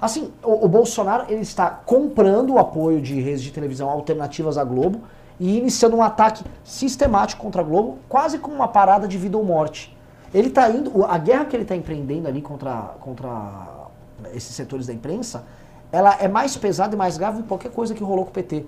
[0.00, 4.62] Assim, o, o, Bolsonaro ele está comprando o apoio de redes de televisão alternativas à
[4.62, 5.00] Globo
[5.40, 9.44] e iniciando um ataque sistemático contra a Globo, quase como uma parada de vida ou
[9.44, 9.92] morte.
[10.32, 13.88] Ele está indo, a guerra que ele está empreendendo ali contra, contra
[14.32, 15.44] esses setores da imprensa
[15.90, 18.34] ela é mais pesada e mais grave do que qualquer coisa que rolou com o
[18.34, 18.66] PT.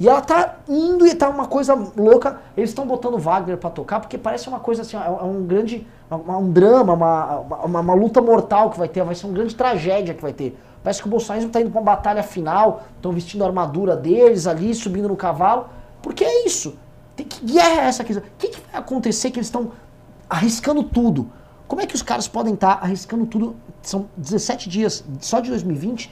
[0.00, 2.40] E ela tá indo e tá uma coisa louca.
[2.56, 5.86] Eles estão botando Wagner para tocar, porque parece uma coisa assim, é um grande.
[6.10, 10.14] um drama, uma, uma, uma, luta mortal que vai ter, vai ser uma grande tragédia
[10.14, 10.58] que vai ter.
[10.82, 14.46] Parece que o Bolsonaro está indo para uma batalha final, estão vestindo a armadura deles
[14.46, 15.66] ali, subindo no cavalo.
[16.00, 16.78] Porque é isso.
[17.14, 18.14] Tem que guerra é essa aqui?
[18.14, 19.72] O que, que vai acontecer que eles estão
[20.30, 21.30] arriscando tudo?
[21.68, 23.54] Como é que os caras podem estar tá arriscando tudo?
[23.82, 26.10] São 17 dias só de 2020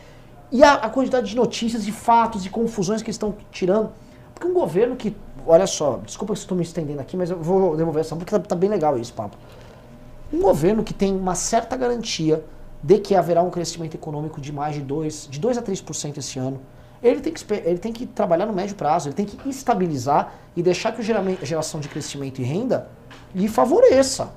[0.51, 3.91] e a, a quantidade de notícias, de fatos, de confusões que estão tirando.
[4.35, 5.15] Porque um governo que.
[5.47, 8.39] Olha só, desculpa se estou me estendendo aqui, mas eu vou devolver essa, porque tá,
[8.39, 9.37] tá bem legal esse papo.
[10.33, 12.45] Um governo que tem uma certa garantia
[12.83, 16.39] de que haverá um crescimento econômico de mais de 2, de 2 a 3% esse
[16.39, 16.61] ano.
[17.03, 20.63] Ele tem, que, ele tem que trabalhar no médio prazo, ele tem que estabilizar e
[20.63, 22.91] deixar que a geração de crescimento e renda
[23.35, 24.31] lhe favoreça.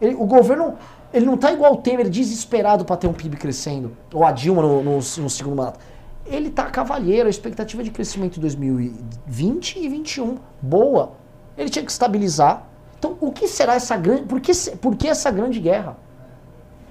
[0.00, 0.76] Ele, o governo
[1.12, 4.62] ele não está igual o Temer, desesperado para ter um PIB crescendo, ou a Dilma
[4.62, 5.80] no, no, no segundo mandato.
[6.26, 11.12] Ele está cavalheiro, a expectativa de crescimento em 2020 e 2021, boa.
[11.56, 12.66] Ele tinha que estabilizar.
[12.98, 14.24] Então, o que será essa grande.
[14.24, 15.96] Por que, por que essa grande guerra?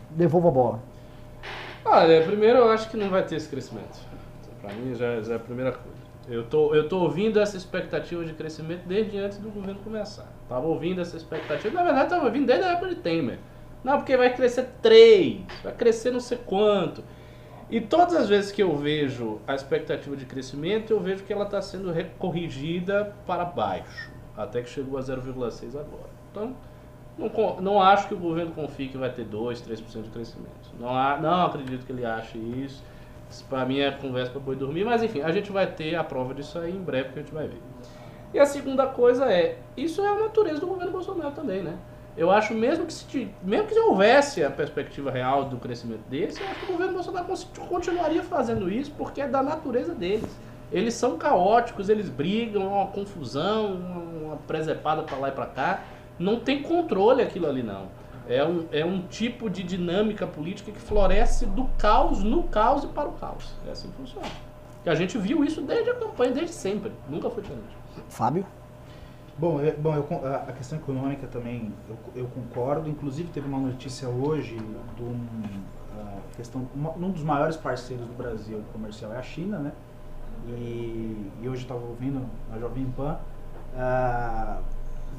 [0.10, 0.80] Devolva a bola.
[1.86, 4.00] Olha, primeiro eu acho que não vai ter esse crescimento.
[4.62, 5.98] Para mim já, já é a primeira coisa.
[6.28, 10.28] Eu tô, eu tô ouvindo essa expectativa de crescimento desde antes do governo começar.
[10.50, 11.74] Tava ouvindo essa expectativa.
[11.74, 13.40] Na verdade, tava ouvindo desde a época de Temer.
[13.88, 17.02] Não, porque vai crescer 3, vai crescer não sei quanto.
[17.70, 21.46] E todas as vezes que eu vejo a expectativa de crescimento, eu vejo que ela
[21.46, 26.10] está sendo corrigida para baixo, até que chegou a 0,6 agora.
[26.30, 26.54] Então,
[27.18, 30.70] não, não acho que o governo confie que vai ter 2, 3% de crescimento.
[30.78, 32.84] Não, há, não acredito que ele ache isso.
[33.32, 36.04] isso para mim é conversa para boi dormir, mas enfim, a gente vai ter a
[36.04, 37.62] prova disso aí em breve que a gente vai ver.
[38.34, 41.78] E a segunda coisa é, isso é a natureza do governo Bolsonaro também, né?
[42.18, 46.48] Eu acho mesmo que se mesmo que houvesse a perspectiva real do crescimento desse, eu
[46.48, 47.28] acho que o governo Bolsonaro
[47.70, 50.28] continuaria fazendo isso porque é da natureza deles.
[50.72, 55.84] Eles são caóticos, eles brigam, é uma confusão, uma presepada para lá e para cá.
[56.18, 57.88] Não tem controle aquilo ali não.
[58.28, 62.88] É um, é um tipo de dinâmica política que floresce do caos no caos e
[62.88, 63.54] para o caos.
[63.68, 64.28] É assim que funciona.
[64.84, 66.92] E a gente viu isso desde a campanha, desde sempre.
[67.08, 67.78] Nunca foi diferente.
[68.10, 68.46] Fábio?
[69.38, 70.08] Bom, eu, bom eu,
[70.48, 72.90] a questão econômica também eu, eu, concordo.
[72.90, 74.58] Inclusive teve uma notícia hoje
[74.96, 75.26] de um,
[75.96, 79.72] a questão, uma, um dos maiores parceiros do Brasil comercial é a China, né?
[80.48, 83.18] E, e hoje estava ouvindo na Jovem Pan
[83.74, 84.64] uh,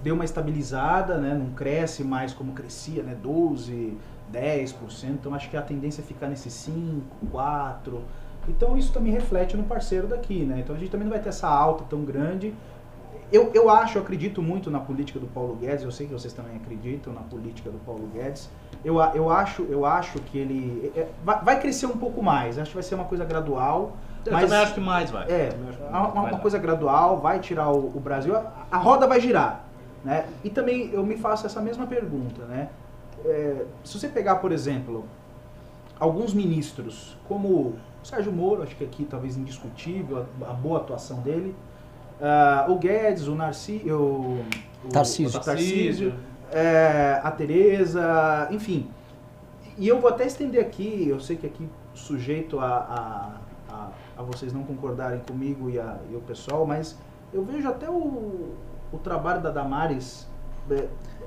[0.03, 1.35] deu uma estabilizada, né?
[1.35, 3.17] Não cresce mais como crescia, né?
[3.21, 3.97] 12,
[4.33, 4.75] 10%.
[5.11, 8.03] Então acho que a tendência é ficar nesse 5, 4.
[8.49, 10.61] Então isso também reflete no parceiro daqui, né?
[10.61, 12.55] Então a gente também não vai ter essa alta tão grande.
[13.31, 16.33] Eu, eu acho, eu acredito muito na política do Paulo Guedes, eu sei que vocês
[16.33, 18.49] também acreditam na política do Paulo Guedes.
[18.83, 22.71] Eu, eu, acho, eu acho que ele é, vai, vai crescer um pouco mais, acho
[22.71, 23.97] que vai ser uma coisa gradual.
[24.25, 25.31] Eu mas, também acho que mais vai.
[25.31, 25.51] É,
[25.91, 29.65] uma, uma coisa gradual, vai tirar o, o Brasil, a, a, roda vai girar.
[30.03, 30.27] Né?
[30.43, 32.71] E também eu me faço essa mesma pergunta, né?
[33.25, 35.05] É, se você pegar, por exemplo,
[35.99, 41.21] alguns ministros, como o Sérgio Moro, acho que aqui talvez indiscutível a, a boa atuação
[41.21, 41.55] dele,
[42.21, 44.45] uh, o Guedes, o Narciso, o,
[44.85, 46.15] o Tarcísio, o Tarcísio
[46.51, 48.89] é, a Tereza, enfim.
[49.77, 52.67] E eu vou até estender aqui, eu sei que aqui sujeito a,
[53.69, 56.99] a, a, a vocês não concordarem comigo e, a, e o pessoal, mas
[57.33, 58.55] eu vejo até o,
[58.93, 60.27] o trabalho da Damares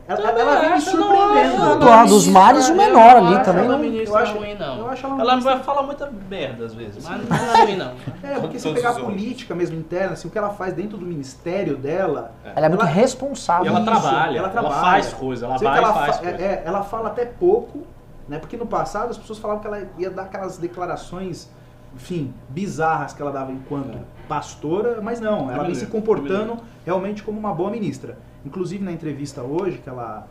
[0.08, 1.80] é, ela, ela vem me surpreendendo.
[1.80, 3.66] Do lado dos mares, o menor ali também.
[3.66, 4.78] Ela não, eu acho ruim, não.
[4.80, 7.94] Eu acho ela, ela vai falar muita merda às vezes, mas não é ruim, não.
[8.24, 11.06] É, porque se pegar a política mesmo interna, assim, o que ela faz dentro do
[11.06, 12.34] ministério dela.
[12.44, 12.54] É.
[12.56, 13.66] Ela é muito responsável.
[13.66, 14.74] E ela trabalha, ela, trabalha.
[14.74, 16.44] ela faz coisa, ela vai ela faz fa coisa.
[16.44, 17.84] É, ela fala até pouco,
[18.28, 18.40] né?
[18.40, 21.50] Porque no passado as pessoas falavam que ela ia dar aquelas declarações
[21.94, 24.02] enfim, bizarras que ela dava enquanto é.
[24.28, 28.18] pastora, mas não, ela vem se comportando realmente como uma boa ministra.
[28.46, 30.28] Inclusive na entrevista hoje que ela,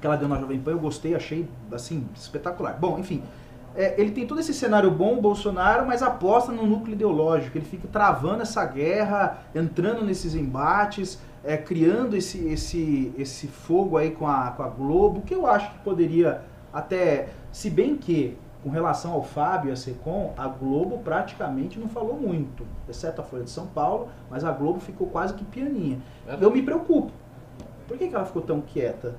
[0.00, 2.78] que ela deu na Jovem Pan, eu gostei, achei assim, espetacular.
[2.78, 3.22] Bom, enfim,
[3.74, 7.58] é, ele tem todo esse cenário bom, o Bolsonaro, mas aposta no núcleo ideológico.
[7.58, 14.10] Ele fica travando essa guerra, entrando nesses embates, é, criando esse, esse, esse fogo aí
[14.10, 16.42] com a, com a Globo, que eu acho que poderia
[16.72, 21.88] até, se bem que com relação ao Fábio e a Secom, a Globo praticamente não
[21.88, 25.98] falou muito, exceto a Folha de São Paulo, mas a Globo ficou quase que pianinha.
[26.26, 26.36] É.
[26.40, 27.12] Eu me preocupo.
[27.86, 29.14] Por que, que ela ficou tão quieta?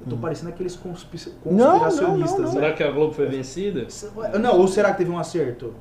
[0.00, 0.20] Eu tô hum.
[0.20, 1.52] parecendo aqueles conspiracionistas.
[1.52, 3.86] Não, não, não, será que a Globo foi vencida?
[4.40, 5.74] Não, ou será que teve um acerto?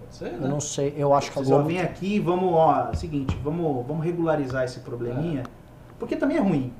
[0.00, 0.38] Pode ser, né?
[0.42, 1.62] Eu não sei, eu acho que a Globo...
[1.62, 5.44] Só vem aqui, vamos, ó, seguinte, vamos, vamos regularizar esse probleminha, é.
[5.98, 6.72] porque também é ruim.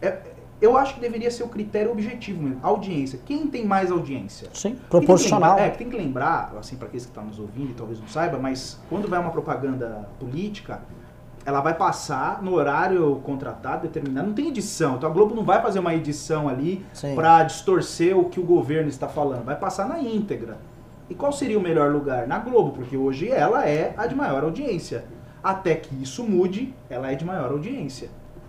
[0.00, 0.20] É,
[0.60, 3.20] eu acho que deveria ser o critério objetivo mesmo, audiência.
[3.24, 4.48] Quem tem mais audiência?
[4.54, 5.56] Sim, proporcional.
[5.56, 7.74] Que lembrar, é, que tem que lembrar, assim, para aqueles que estão nos ouvindo e
[7.74, 10.80] talvez não saiba, mas quando vai uma propaganda política,
[11.44, 14.96] ela vai passar no horário contratado, determinado, não tem edição.
[14.96, 16.84] Então a Globo não vai fazer uma edição ali
[17.14, 20.58] para distorcer o que o governo está falando, vai passar na íntegra.
[21.08, 22.26] E qual seria o melhor lugar?
[22.26, 25.04] Na Globo, porque hoje ela é a de maior audiência.
[25.40, 28.08] Até que isso mude, ela é de maior audiência.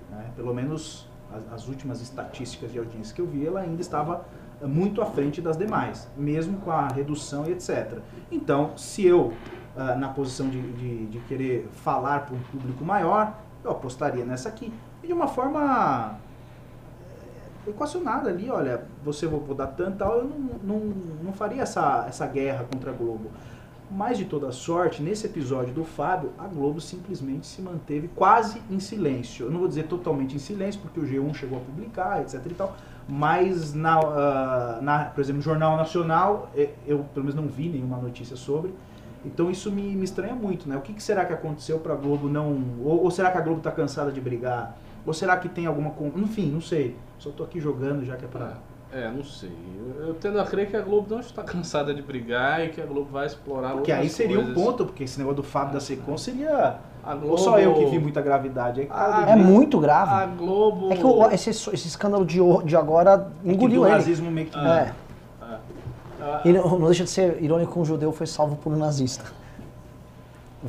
[0.09, 0.25] Né?
[0.35, 1.06] Pelo menos
[1.37, 4.25] as, as, últimas estatísticas de audiência que eu vi, ela ainda estava
[4.61, 7.99] eh, muito à frente das demais, mesmo com a redução e etc.
[8.31, 9.33] Então, se eu,
[9.75, 13.33] uh, na posição de, de, de, querer falar para um público maior,
[13.63, 14.73] eu apostaria nessa aqui.
[15.03, 16.17] E de uma forma
[17.65, 20.79] eh, equacionada ali, olha, você vou, vou dar tanto, eu não, não,
[21.23, 23.31] não faria essa, essa guerra contra a Globo.
[23.89, 28.79] Mas de toda sorte, nesse episódio do Fábio, a Globo simplesmente se manteve quase em
[28.79, 29.45] silêncio.
[29.45, 32.53] Eu não vou dizer totalmente em silêncio, porque o G1 chegou a publicar, etc e
[32.53, 32.75] tal.
[33.07, 36.51] Mas, na, uh, na, por exemplo, no Jornal Nacional,
[36.85, 38.73] eu pelo menos não vi nenhuma notícia sobre.
[39.25, 40.75] Então isso me, me estranha muito, né?
[40.75, 42.61] O que, que será que aconteceu para a Globo não...
[42.83, 44.77] Ou, ou, será que a Globo está cansada de brigar?
[45.05, 45.93] Ou será que tem alguma...
[46.17, 46.95] Enfim, não sei.
[47.17, 48.57] Só estou aqui jogando já que é para...
[48.91, 49.51] É, não sei.
[49.77, 52.81] Eu, eu, tendo a crer que a Globo não está cansada de brigar e que
[52.81, 54.51] a Globo vai explorar Porque aí seria coisas.
[54.51, 56.77] um ponto, porque esse negócio do Fábio da Secom seria.
[57.03, 58.87] A Globo, Ou só eu que vi muita gravidade aí.
[58.89, 60.11] A, é muito grave.
[60.11, 60.91] A Globo.
[60.91, 64.47] É que o, esse, esse escândalo de, de agora engoliu é que o nazismo meio
[64.47, 64.57] que.
[64.57, 64.93] É.
[65.41, 66.41] é.
[66.43, 69.23] E não, não deixa de ser irônico que um judeu foi salvo por um nazista.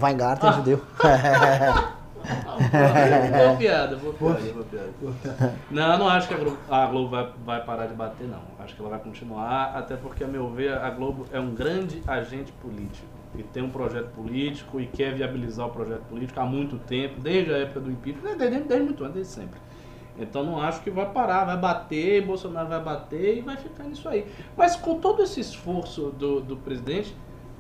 [0.01, 0.57] Weingarten é ah.
[0.57, 0.81] judeu.
[3.37, 5.55] boa piada, boa piada, boa piada.
[5.71, 8.43] Não, eu não acho que a Globo, a Globo vai, vai parar de bater, não.
[8.59, 12.03] Acho que ela vai continuar, até porque, a meu ver, a Globo é um grande
[12.07, 13.07] agente político.
[13.35, 17.53] E tem um projeto político e quer viabilizar o projeto político há muito tempo, desde
[17.53, 19.61] a época do impeachment, desde, desde muito antes, desde sempre.
[20.19, 24.09] Então não acho que vai parar, vai bater, Bolsonaro vai bater e vai ficar nisso
[24.09, 24.27] aí.
[24.57, 27.15] Mas com todo esse esforço do, do presidente,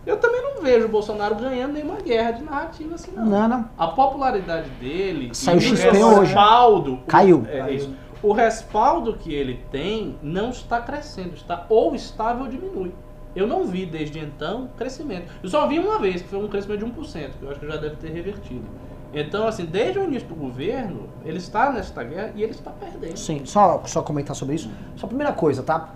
[0.07, 3.27] eu também não vejo o Bolsonaro ganhando nenhuma guerra de narrativa assim, não.
[3.27, 3.70] Não, não.
[3.77, 5.31] A popularidade dele.
[5.35, 6.33] Saiu XP hoje.
[6.33, 7.47] Respaldo, Caiu.
[7.49, 7.75] É, Caiu.
[7.75, 12.93] Isso, o respaldo que ele tem não está crescendo, está ou estável ou diminui.
[13.37, 15.31] Eu não vi desde então crescimento.
[15.43, 17.66] Eu só vi uma vez, que foi um crescimento de 1%, que eu acho que
[17.66, 18.65] já deve ter revertido.
[19.12, 23.16] Então, assim, desde o início do governo, ele está nesta guerra e ele está perdendo.
[23.16, 24.70] Sim, só, só comentar sobre isso.
[24.97, 25.91] Só a primeira coisa, tá?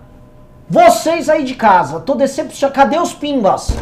[0.69, 2.75] Vocês aí de casa, tô decepcionado.
[2.75, 3.75] Cadê os pimbas?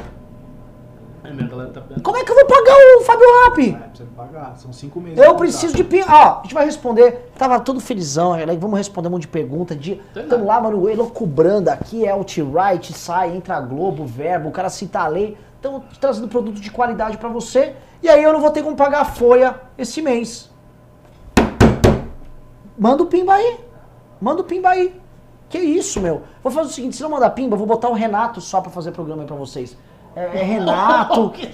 [1.24, 3.70] É tá Como é que eu vou pagar o Fábio Rap?
[3.70, 4.56] É, precisa pagar.
[4.58, 5.18] São cinco meses.
[5.18, 6.08] Eu preciso de pimba.
[6.10, 7.32] Ó, a gente vai responder.
[7.38, 9.76] Tava todo felizão, aí vamos responder um monte de pergunta.
[9.76, 10.44] De, nada.
[10.44, 15.38] lá, mano, elocubrando aqui, é alt-right, sai, entra Globo, verbo, o cara cita a lei.
[15.56, 17.76] Estamos trazendo produto de qualidade pra você.
[18.04, 20.50] E aí eu não vou ter como pagar a folha esse mês.
[22.78, 23.60] Manda o pimba aí.
[24.20, 25.01] Manda o pimba aí.
[25.52, 26.24] Que isso, meu?
[26.42, 28.92] Vou fazer o seguinte, se não mandar pimba, vou botar o Renato só pra fazer
[28.92, 29.78] programa aí pra vocês.
[30.16, 31.30] É, é Renato.
[31.36, 31.52] que.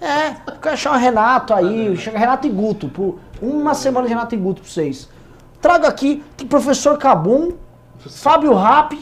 [0.00, 4.12] É, eu quero achar o Renato aí, chega Renato e Guto, por uma semana de
[4.12, 5.08] Renato e Guto pra vocês.
[5.62, 7.52] Trago aqui, tem professor Cabum,
[7.98, 8.98] Fábio Rap,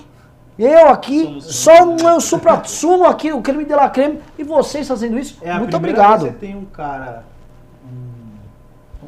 [0.56, 4.44] eu aqui, Somos só um eu supra sumo aqui, o creme de la creme, e
[4.44, 6.20] vocês fazendo isso, É muito obrigado.
[6.20, 7.24] você tem um cara.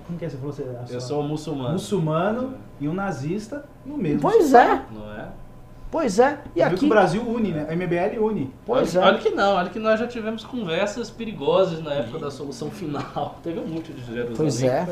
[0.06, 0.28] Como que é?
[0.28, 0.52] Você falou?
[0.52, 1.72] Você, a Eu sou um muçulmano.
[1.72, 4.20] muçulmano e um nazista no mesmo.
[4.20, 5.28] Pois é, Não é?
[5.90, 6.40] pois é.
[6.54, 7.66] E viu que aqui, o Brasil une, né?
[7.68, 8.52] A MBL une.
[8.66, 9.08] pois olha, é.
[9.08, 13.36] olha que não, olha que nós já tivemos conversas perigosas na época da solução final.
[13.42, 14.36] Teve um monte de Jerusalém.
[14.36, 14.86] Pois é.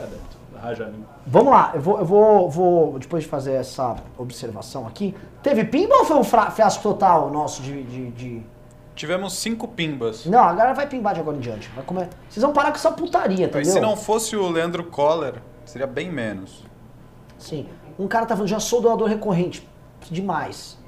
[1.27, 5.13] Vamos lá, eu vou, eu vou, vou, depois de fazer essa observação aqui,
[5.43, 8.43] teve pimba ou foi um fiasco total nosso de- de- de...
[8.95, 10.27] Tivemos cinco pimbas.
[10.27, 11.69] Não, a galera vai pimbar de agora em diante.
[11.75, 12.09] Vai comer.
[12.29, 13.61] Vocês vão parar com essa putaria, entendeu?
[13.61, 16.65] Mas se não fosse o Leandro Coller, seria bem menos.
[17.39, 17.67] Sim.
[17.99, 19.67] Um cara tá falando, já sou doador recorrente.
[20.11, 20.79] Demais.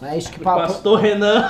[0.00, 1.48] Não é isso que O pa- pastor Renan.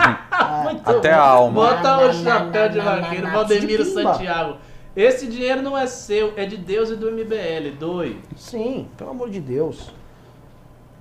[0.64, 1.18] Muito Até bom.
[1.18, 1.54] a alma.
[1.74, 3.30] Bota o chapéu de vaqueiro.
[3.30, 3.84] Valdemiro.
[3.84, 4.56] Santiago.
[4.96, 7.76] Esse dinheiro não é seu, é de Deus e do MBL.
[7.78, 8.20] Doe.
[8.36, 9.92] Sim, pelo amor de Deus.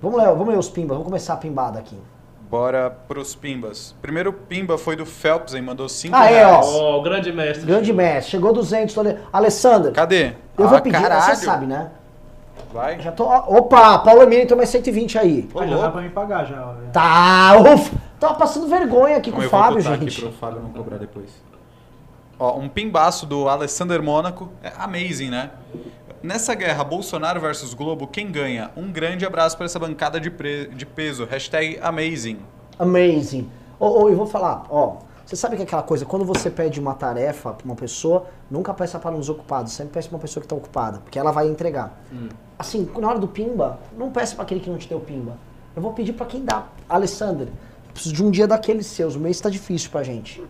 [0.02, 1.98] Vamos ler, vamos ler os pimbas, vamos começar a pimbada aqui.
[2.54, 3.96] Bora pros pimbas.
[4.00, 5.64] Primeiro pimba foi do Phelps, hein?
[5.64, 6.68] Mandou cinco Ah, é, reais.
[6.68, 7.66] Ó, o grande mestre.
[7.66, 8.94] Grande mestre, chegou 200.
[8.94, 9.18] Tô le...
[9.34, 10.34] Alessandra, Cadê?
[10.56, 11.36] eu vou Ah, pedir, caralho.
[11.36, 11.90] você sabe, né?
[12.72, 13.02] Vai.
[13.02, 13.24] Já tô.
[13.24, 15.50] Opa, Paulo Emílio entrou mais 120 aí.
[15.52, 16.64] Ô, Ah, já dá pra me pagar já.
[16.64, 16.74] ó.
[16.92, 17.92] Tá, ufa.
[18.20, 20.10] Tava passando vergonha aqui com o eu vou Fábio, botar gente.
[20.12, 21.32] aqui pro Fábio não cobrar depois.
[22.38, 24.50] Ó, um pimbaço do Alessander Mônaco.
[24.62, 25.50] É amazing, né?
[26.24, 28.72] Nessa guerra Bolsonaro versus Globo, quem ganha?
[28.78, 31.26] Um grande abraço para essa bancada de, pre- de peso.
[31.26, 32.40] Hashtag amazing.
[32.80, 33.50] Amazing.
[33.78, 35.00] Ô, ô, eu vou falar, ó.
[35.26, 38.74] Você sabe que é aquela coisa, quando você pede uma tarefa pra uma pessoa, nunca
[38.74, 41.48] peça para um desocupado, sempre peça pra uma pessoa que tá ocupada, porque ela vai
[41.48, 42.02] entregar.
[42.60, 45.38] Assim, na hora do pimba, não peça pra aquele que não te deu pimba.
[45.76, 46.66] Eu vou pedir pra quem dá.
[46.90, 47.48] Alessandro,
[47.94, 50.42] preciso de um dia daqueles seus, o mês tá difícil pra gente.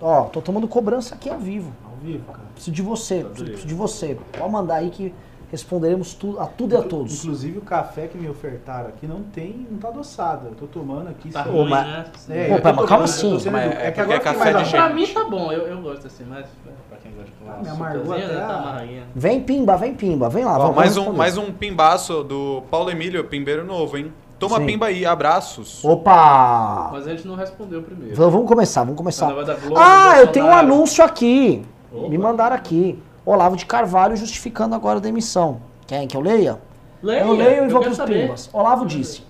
[0.00, 1.72] Ó, tô tomando cobrança aqui ao vivo.
[2.02, 2.40] Vivo, cara.
[2.54, 4.16] Preciso de você, preciso de você.
[4.36, 5.14] Pode mandar aí que
[5.50, 7.22] responderemos tu, a tudo e a todos.
[7.24, 10.46] Inclusive o café que me ofertaram aqui não tem, não tá adoçado.
[10.48, 11.30] Eu tô tomando aqui.
[11.30, 12.04] Tá ruim, mas- né?
[12.30, 13.36] É, Pô, tomando, calma assim.
[13.36, 15.80] é É que agora é café mais de a- Pra mim tá bom, eu, eu
[15.82, 16.46] gosto assim, mas
[16.88, 18.84] pra quem gosta de tomar Ah, um amargou açúcarzinho, até tá.
[19.14, 20.54] Vem pimba, vem pimba, vem lá.
[20.56, 24.10] Ó, vamos mais, um, mais um pimbaço do Paulo Emílio, pimbeiro novo, hein?
[24.38, 24.66] Toma Sim.
[24.66, 25.84] pimba aí, abraços.
[25.84, 26.88] Opa!
[26.92, 28.16] Mas a gente não respondeu primeiro.
[28.16, 29.32] V- Vamos começar, vamos começar.
[29.76, 31.62] Ah, eu tenho um anúncio aqui.
[31.92, 32.08] Opa.
[32.08, 33.02] Me mandaram aqui.
[33.24, 35.60] Olavo de Carvalho justificando agora a demissão.
[35.86, 36.58] Querem que eu leia?
[37.02, 38.50] Leia, eu leio e eu vou para os pimbas.
[38.52, 39.22] Olavo disse: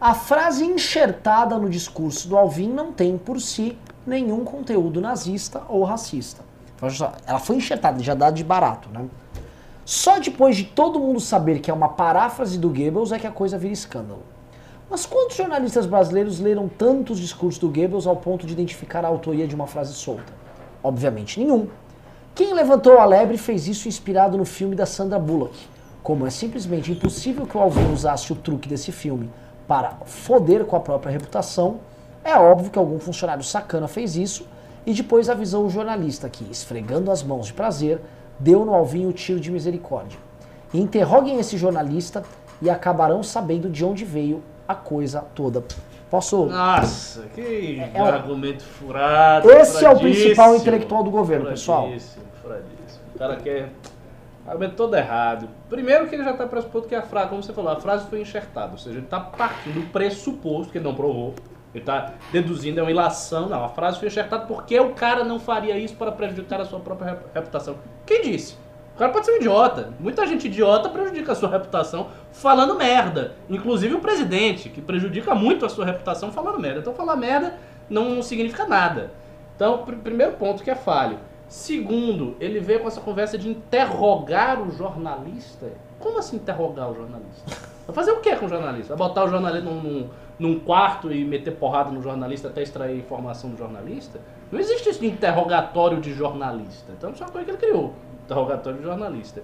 [0.00, 5.84] A frase enxertada no discurso do Alvin não tem por si nenhum conteúdo nazista ou
[5.84, 6.42] racista.
[7.26, 9.06] Ela foi enxertada, já dá de barato, né?
[9.84, 13.30] Só depois de todo mundo saber que é uma paráfrase do Goebbels é que a
[13.30, 14.22] coisa vira escândalo.
[14.90, 19.46] Mas quantos jornalistas brasileiros leram tantos discursos do Goebbels ao ponto de identificar a autoria
[19.46, 20.32] de uma frase solta?
[20.82, 21.68] Obviamente nenhum.
[22.34, 25.54] Quem levantou a lebre fez isso inspirado no filme da Sandra Bullock.
[26.02, 29.30] Como é simplesmente impossível que o Alvin usasse o truque desse filme
[29.68, 31.80] para foder com a própria reputação,
[32.24, 34.46] é óbvio que algum funcionário sacana fez isso
[34.86, 38.00] e depois avisou o jornalista que, esfregando as mãos de prazer,
[38.40, 40.18] deu no Alvin o tiro de misericórdia.
[40.72, 42.22] Interroguem esse jornalista
[42.62, 45.62] e acabarão sabendo de onde veio a coisa toda.
[46.12, 46.44] Posso?
[46.44, 49.50] Nossa, que É o- argumento furado.
[49.50, 51.84] Esse é o principal intelectual do governo, pessoal.
[51.84, 53.00] Furadíssimo, furadíssimo.
[53.14, 53.70] O cara quer.
[54.46, 55.48] Argumento todo errado.
[55.70, 58.20] Primeiro que ele já está pressuposto que a frase, como você falou, a frase foi
[58.20, 58.72] enxertada.
[58.72, 61.34] Ou seja, ele está partindo do pressuposto, que ele não provou.
[61.74, 63.48] Ele está deduzindo, é uma ilação.
[63.48, 66.80] Não, a frase foi enxertada porque o cara não faria isso para prejudicar a sua
[66.80, 67.76] própria rep- reputação.
[68.04, 68.56] Quem disse?
[69.02, 69.92] Cara pode ser um idiota.
[69.98, 73.32] Muita gente idiota prejudica a sua reputação falando merda.
[73.50, 76.78] Inclusive o presidente, que prejudica muito a sua reputação falando merda.
[76.78, 77.58] Então falar merda
[77.90, 79.10] não significa nada.
[79.56, 81.18] Então, pr- primeiro ponto que é falho.
[81.48, 85.66] Segundo, ele veio com essa conversa de interrogar o jornalista.
[85.98, 87.56] Como assim interrogar o jornalista?
[87.84, 88.94] Vai fazer o que com o jornalista?
[88.94, 90.08] Vai botar o jornalista num, num,
[90.38, 94.20] num quarto e meter porrada no jornalista até extrair informação do jornalista?
[94.52, 96.92] Não existe isso de interrogatório de jornalista.
[96.96, 97.92] Então isso é uma coisa que ele criou.
[98.24, 99.42] Interrogatório de jornalista.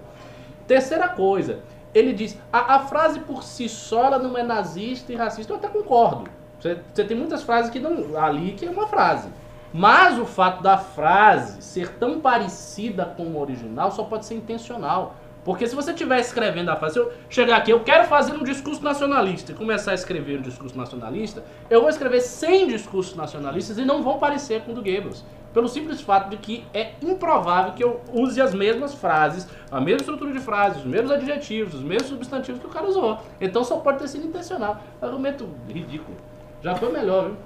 [0.67, 1.59] Terceira coisa,
[1.93, 5.57] ele diz, a, a frase por si só ela não é nazista e racista, eu
[5.57, 6.29] até concordo.
[6.59, 8.17] Você, você tem muitas frases que não.
[8.17, 9.29] Ali que é uma frase.
[9.73, 15.15] Mas o fato da frase ser tão parecida com o original só pode ser intencional.
[15.43, 18.43] Porque se você estiver escrevendo a frase, se eu chegar aqui, eu quero fazer um
[18.43, 23.77] discurso nacionalista e começar a escrever um discurso nacionalista, eu vou escrever 100 discursos nacionalistas
[23.77, 25.23] e não vão parecer com o do Goebbels.
[25.53, 30.01] Pelo simples fato de que é improvável que eu use as mesmas frases, a mesma
[30.01, 33.17] estrutura de frases, os mesmos adjetivos, os mesmos substantivos que o cara usou.
[33.41, 34.79] Então só pode ter sido intencional.
[35.01, 36.15] Argumento ridículo.
[36.61, 37.37] Já foi melhor, viu?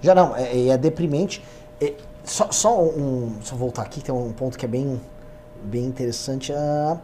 [0.00, 1.42] Já não, é, é deprimente.
[1.80, 1.94] É,
[2.24, 3.36] só, só um.
[3.42, 5.00] Só voltar aqui, tem um ponto que é bem,
[5.62, 6.52] bem interessante.
[6.52, 6.98] Ah,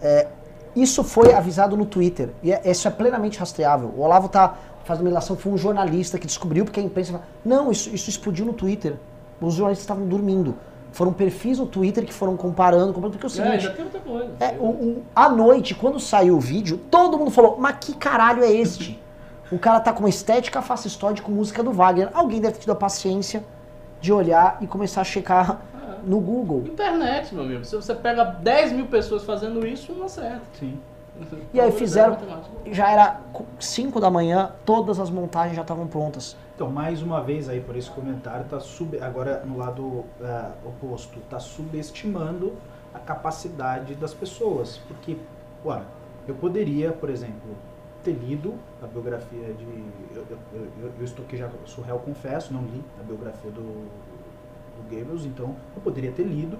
[0.00, 0.26] é,
[0.74, 2.30] isso foi avisado no Twitter.
[2.42, 3.92] E é, isso é plenamente rastreável.
[3.96, 7.24] O Olavo está fazendo uma relação, foi um jornalista que descobriu, porque a imprensa fala,
[7.44, 8.96] não, isso, isso explodiu no Twitter.
[9.46, 10.54] Os jornalistas estavam dormindo.
[10.92, 13.62] Foram perfis no Twitter que foram comparando, comparando porque é o É, seguinte.
[13.64, 14.30] já tem outra coisa.
[14.40, 18.42] É, o, o- à noite, quando saiu o vídeo, todo mundo falou, mas que caralho
[18.44, 19.00] é este?
[19.50, 22.10] O cara tá com uma estética fascistoide com música do Wagner.
[22.12, 23.42] Alguém deve ter tido a paciência
[24.00, 25.60] de olhar e começar a checar
[26.04, 26.60] no Google.
[26.66, 27.64] Internet, meu amigo.
[27.64, 30.42] Se você pega 10 mil pessoas fazendo isso, não acerta.
[30.58, 30.78] Sim.
[31.52, 32.16] E aí fizeram,
[32.70, 33.20] já era
[33.58, 36.36] 5 da manhã, todas as montagens já estavam prontas.
[36.54, 38.98] Então, mais uma vez aí por esse comentário, tá sub...
[39.00, 42.52] agora no lado ah, oposto, tá subestimando
[42.94, 44.78] a capacidade das pessoas.
[44.86, 45.16] Porque,
[45.64, 45.84] olha,
[46.28, 47.56] eu poderia, por exemplo,
[48.04, 49.64] ter lido a biografia de.
[50.14, 50.38] Eu, eu,
[50.82, 55.24] eu, eu estou aqui já, sou réu, confesso, não li a biografia do, do Goebbels,
[55.24, 56.58] então eu poderia ter lido,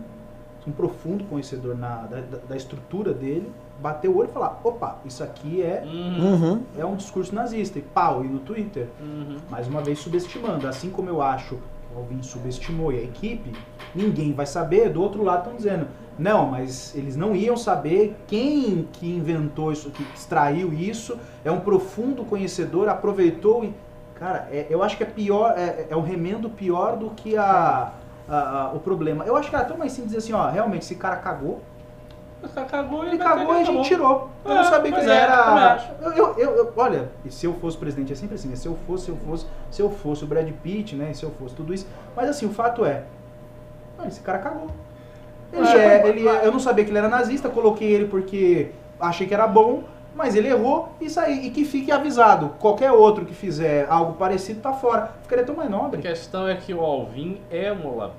[0.67, 3.53] um profundo conhecedor na, da- da estrutura dele,
[3.83, 6.63] bater o olho e falar: opa, isso aqui é, Uhum, Uhum.
[6.79, 9.37] é um discurso nazista, e pau, e no Twitter uhum.
[9.51, 10.67] mais uma vez subestimando.
[10.69, 13.53] Assim como eu acho que o Alvin subestimou e a equipe,
[13.95, 14.89] ninguém vai saber.
[14.91, 15.89] Do outro lado estão dizendo,
[16.19, 21.61] não, mas eles não iam saber quem que inventou isso, que extraiu isso, é um
[21.61, 23.75] profundo conhecedor, aproveitou e...
[24.15, 27.93] Cara, é- eu acho que é pior, é, é um remendo pior do que a,
[28.29, 29.25] a- a- o problema.
[29.25, 31.61] Eu acho que era tão mais simples dizer assim, ó, realmente esse cara cagou,
[32.48, 33.82] cagou ele vai cagou e a gente tá bom.
[33.82, 34.31] tirou.
[34.44, 35.89] Eu É, não sabia que ele é, era.
[36.01, 38.56] Eu, eu, eu- eu- olha, e se eu fosse presidente, é sempre assim, né?
[38.56, 41.12] Se eu fosse, se eu fosse, se eu fosse o Brad Pitt, né?
[41.14, 41.86] Se eu fosse tudo isso.
[42.16, 43.05] Mas assim, o fato é.
[44.06, 44.69] esse cara cagou.
[45.52, 48.70] Ele É, é, ele é- eu não sabia que ele era nazista, coloquei ele porque
[48.98, 49.82] achei que era bom,
[50.14, 51.47] mas ele errou e saí.
[51.47, 55.12] E que fique avisado, qualquer outro que fizer algo parecido tá fora.
[55.23, 56.01] Ficaria tão mais A nobre.
[56.02, 58.10] questão é que o Alvin é um.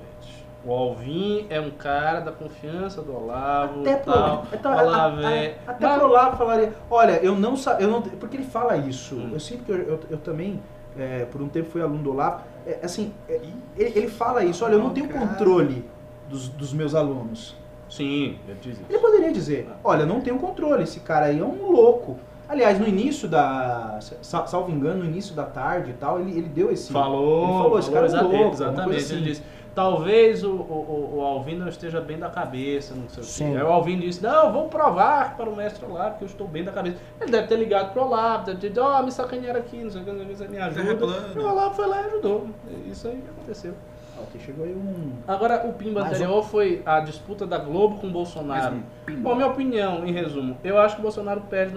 [0.66, 4.46] O Alvin é um cara da confiança do Olavo, Até pro, tal.
[4.52, 5.08] então, a- a- a-
[5.66, 9.14] até Mas- pro Olavo falaria, olha, eu não sabia, eu não, porque ele fala isso.
[9.14, 9.30] Hum.
[9.32, 10.62] Eu sinto que eu, eu, eu também,
[10.98, 13.40] é, por um tempo fui aluno do Olavo, é, assim, é,
[13.76, 15.84] ele, ele fala isso, olha, eu não tenho controle
[16.30, 17.54] dos, dos meus alunos.
[17.90, 18.84] Sim, ele diz isso.
[18.88, 22.16] Ele poderia dizer, olha, eu não tenho controle, esse cara aí é um louco.
[22.48, 26.48] Aliás, no início da, sa- salvo engano, no início da tarde e tal, ele, ele
[26.48, 26.90] deu esse...
[26.92, 28.96] Falou, ele falou, esse cara é um louco, exatamente.
[29.00, 29.14] assim.
[29.16, 29.42] Ele disse,
[29.74, 33.52] talvez o, o, o Alvin não esteja bem da cabeça, não sei o Sim.
[33.52, 33.58] quê.
[33.58, 36.64] Aí o Alvin disse, não, vou provar para o mestre Olavo que eu estou bem
[36.64, 36.96] da cabeça.
[37.20, 39.90] Ele deve ter ligado para o Olavo, deve ter dito, ó, me sacanearam aqui, não
[39.90, 41.06] sei o que, não sei o que, você me ajuda.
[41.34, 42.46] E o Olavo foi lá e ajudou.
[42.86, 43.74] Isso aí que aconteceu.
[44.22, 45.12] Aqui chegou aí um...
[45.26, 48.76] Agora, o pimba Mais anterior foi a disputa da Globo com o Bolsonaro.
[49.18, 51.74] Bom, minha opinião, em resumo, eu acho que o Bolsonaro perde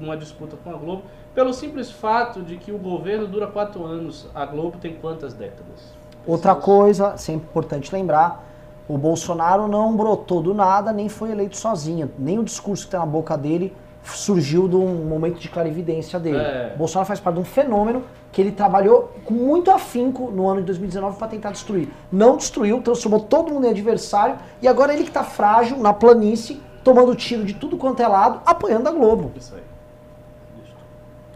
[0.00, 4.28] numa disputa com a Globo pelo simples fato de que o governo dura quatro anos.
[4.34, 5.94] A Globo tem quantas décadas?
[6.26, 8.44] Outra coisa, sempre importante lembrar,
[8.88, 12.10] o Bolsonaro não brotou do nada, nem foi eleito sozinho.
[12.18, 16.38] Nem o discurso que está na boca dele surgiu de um momento de clarividência dele.
[16.38, 16.74] É.
[16.76, 20.66] Bolsonaro faz parte de um fenômeno que ele trabalhou com muito afinco no ano de
[20.66, 21.88] 2019 para tentar destruir.
[22.12, 26.60] Não destruiu, transformou todo mundo em adversário e agora ele que está frágil na planície,
[26.84, 29.32] tomando tiro de tudo quanto é lado, apoiando a Globo.
[29.36, 29.62] Isso aí.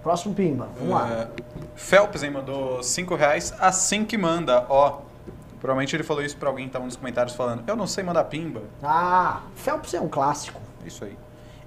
[0.03, 1.09] Próximo Pimba, vamos lá.
[1.09, 1.29] É,
[1.77, 5.01] Phelps hein, mandou 5 reais assim que manda, ó.
[5.61, 8.25] Provavelmente ele falou isso pra alguém que tava nos comentários falando, eu não sei mandar
[8.25, 8.63] pimba.
[8.83, 10.59] Ah, Phelps é um clássico.
[10.87, 11.17] Isso aí.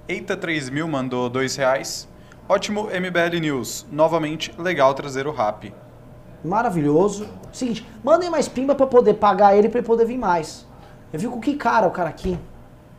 [0.08, 2.08] Eita 3000 mandou 2 reais.
[2.48, 3.86] Ótimo MBL News.
[3.90, 5.72] Novamente, legal trazer o rap.
[6.44, 7.28] Maravilhoso.
[7.52, 10.66] Seguinte, mandem mais pimba pra poder pagar ele pra ele poder vir mais.
[11.12, 12.36] Eu vi com que cara o cara aqui.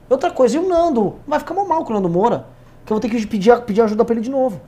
[0.10, 1.20] Outra coisa, e o Nando?
[1.28, 2.48] Vai ficar mal com o Nando Moura.
[2.86, 4.62] Que eu vou ter que pedir, pedir ajuda pra ele de novo.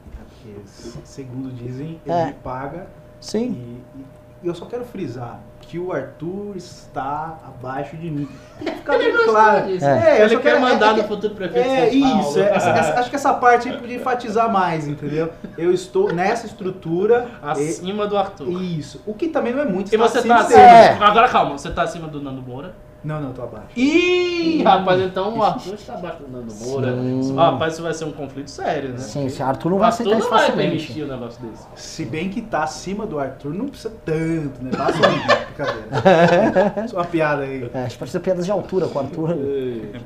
[1.04, 2.26] Segundo dizem, ele É.
[2.28, 2.88] me paga
[3.20, 3.82] Sim.
[3.96, 8.30] E, e eu só quero frisar que o Arthur está abaixo de mim.
[8.60, 9.66] Tem que ficar bem claro.
[9.68, 9.86] disso.
[9.86, 12.30] É, eu Ele só quer quero- mandar é, no futuro prefeito É de São Paulo.
[12.30, 15.32] isso, é, essa- essa- acho que essa parte aí podia enfatizar mais, entendeu?
[15.58, 17.28] Eu estou nessa estrutura.
[17.42, 18.48] Acima do Arthur.
[18.62, 19.02] e- isso.
[19.06, 19.94] O que também não é muito.
[19.94, 20.62] E você acima tá dele.
[20.62, 21.06] acima.
[21.06, 21.08] É.
[21.10, 22.74] Agora calma, você tá acima do Nando Moura.
[23.04, 23.68] Não, não, tô abaixo.
[23.78, 26.92] Ih, rapaz, então o Arthur está abaixo do Nando Moura.
[27.24, 27.36] Sim.
[27.36, 28.98] Rapaz, isso vai ser um conflito sério, né?
[28.98, 30.70] Sim, esse Arthur não vai Arthur aceitar não isso vai facilmente.
[30.88, 31.66] permitir um negócio desse.
[31.76, 34.72] Se bem que tá acima do Arthur, não precisa tanto, né?
[34.76, 36.88] Basta uma brincadeira.
[36.90, 37.70] Só uma piada aí.
[37.74, 39.30] É, a gente precisa de piadas de altura com o Arthur.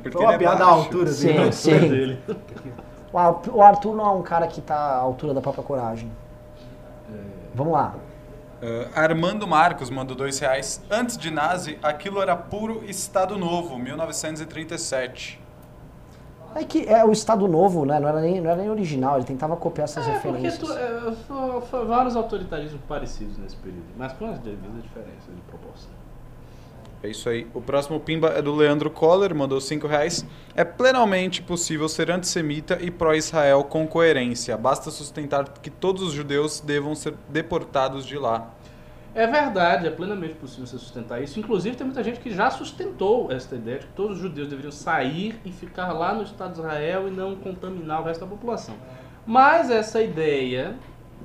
[0.04, 0.80] Porque Foi uma é piada à baixo.
[0.80, 1.52] altura Sim, dele.
[1.54, 1.80] sim.
[1.80, 2.20] dele.
[3.12, 6.12] O Ar- O Arthur não é um cara que tá à altura da própria coragem.
[7.56, 7.96] Vamos lá.
[8.62, 10.82] Uh, Armando Marcos mandou dois reais.
[10.90, 15.42] Antes de nazi, aquilo era puro Estado Novo, 1937.
[16.54, 18.00] É que é o Estado Novo, né?
[18.00, 20.60] Não era nem, não era nem original, ele tentava copiar essas É, porque referências.
[20.60, 25.42] tu, é, foi, foi vários autoritarismos parecidos nesse período, mas com as devidas diferenças de
[25.44, 25.90] proporção.
[27.03, 27.48] É isso aí.
[27.53, 30.23] O próximo pimba é do Leandro Coller, mandou cinco reais.
[30.56, 34.56] É plenamente possível ser antissemita e pró-Israel com coerência.
[34.56, 38.53] Basta sustentar que todos os judeus devam ser deportados de lá.
[39.14, 41.38] É verdade, é plenamente possível você sustentar isso.
[41.40, 44.72] Inclusive, tem muita gente que já sustentou essa ideia de que todos os judeus deveriam
[44.72, 48.76] sair e ficar lá no Estado de Israel e não contaminar o resto da população.
[49.26, 50.76] Mas essa ideia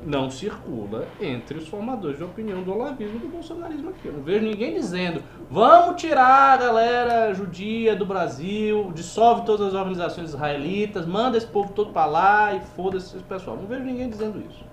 [0.05, 4.07] não circula entre os formadores de opinião do olavismo e do bolsonarismo aqui.
[4.07, 9.75] Eu não vejo ninguém dizendo vamos tirar a galera judia do Brasil, dissolve todas as
[9.75, 13.57] organizações israelitas, manda esse povo todo para lá e foda-se esse pessoal.
[13.57, 14.65] Não vejo ninguém dizendo isso.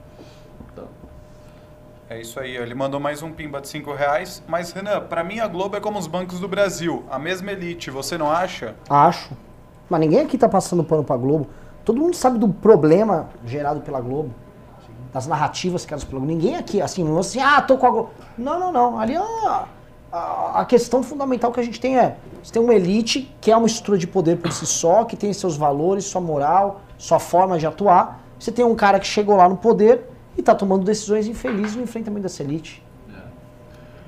[0.71, 0.87] Então,
[2.09, 2.55] É isso aí.
[2.55, 4.43] Ele mandou mais um pimba de cinco reais.
[4.47, 7.03] Mas, Renan, pra mim a Globo é como os bancos do Brasil.
[7.09, 8.75] A mesma elite, você não acha?
[8.89, 9.31] Acho.
[9.89, 11.47] Mas ninguém aqui tá passando pano pra Globo.
[11.83, 14.33] Todo mundo sabe do problema gerado pela Globo.
[15.14, 16.34] Das narrativas criadas pela Globo.
[16.34, 18.10] Ninguém aqui, assim, não é assim, ah, tô com a Globo.
[18.38, 18.99] Não, não, não.
[18.99, 19.68] Ali a,
[20.11, 23.56] a, a questão fundamental que a gente tem é: você tem uma elite que é
[23.56, 27.60] uma estrutura de poder por si só, que tem seus valores, sua moral, sua forma
[27.60, 28.23] de atuar.
[28.40, 31.84] Você tem um cara que chegou lá no poder e tá tomando decisões infelizes no
[31.84, 32.84] enfrentamento dessa elite.
[33.10, 33.22] É.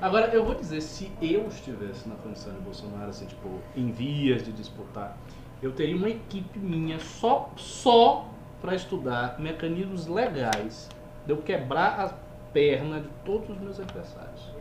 [0.02, 4.44] Agora, eu vou dizer, se eu estivesse na condição de Bolsonaro, assim, tipo, em vias
[4.44, 5.18] de disputar,
[5.62, 8.28] eu teria uma equipe minha só, só
[8.62, 10.90] para estudar mecanismos legais
[11.26, 12.12] de eu quebrar a
[12.54, 14.54] perna de todos os meus adversários.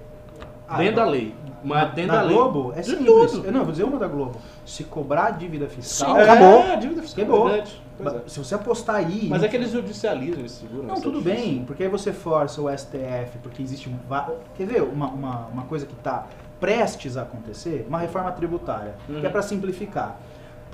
[0.66, 1.12] Ah, dentro da não.
[1.12, 1.34] lei.
[1.62, 2.34] Mas dentro da da lei.
[2.36, 3.32] Globo é de simples.
[3.32, 3.46] tudo.
[3.46, 4.38] Eu não, vou dizer uma da Globo.
[4.64, 6.58] Se cobrar a dívida fiscal, Sim, acabou.
[6.64, 7.24] É, dívida fiscal.
[7.24, 7.48] Acabou.
[7.48, 7.82] verdade.
[7.98, 8.20] Pois é.
[8.26, 9.26] se você apostar aí.
[9.28, 10.84] Mas é que eles judicializam, eles seguram.
[10.84, 13.96] Não, isso é tudo bem, porque aí você força o STF, porque existe um.
[14.08, 16.26] va- Quer ver uma, uma, uma coisa que está
[16.58, 17.84] prestes a acontecer?
[17.86, 19.30] Uma reforma tributária, que é Uhum.
[19.30, 20.18] para simplificar.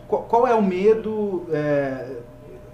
[0.07, 2.17] Qual, qual é o medo é,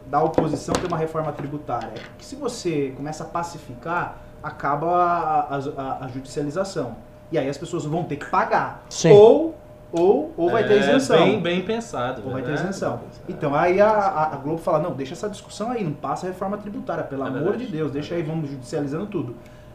[0.07, 1.89] da oposição ter uma reforma tributária?
[1.97, 6.97] É que se você começa a pacificar, acaba a, a- a judicialização.
[7.33, 8.85] E aí as pessoas vão ter que pagar.
[8.89, 9.11] Sim.
[9.13, 9.55] Ou,
[9.93, 11.17] ou, ou vai ter É, isenção.
[11.19, 12.23] Bem, bem pensado.
[12.25, 12.69] Ou vai ter verdade?
[12.69, 13.01] isenção.
[13.29, 16.31] Então aí a, a- a Globo fala, não, deixa essa discussão aí, não passa a
[16.31, 17.67] reforma tributária, pelo É amor verdade.
[17.67, 19.35] de Deus, deixa aí, vamos judicializando tudo.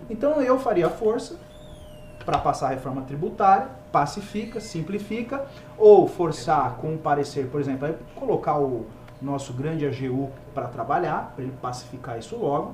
[0.09, 1.35] Então eu faria força
[2.25, 5.43] para passar a reforma tributária, pacifica, simplifica,
[5.77, 8.85] ou forçar com um parecer, por exemplo, colocar o
[9.21, 12.73] nosso grande AGU para trabalhar, para ele pacificar isso logo,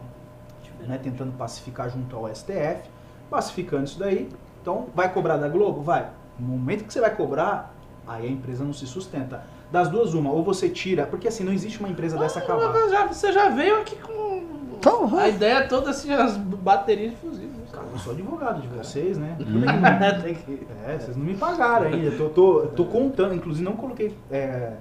[0.88, 2.90] né, tentando pacificar junto ao STF,
[3.30, 4.30] pacificando isso daí.
[4.61, 5.82] Então, vai cobrar da Globo?
[5.82, 6.07] Vai.
[6.40, 7.74] No momento que você vai cobrar,
[8.07, 9.44] aí a empresa não se sustenta.
[9.72, 12.40] Das duas, uma, ou você tira, porque assim, não existe uma empresa dessa
[12.90, 14.44] já- você já veio aqui com
[14.78, 17.49] Então, a ideia toda assim, as baterias de fuzis.
[17.52, 17.64] né?
[17.72, 19.36] Cara, eu sou advogado de vocês, né?
[20.45, 22.11] Que- É, vocês não me pagaram ainda.
[22.11, 24.74] Tô, tô, tô contando, inclusive não coloquei é,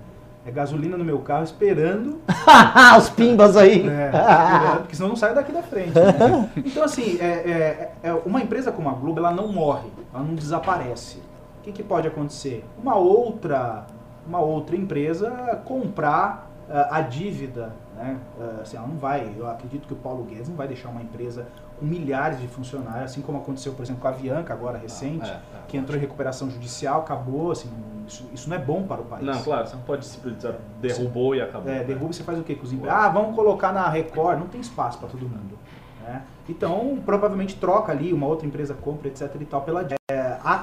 [0.46, 2.20] é, gasolina no meu carro esperando,
[2.98, 3.88] Os pimbas aí.
[3.88, 5.92] é, esperando, porque senão eu não saio daqui da frente.
[5.94, 6.50] né?
[6.64, 10.34] Então, assim, é, é- é uma empresa como a Globo, ela não morre, ela não
[10.34, 11.18] desaparece.
[11.58, 12.64] O que, que pode acontecer?
[12.80, 13.86] Uma outra,
[14.26, 18.16] uma outra empresa comprar ah, a dívida, né?
[18.40, 21.02] Ah, assim, ela não vai, eu acredito que o Paulo Guedes não vai deixar uma
[21.02, 21.46] empresa
[21.78, 25.34] com milhares de funcionários, assim como aconteceu, por exemplo, com a Avianca agora recente, É,
[25.34, 25.40] é.
[25.68, 27.70] que entrou em recuperação judicial, acabou, assim,
[28.06, 29.24] isso, isso não é bom para o país.
[29.24, 31.70] Não, claro, você não pode simplesmente dizer derrubou e acabou.
[31.70, 33.04] É, derruba você faz o quê com os empregados?
[33.04, 35.58] Ah, vamos colocar na Record, não tem espaço para todo mundo.
[36.02, 36.22] né?
[36.48, 40.54] Então, provavelmente troca ali, uma outra empresa compra, etc e tal, pela é, há,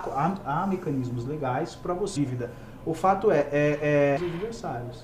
[0.46, 2.50] há- há mecanismos legais para você dívida.
[2.86, 5.04] O fato é, é, é os adversários.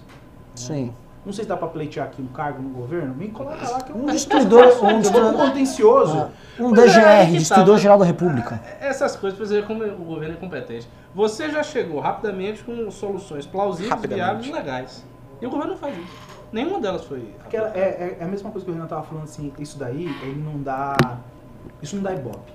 [0.56, 0.94] Sim.
[1.26, 3.92] Não sei se dá para pleitear aqui um cargo no governo, me coloca lá que
[3.92, 6.30] eu Um destruidor, um vou destruidor, contencioso.
[6.60, 6.80] um é
[7.20, 7.78] aí DGR, tá.
[7.78, 8.62] Geral da República.
[8.80, 10.88] Essas coisas, pra você ver como o governo é competente.
[11.14, 15.06] Você já chegou rapidamente com soluções plausíveis, viáveis e legais.
[15.42, 16.08] E o governo não faz isso.
[16.52, 17.20] Nenhuma delas foi.
[17.40, 20.06] Porque é, é- é a mesma coisa que o Renan tava falando assim, isso daí,
[20.24, 20.96] ele não dá.
[21.82, 22.52] Isso não dá ibope.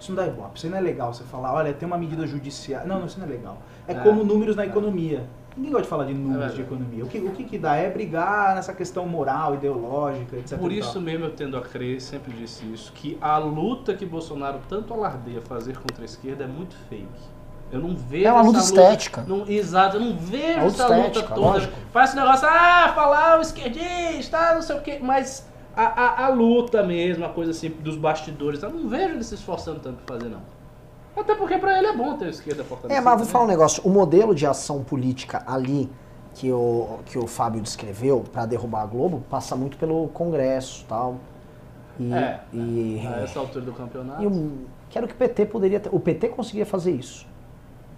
[0.00, 0.56] Isso não dá ibope.
[0.58, 2.86] Isso não é legal você falar, olha, tem uma medida judicial.
[2.86, 3.58] Não, não, isso não é legal.
[3.86, 3.94] É, É.
[3.96, 5.24] como números na economia.
[5.56, 7.04] Ninguém gosta de falar de números É de economia.
[7.04, 10.58] O que, o que que dá é brigar nessa questão moral, ideológica, etc.
[10.58, 14.58] Por isso mesmo eu tendo a crer, sempre disse isso, que a luta que Bolsonaro
[14.68, 17.06] tanto alardeia fazer contra a esquerda é muito fake.
[17.72, 19.24] Eu não vejo É uma luta essa estética.
[19.26, 21.40] não- exato, eu não vejo É luta essa luta toda.
[21.40, 21.72] lógico.
[21.92, 26.28] Faz esse negócio, ah, falar o esquerdista, não sei o quê, mas a, a, a
[26.28, 30.16] luta mesmo, a coisa assim dos bastidores, eu não vejo ele se esforçando tanto pra
[30.16, 30.40] fazer, não.
[31.16, 33.00] Até porque pra ele é bom ter a esquerda fortalecida.
[33.00, 33.32] É, mas vou né?
[33.32, 33.82] falar um negócio.
[33.84, 35.90] O modelo de ação política ali
[36.34, 40.84] que o, que o Fábio descreveu para derrubar a Globo passa muito pelo Congresso e
[40.86, 41.16] tal.
[41.98, 44.22] E, É, e, A essa altura do campeonato.
[44.22, 44.52] e o,
[44.90, 45.88] que o PT poderia ter.
[45.94, 47.26] O PT conseguia fazer isso.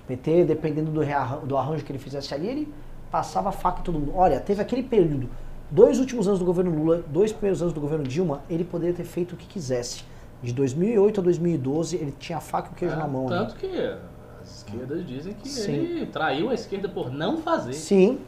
[0.04, 2.74] O PT, dependendo do, rearran- do arranjo que ele fizesse ali, ele
[3.10, 4.12] passava a faca em todo mundo.
[4.14, 5.28] Olha, teve aquele período,
[5.70, 9.04] dois últimos anos do governo Lula, dois primeiros anos do governo Dilma, ele poderia ter
[9.04, 10.04] feito o que quisesse.
[10.42, 13.28] De 2008 a 2012, ele tinha a faca e o queijo É, na mão.
[13.28, 13.38] né?
[13.38, 13.66] Tanto que
[14.42, 15.72] as esquerdas dizem que Sim.
[15.72, 17.72] ele traiu a esquerda por não fazer.
[17.72, 18.20] Sim,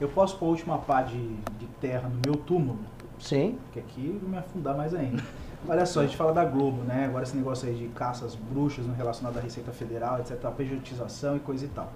[0.00, 1.18] Eu posso pôr a última pá de,
[1.58, 2.78] de terra no meu túmulo,
[3.18, 3.58] sim.
[3.72, 5.22] que aqui eu vou me afundar mais ainda.
[5.68, 7.06] Olha só, a gente fala da Globo, né?
[7.06, 10.38] Agora esse negócio aí de caças bruxas no relacionado à Receita Federal, etc.
[10.56, 11.90] Pejotização e coisa e tal.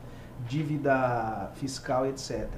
[0.48, 2.48] Dívida fiscal, etc.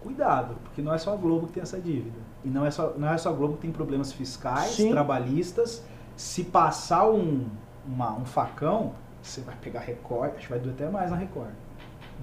[0.00, 2.18] Cuidado, porque não é só a Globo que tem essa dívida.
[2.44, 4.90] E não é só, não é só a Globo que tem problemas fiscais, Sim.
[4.90, 5.82] trabalhistas.
[6.18, 7.46] Se passar um,
[7.86, 8.92] uma- um facão,
[9.22, 11.50] você vai pegar Record, acho que vai doer até mais na Record.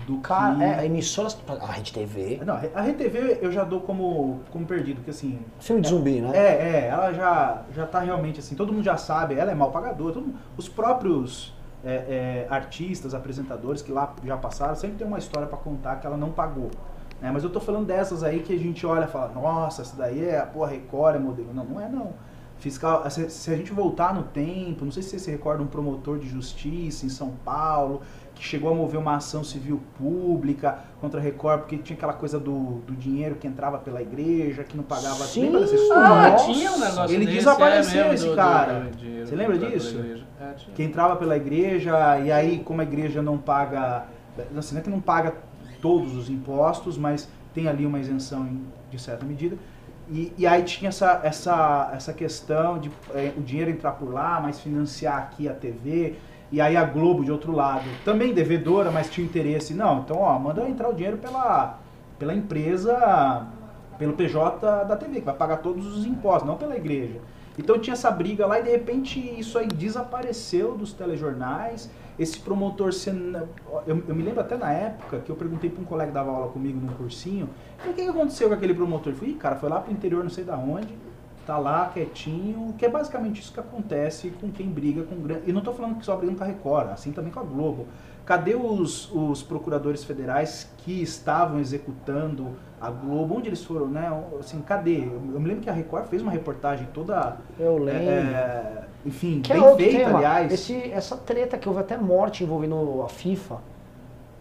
[0.06, 0.64] Do Cara, que...
[0.64, 1.38] é, emissoras.
[1.48, 2.42] A Rede TV.
[2.46, 6.32] Não, a RTV eu já dou como, como perdido, porque assim, Filme de zumbi, né?
[6.36, 9.72] é, é, ela já, já tá realmente assim, todo mundo já sabe, ela é mal
[9.72, 11.54] pagadora, mundo- os próprios
[11.86, 16.06] é, é, artistas, apresentadores que lá já passaram, sempre tem uma história pra contar que
[16.06, 16.70] ela não pagou.
[17.22, 17.32] né?
[17.32, 20.26] Mas eu tô falando dessas aí que a gente olha e fala, nossa, essa daí
[20.28, 21.54] é a porra Record, é modelo.
[21.54, 22.12] Não, não é não.
[22.70, 25.68] Fiscal, se, se a gente voltar no tempo, não sei se você se recorda um
[25.68, 28.02] promotor de justiça em São Paulo,
[28.34, 32.40] que chegou a mover uma ação civil pública contra a Record, porque tinha aquela coisa
[32.40, 35.26] do, do dinheiro que entrava pela igreja, que não pagava.
[35.26, 35.42] Sim.
[35.44, 36.08] Lembra dessa história?
[36.08, 36.46] Ah, Nossa.
[36.54, 38.80] tinha um negócio Ele desse, desapareceu, é mesmo, esse do- do- cara.
[38.80, 40.00] do dinheiro Você lembra disso?
[40.42, 44.08] É, que entrava pela igreja e aí como a igreja não paga,
[44.58, 45.36] assim, não é que não paga
[45.80, 49.56] todos os impostos, mas tem ali uma isenção em- de certa medida.
[50.10, 54.40] E, e aí tinha essa, essa, essa questão de eh, o dinheiro entrar por lá,
[54.40, 56.16] mas financiar aqui a TV.
[56.52, 59.74] E aí a Globo, de outro lado, também devedora, mas tinha interesse.
[59.74, 61.80] Não, então, ó, manda entrar o dinheiro pela,
[62.20, 63.48] pela empresa,
[63.98, 67.20] pelo PJ da TV, que vai pagar todos os impostos, não pela igreja.
[67.58, 71.90] Então tinha essa briga lá e de repente isso aí desapareceu dos telejornais.
[72.18, 72.92] Esse promotor.
[73.86, 76.32] Eu, eu me lembro até na época que eu perguntei para um colega que dava
[76.32, 79.12] aula comigo num cursinho: "Falei, o que, aconteceu com aquele promotor?
[79.12, 80.96] Ele falou: Ih, cara, foi lá pro interior, não sei da onde,
[81.46, 85.50] tá lá quietinho, que é basicamente isso que acontece com quem briga com grande.
[85.50, 87.88] E não tô falando que só brigando com a Record, assim também com a Globo.
[88.26, 93.38] Cadê os, os procuradores federais que estavam executando a Globo?
[93.38, 94.12] Onde eles foram, né?
[94.40, 95.00] Assim, cadê?
[95.04, 97.38] Eu, me lembro que a Record fez uma reportagem toda.
[97.60, 98.02] Eu lembro.
[98.10, 100.18] é, enfim, que é bem outro feita, tema.
[100.18, 100.52] aliás.
[100.52, 103.58] Esse, essa treta que houve até morte envolvendo a FIFA.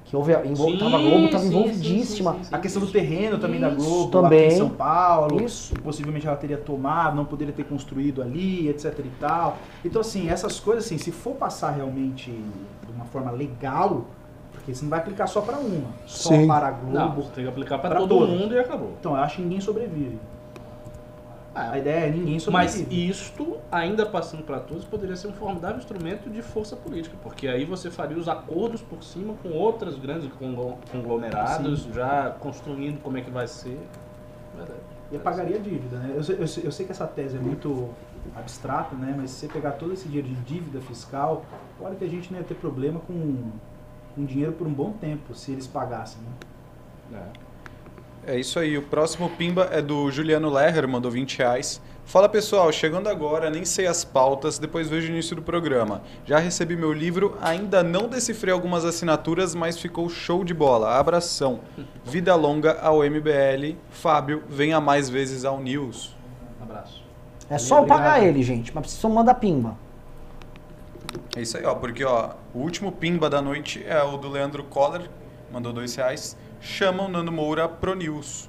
[0.04, 2.34] Que houve, envol, Sim, tava, a Globo estava sim, envolvidíssima.
[2.34, 2.54] sim, sim.
[2.54, 4.44] A questão do terreno também da Isso, Globo, também.
[4.46, 5.42] aqui em São Paulo.
[5.42, 5.74] Isso.
[5.76, 9.56] possivelmente ela teria tomado, não poderia ter construído ali, etc e tal.
[9.82, 14.04] Então, assim, essas coisas, assim, se for passar realmente de uma forma legal,
[14.64, 16.46] porque você não vai aplicar só para uma, só Sim.
[16.48, 17.22] para a Não, Globo.
[17.22, 18.30] você tem que aplicar Pra todo todos.
[18.40, 18.92] mundo e acabou.
[18.98, 20.18] Então, eu acho que ninguém sobrevive.
[21.54, 23.10] A Ah, ideia é ninguém Mas sobrevive.
[23.10, 27.64] isto, ainda passando para todos, poderia ser um formidável instrumento de força política, porque aí
[27.66, 33.20] você faria os acordos por cima com outros grandes conglo- conglomerados, já construindo como é
[33.20, 33.78] que vai ser.
[34.56, 34.80] Verdade.
[35.12, 36.14] E pagaria a dívida, né?
[36.16, 37.90] Eu sei, eu, eu sei que essa tese é muito
[38.34, 39.14] abstrata, né?
[39.16, 41.44] Mas se você pegar todo esse dinheiro de dívida fiscal,
[41.80, 43.12] olha que a gente não ia ter problema com,
[44.14, 47.20] com dinheiro por um bom tempo, se eles pagassem, né?
[47.40, 47.44] É.
[48.26, 48.78] É isso aí.
[48.78, 51.80] O próximo Pimba é do Juliano Lerrer, mandou 20 reais.
[52.06, 56.02] Fala pessoal, chegando agora, nem sei as pautas, depois vejo o início do programa.
[56.24, 60.98] Já recebi meu livro, ainda não decifrei algumas assinaturas, mas ficou show de bola.
[60.98, 61.60] Abração.
[62.04, 63.76] Vida longa ao MBL.
[63.90, 66.14] Fábio, venha mais vezes ao News.
[66.60, 67.02] Um abraço.
[67.48, 68.74] É só eu pagar ele, gente.
[68.74, 69.76] Mas precisa mandar pimba.
[71.36, 71.74] É isso aí, ó.
[71.74, 75.08] Porque ó, o último Pimba da noite é o do Leandro Coller,
[75.52, 76.36] mandou dois reais.
[76.60, 78.48] Chama o Nando Moura pro News.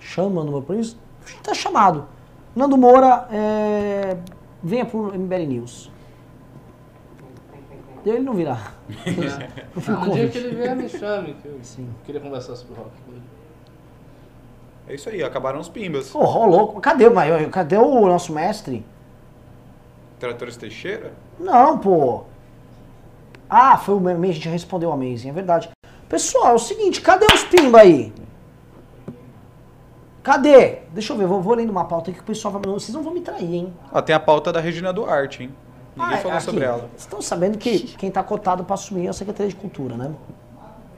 [0.00, 0.98] Chama no meu por isso.
[1.42, 2.06] Tá chamado.
[2.54, 4.16] Nando Moura, é,
[4.62, 5.90] venha pro MBL News.
[8.06, 8.58] Ele não virá.
[9.74, 11.88] Não fico Um dia que ele vier, me chame, que eu Sim.
[12.04, 12.90] queria conversar sobre rock.
[14.86, 16.14] É isso aí, acabaram os Pimbas.
[16.14, 16.80] Ô louco.
[16.82, 18.84] Cadê, o maior- cadê o nosso mestre?
[20.24, 21.12] Tratores Teixeira?
[21.38, 22.24] Não, pô.
[23.48, 25.68] Ah, foi o Amazing, a gente já respondeu o Amazing, é verdade.
[26.08, 28.12] Pessoal, é o seguinte, cadê os pimba aí?
[30.22, 30.78] Cadê?
[30.92, 32.62] Deixa eu ver, vou, vou lendo uma pauta aqui que o pessoal vai...
[32.62, 33.72] Vocês não vão me trair, hein?
[33.92, 35.50] Ó, tem a pauta da Regina Duarte, hein?
[35.94, 36.78] Ninguém Ah, falou aqui, sobre ela.
[36.78, 40.12] Vocês estão sabendo que quem está cotado para assumir é a Secretaria de Cultura, né?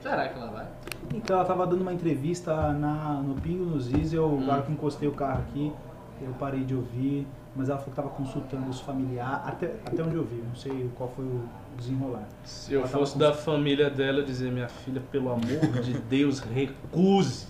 [0.01, 0.65] Será que ela vai?
[1.13, 4.43] Então ela tava dando uma entrevista na, no Pingo nos Is, eu Hum.
[4.43, 5.73] agora que encostei o carro aqui,
[6.21, 10.15] eu parei de ouvir, mas ela falou que estava consultando os familiares, até, até onde
[10.15, 11.43] eu vi, não sei qual foi o
[11.75, 12.27] desenrolar.
[12.43, 17.47] Se eu Ela fosse da família dela, dizia, minha filha, pelo amor de Deus, recuse.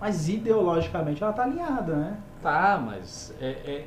[0.00, 2.18] Mas ideologicamente ela tá alinhada, né?
[2.42, 3.50] Tá, mas é.
[3.50, 3.86] é...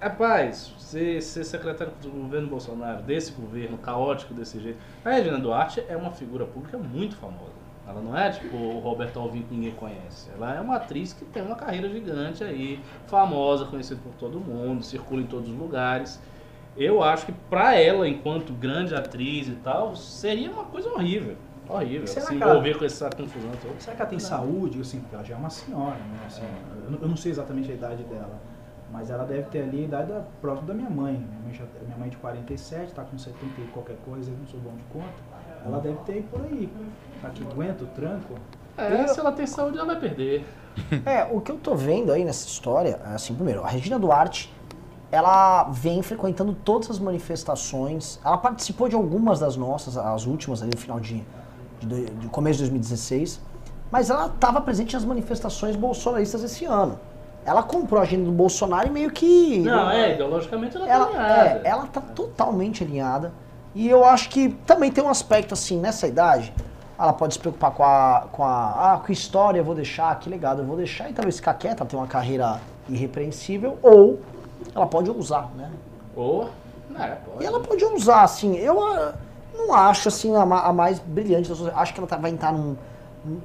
[0.00, 4.78] Rapaz, ser, ser secretário do governo Bolsonaro, desse governo caótico desse jeito.
[5.04, 7.55] A Regina Duarte é uma figura pública muito famosa.
[7.88, 10.28] Ela não é tipo o Roberto Alvim que ninguém conhece.
[10.34, 14.82] Ela é uma atriz que tem uma carreira gigante aí, famosa, conhecida por todo mundo,
[14.82, 16.20] circula em todos os lugares.
[16.76, 21.36] Eu acho que pra ela, enquanto grande atriz e tal, seria uma coisa horrível.
[21.68, 22.06] Horrível.
[22.06, 23.74] Será se que ela- envolver com essa confusão toda.
[23.78, 24.80] Será que ela tem saúde?
[24.80, 26.18] Assim, porque ela já é uma senhora, né?
[26.26, 26.42] Assim,
[26.84, 28.38] eu, não- eu não sei exatamente a idade dela,
[28.92, 31.14] mas ela deve ter ali a idade da, próxima da minha mãe.
[31.14, 34.36] Minha mãe, já, minha mãe é de 47, tá com 70 e qualquer coisa, eu
[34.36, 35.35] não sou bom de conta.
[35.66, 36.68] Ela deve ter por aí.
[37.20, 38.34] Tá que aguenta o tranco.
[38.76, 40.44] É, se ela tem saúde, ela vai perder.
[41.06, 44.52] É, o que eu tô vendo aí nessa história, é assim, primeiro, a Regina Duarte,
[45.10, 50.72] ela vem frequentando todas as manifestações, ela participou de algumas das nossas, as últimas ali
[50.74, 51.24] no final de,
[51.80, 53.40] de, de começo de 2016,
[53.90, 57.00] mas ela estava presente nas manifestações bolsonaristas esse ano.
[57.46, 59.60] Ela comprou a agenda do Bolsonaro e meio que...
[59.60, 61.60] Não, é, ideologicamente ela, ela, tá alinhada.
[61.64, 63.32] é, ela tá totalmente alinhada.
[63.76, 66.50] E eu acho que também tem um aspecto assim, nessa idade,
[66.98, 68.24] ela pode se preocupar com a.
[68.32, 68.94] com a.
[68.94, 71.84] Ah, com história eu vou deixar, que legado eu vou deixar, e talvez ficar quieta,
[71.84, 72.58] ter uma carreira
[72.88, 74.18] irrepreensível, ou
[74.74, 75.70] ela pode ousar, né?
[76.16, 76.48] Ou,
[76.98, 77.42] é, pode.
[77.42, 79.12] E ela pode ousar, assim, eu ah,
[79.54, 81.60] não acho assim a, ma- a mais brilhante das.
[81.76, 82.76] Acho que ela tá- vai entrar num,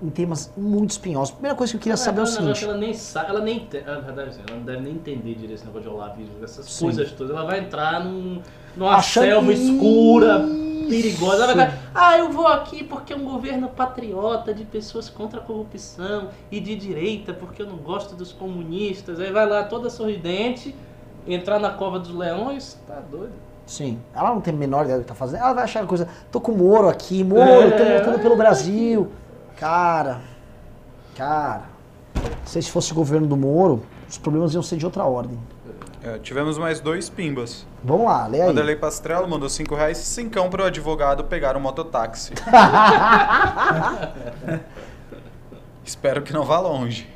[0.02, 1.32] em temas muito espinhosos.
[1.32, 2.64] Primeira coisa que eu queria saber é o seguinte.
[2.64, 3.68] ela nem sabe, ela nem
[4.28, 6.86] assim, ela não deve nem entender direito esse negócio de Olavo, essas Sim.
[6.86, 7.36] coisas todas.
[7.36, 8.42] Ela vai entrar num,
[8.76, 10.40] numa Achando selva escura,
[10.90, 11.44] perigosa.
[11.44, 15.40] Ela vai ficar, ah, eu vou aqui porque é um governo patriota de pessoas contra
[15.40, 19.20] a corrupção e de direita porque eu não gosto dos comunistas.
[19.20, 20.76] Aí vai lá toda sorridente,
[21.28, 23.34] entrar na cova dos leões, tá doido.
[23.66, 25.40] Sim, ela não tem a menor ideia do que tá fazendo.
[25.42, 26.08] Ela vai achar coisa.
[26.30, 28.00] Tô com o Moro aqui, Moro, tô É.
[28.00, 29.10] lutando pelo Brasil.
[29.62, 30.22] Cara,
[31.16, 31.66] cara,
[32.44, 35.38] se esse fosse o governo do Moro, os problemas iam ser de outra ordem.
[36.04, 37.68] É, tivemos mais dois pimbas.
[37.84, 38.48] Vamos lá, lê aí.
[38.48, 42.34] Vanderlei Pastrello mandou 5 reais, cincão pro advogado pegar um mototáxi.
[45.86, 47.08] Espero que não vá longe.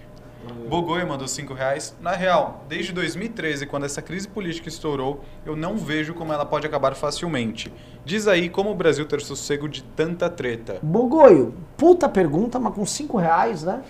[0.69, 1.95] Bogoi mandou 5 reais.
[2.01, 6.65] Na real, desde 2013, quando essa crise política estourou, eu não vejo como ela pode
[6.65, 7.71] acabar facilmente.
[8.03, 10.77] Diz aí como o Brasil ter sossego de tanta treta.
[10.81, 13.81] Bogoio, puta pergunta, mas com 5 reais, né?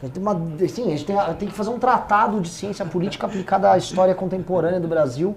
[0.00, 3.72] Tem uma, assim, a gente tem, tem que fazer um tratado de ciência política aplicada
[3.72, 5.36] à história contemporânea do Brasil.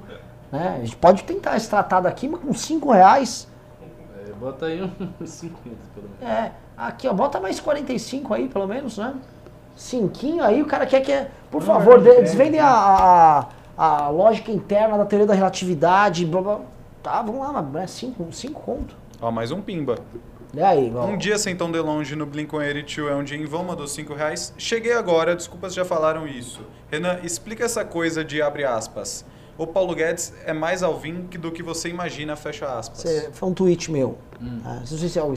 [0.51, 0.77] Né?
[0.81, 3.47] A gente pode tentar esse tratado aqui, mas com 5 reais.
[4.27, 4.81] É, bota aí
[5.21, 6.21] uns 50 pelo menos.
[6.21, 9.15] É, aqui ó, bota mais 45 aí, pelo menos, né?
[9.77, 11.27] Cinquinho aí, o cara quer que.
[11.51, 12.21] Por Não, favor, é, de- é.
[12.23, 12.67] desvendem a,
[13.77, 16.59] a, a lógica interna da teoria da relatividade, blá blá.
[17.03, 18.95] Tá, vamos lá, mas é 5 cinco conto.
[19.21, 19.99] Ó, mais um pimba.
[20.53, 21.05] E aí, ó.
[21.05, 24.13] Um dia sem tão de longe no Blink-182 é um dia em vão, mandou 5
[24.13, 24.53] reais.
[24.57, 26.61] Cheguei agora, desculpas já falaram isso.
[26.91, 29.23] Renan, explica essa coisa de abre aspas.
[29.57, 32.99] O Paulo Guedes é mais alvin que do que você imagina, fecha aspas.
[32.99, 34.17] Cê- foi um tweet meu.
[34.65, 35.33] Ah, não sei se é o.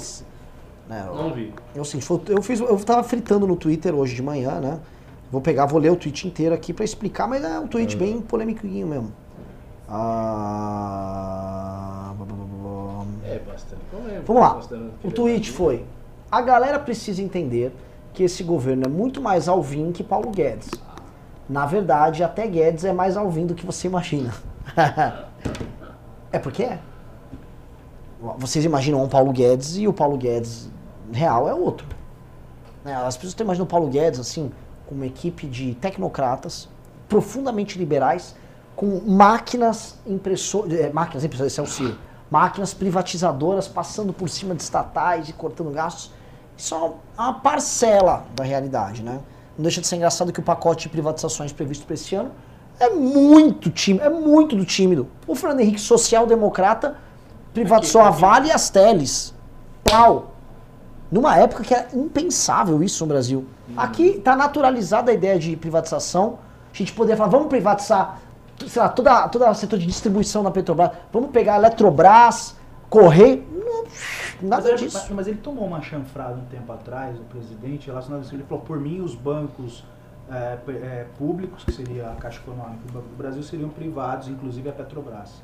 [0.91, 1.55] Né, o- Não vi.
[1.73, 4.81] É o seguinte, foi- eu fiz, eu tava fritando no Twitter hoje de manhã, né?
[5.31, 8.21] Vou pegar, vou ler o tweet inteiro aqui pra explicar, mas é um tweet bem
[8.21, 9.12] polêmicozinho mesmo.
[9.89, 12.12] Ah.
[13.25, 14.25] É bastante polêmico.
[14.27, 14.61] Vamos lá.
[15.01, 15.85] Que O tweet é foi:
[16.31, 17.73] a galera precisa entender
[18.12, 20.69] que esse governo é muito mais Alvin que Paulo Guedes.
[21.49, 24.35] Na verdade, até Guedes é mais Alvin do que você imagina.
[26.33, 26.81] é porque é.
[28.39, 30.69] Vocês imaginam um Paulo Guedes e o Paulo Guedes
[31.12, 31.87] real é outro.
[32.85, 34.51] Né, As pessoas estão imaginando o Paulo Guedes assim,
[34.87, 36.69] com uma equipe de tecnocratas
[37.09, 38.35] profundamente liberais,
[38.77, 41.99] com máquinas impressoras, é, máquinas impressoras, esse é o Ciro,
[42.31, 46.12] máquinas privatizadoras passando por cima de estatais e cortando gastos.
[46.57, 49.20] Isso é uma- uma parcela da realidade, né?
[49.59, 52.31] Não deixa de ser engraçado que o pacote de privatizações previsto para esse ano
[52.78, 55.07] é muito tímido, é muito do tímido.
[55.27, 56.97] O Fernando Henrique, social-democrata,
[57.53, 59.35] privatizou a Vale e as Teles.
[59.85, 60.32] Pau!
[61.11, 63.45] Numa época que era impensável isso no Brasil.
[63.77, 66.39] Aqui está naturalizada a ideia de privatização.
[66.73, 68.20] A gente poderia falar, vamos privatizar,
[68.66, 70.93] sei lá, toda, toda o setor de distribuição da Petrobras.
[71.12, 72.57] Vamos pegar a Eletrobras,
[72.89, 73.45] Correio.
[73.53, 74.99] Não, Mas nada ele, disso.
[74.99, 78.35] mas- mas ele tomou uma chanfrada um tempo atrás, o presidente, relacionado a isso.
[78.35, 79.85] Ele falou, por mim, os bancos
[80.32, 84.28] é, é, públicos, que seria a Caixa Econômica e o Banco do Brasil, seriam privados,
[84.28, 85.43] inclusive a Petrobras.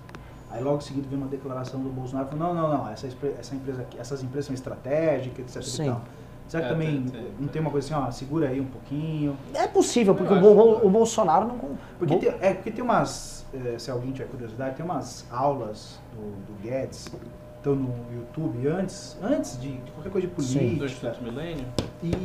[0.57, 3.07] Aí logo em seguida veio uma declaração do Bolsonaro falando, não, não, não, essa,
[3.39, 5.63] essa empresa aqui, essas empresas são estratégicas, etc.
[5.63, 5.83] Sim.
[5.85, 6.03] E tal.
[6.49, 8.67] Será que É, também tem- tem- não tem uma coisa assim, ó, segura aí um
[8.67, 9.37] pouquinho?
[9.53, 11.59] É possível, porque o, acho, o Bolsonaro não.
[11.99, 15.99] Porque Bol- tem, é, porque tem umas, eh, se alguém tiver curiosidade, tem umas aulas
[16.15, 17.09] do, do Guedes,
[17.57, 20.59] estão no YouTube antes, antes de, de qualquer coisa de Sim.
[20.59, 20.79] política.
[20.79, 21.65] Do Instituto Milênio?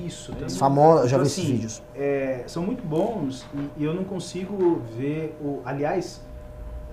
[0.06, 1.82] Isso, tem Os famosos, eu já Então, vi esses assim, vídeos.
[1.96, 5.62] é, são muito bons e, e eu não consigo ver o.
[5.66, 6.22] Aliás,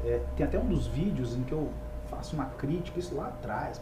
[0.04, 1.68] é, tem até um dos vídeos em que eu
[2.10, 3.80] faço uma crítica, isso lá atrás,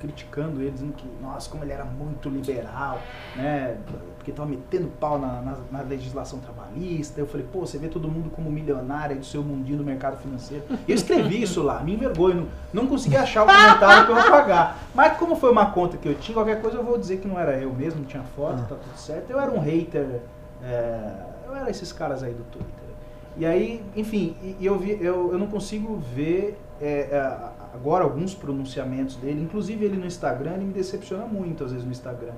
[0.00, 3.00] criticando eles, dizendo que, nossa, como ele era muito liberal,
[3.34, 3.76] né?
[4.16, 7.18] Porque tava metendo pau na, na- na legislação trabalhista.
[7.20, 10.16] Eu falei, pô, você vê todo mundo como milionário aí do seu mundinho do mercado
[10.18, 10.64] financeiro.
[10.86, 14.16] E eu escrevi isso lá, me envergonho, não, não consegui achar o comentário que eu
[14.22, 14.78] vou pagar.
[14.94, 17.36] Mas como foi uma conta que eu tinha, qualquer coisa eu vou dizer que não
[17.38, 19.30] era eu mesmo, não tinha foto, tá tudo certo.
[19.30, 20.20] Eu era um hater,
[20.62, 21.12] é,
[21.44, 22.87] eu era esses caras aí do Twitter.
[23.38, 27.38] E aí, enfim, e, eu, vi, eu, eu não consigo ver é, é,
[27.74, 31.92] agora alguns pronunciamentos dele, inclusive ele no Instagram, ele me decepciona muito às vezes no
[31.92, 32.32] Instagram,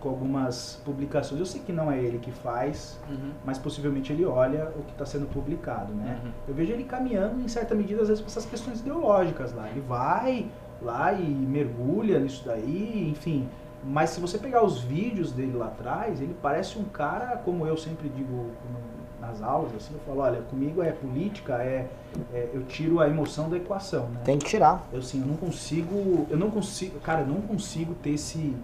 [0.00, 1.38] com algumas publicações.
[1.38, 3.32] Eu sei que não é ele que faz, Uhum.
[3.44, 6.18] mas possivelmente ele olha o que está sendo publicado, né?
[6.24, 6.30] Uhum.
[6.48, 9.68] Eu vejo ele caminhando em certa medida às vezes para essas questões ideológicas lá.
[9.68, 10.46] Ele vai
[10.80, 13.46] lá e mergulha nisso daí, enfim.
[13.84, 17.76] Mas se você pegar os vídeos dele lá atrás, ele parece um cara, como eu
[17.76, 18.89] sempre digo no-
[19.30, 21.88] nas aulas, assim, eu falo, olha, comigo é política, é,
[22.34, 24.20] é- eu tiro a emoção da equação, né?
[24.24, 24.84] Tem que tirar.
[24.92, 28.54] Eu assim, eu não consigo, eu não consigo, cara, eu não consigo ter esse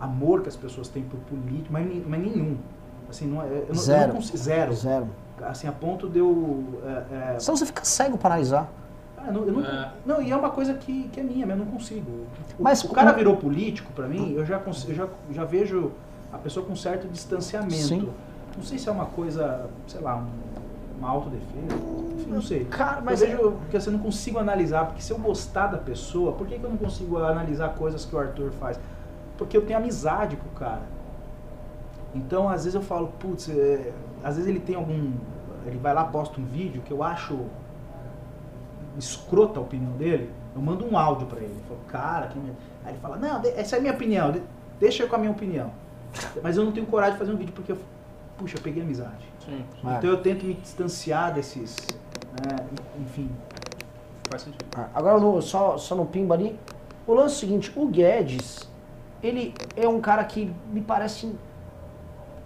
[0.00, 2.56] amor que as pessoas têm por político, mas, mas nenhum.
[3.08, 4.08] Assim, não, é- eu, não- eu Zero.
[4.08, 4.72] não consigo, zero.
[4.74, 5.08] Zero.
[5.42, 8.68] Assim, a ponto de eu é, é, Senão você fica cego pra analisar.
[9.16, 9.92] ah, não, eu não, É.
[10.04, 12.10] não, e é uma coisa que, que é minha, mas eu não consigo.
[12.58, 15.92] O, Mas o cara virou político, pra mim, eu já, eu já, já vejo
[16.32, 17.72] a pessoa com certo distanciamento.
[17.86, 18.10] Sim.
[18.58, 21.76] Não sei se é uma coisa, sei lá, um- uma autodefesa,
[22.16, 22.64] enfim, não sei.
[22.64, 25.68] Cara, mas é- eu vejo que assim, eu não consigo analisar, porque se eu gostar
[25.68, 28.80] da pessoa, por que, que eu não consigo analisar coisas que o Arthur faz?
[29.36, 30.82] Porque eu tenho amizade com o cara.
[32.12, 33.92] Então, às vezes eu falo, putz, é,
[34.24, 35.12] às vezes ele tem algum.
[35.64, 37.38] Ele vai lá, posta um vídeo que eu acho
[38.98, 41.54] escrota a opinião dele, eu mando um áudio pra ele.
[41.56, 42.38] Eu falo, cara, que.
[42.84, 44.42] Aí ele fala, não, essa é a minha opinião, de-
[44.80, 45.70] deixa eu com a minha opinião.
[46.42, 47.78] Mas eu não tenho coragem de fazer um vídeo porque, eu,
[48.38, 49.26] puxa, eu peguei amizade.
[49.44, 49.64] Sim.
[49.82, 51.76] Então eu tento me distanciar desses,
[52.32, 52.64] né,
[53.00, 53.30] enfim.
[54.30, 54.64] faz sentido.
[54.76, 56.58] Ah, Agora, no- só, só no pimba ali.
[57.06, 58.68] O lance é o seguinte: o Guedes,
[59.22, 61.34] ele é um cara que me parece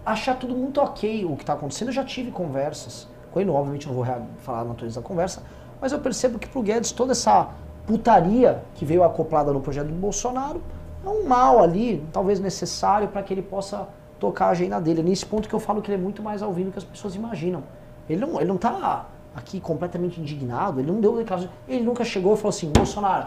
[0.05, 1.89] achar tudo muito ok o que está acontecendo.
[1.89, 4.05] Eu já tive conversas com ele, obviamente não vou
[4.39, 5.43] falar a natureza da conversa,
[5.81, 7.48] mas eu percebo que pro Guedes toda essa
[7.86, 10.62] putaria que veio acoplada no projeto do Bolsonaro
[11.05, 13.89] é um mal ali, talvez necessário para que ele possa
[14.23, 15.01] tocar a agenda dele.
[15.01, 16.78] É nesse ponto que eu falo que ele é muito mais ao vivo do que
[16.78, 17.65] as pessoas imaginam.
[18.09, 21.51] Ele não, ele não tá aqui completamente indignado, ele não deu declaração.
[21.69, 23.27] Ele nunca chegou e falou assim, Bolsonaro,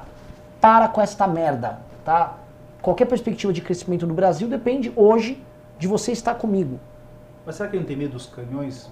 [0.62, 2.38] para com esta merda, tá?
[2.82, 5.44] Qualquer perspectiva de crescimento no Brasil depende hoje
[5.78, 6.80] de você estar comigo.
[7.46, 8.90] Mas será que ele não tem medo dos canhões?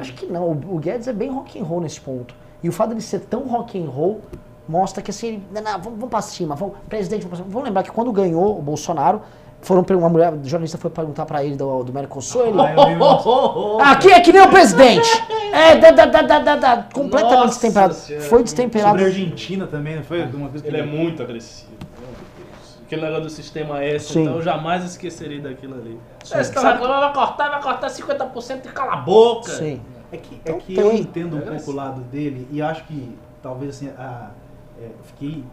[0.00, 0.52] Acho que não.
[0.52, 2.34] O Guedes é bem rock and roll nesse ponto.
[2.62, 4.22] E o fato dele ser tão rock and roll
[4.66, 7.50] mostra que assim, não, não, vamos, vamos pra cima, vamos, presidente, vamos, pra cima.
[7.52, 9.22] vamos lembrar que quando ganhou o Bolsonaro,
[9.60, 12.56] foram uma mulher, jornalista foi perguntar pra ele do, do Mercosul, ele,
[13.80, 15.08] Ah, aqui é que nem o presidente,
[15.52, 18.24] é, da, da, da, da, da, da, completamente Nossa destemperado, Senhora.
[18.26, 18.90] foi destemperado.
[18.90, 20.22] Sobre a Argentina também, não foi?
[20.22, 21.72] Alguma coisa que Ele é muito agressivo.
[21.98, 22.08] meu
[22.46, 22.78] Deus.
[22.86, 24.22] Aquele negócio do sistema S, Sim.
[24.22, 25.98] então eu jamais esquecerei daquilo ali.
[26.24, 26.36] Sim.
[26.36, 29.50] Você tá reclamando, vai cortar, vai cortar 50% e cala a boca.
[29.50, 29.80] Sim.
[30.10, 30.84] É que, é Então que tem.
[30.84, 34.30] eu entendo um É pouco o lado dele e acho que talvez assim, a,
[34.80, 35.44] é, eu fiquei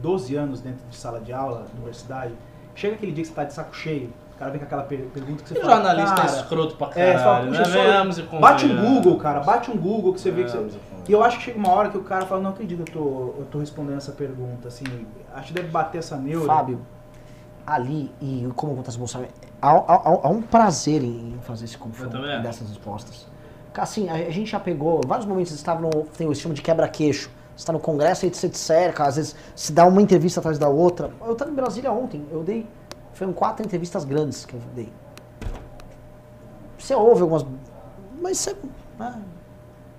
[0.00, 2.32] 12 anos dentro de sala de aula, universidade.
[2.76, 5.06] Chega aquele dia que você tá de saco cheio, o cara vem com aquela per-
[5.12, 5.74] pergunta que você E fala.
[5.76, 7.64] jornalista é cara, escroto pra é, você fala, caralho, puxa, né?
[7.66, 8.76] só- Venhamos e bate um.
[8.94, 10.78] Google, cara, bate um Google que você vê que você.
[11.08, 13.02] e eu acho que chega uma hora que o cara fala, não acredito que eu
[13.02, 13.08] tô,
[13.40, 14.84] eu tô respondendo essa pergunta, assim,
[15.34, 16.46] acho que deve bater essa neura.
[16.46, 16.80] Fábio,
[17.66, 19.30] ali, e como acontece no Bolsonaro,
[19.60, 23.26] há, há- há um prazer em fazer esse confronto dessas respostas.
[23.74, 26.62] Assim, a, a gente já pegou, vários momentos você estava no, tem o esquema de
[26.62, 30.58] quebra-queixo, está no congresso e você te cerca, às vezes se dá uma entrevista atrás
[30.58, 31.10] da outra.
[31.24, 32.66] Eu estava em Brasília ontem, eu dei,
[33.14, 34.92] foram quatro entrevistas grandes que eu dei.
[36.78, 37.44] Você ouve algumas,
[38.20, 38.56] mas você,
[38.98, 39.14] né,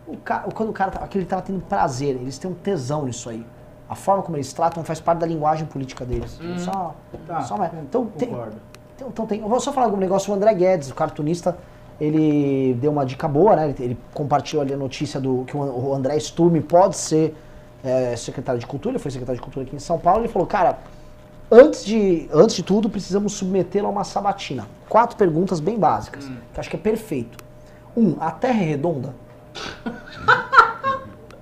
[0.07, 3.29] o ca, quando o cara, tá- aquele cara tendo prazer, eles têm um tesão nisso
[3.29, 3.45] aí.
[3.89, 6.39] A forma como eles tratam faz parte da linguagem política deles.
[6.39, 6.59] Uhum.
[6.59, 7.55] Só, Tá, só.
[7.81, 8.55] Então, tem, concordo.
[8.95, 11.57] então, então tem, eu vou só falar um negócio, o André Guedes, o cartunista,
[11.99, 13.69] ele deu uma dica boa, né?
[13.69, 17.35] Ele, ele compartilhou ali a notícia do que o, o André Sturme pode ser
[17.87, 20.47] é, secretário de Cultura, ele foi secretário de Cultura aqui em São Paulo, ele falou,
[20.47, 20.77] cara,
[21.51, 24.67] antes de, antes de tudo, precisamos submetê-lo a uma sabatina.
[24.89, 27.37] Quatro perguntas bem básicas, que eu acho que é perfeito.
[27.95, 29.15] Um, a Terra é redonda?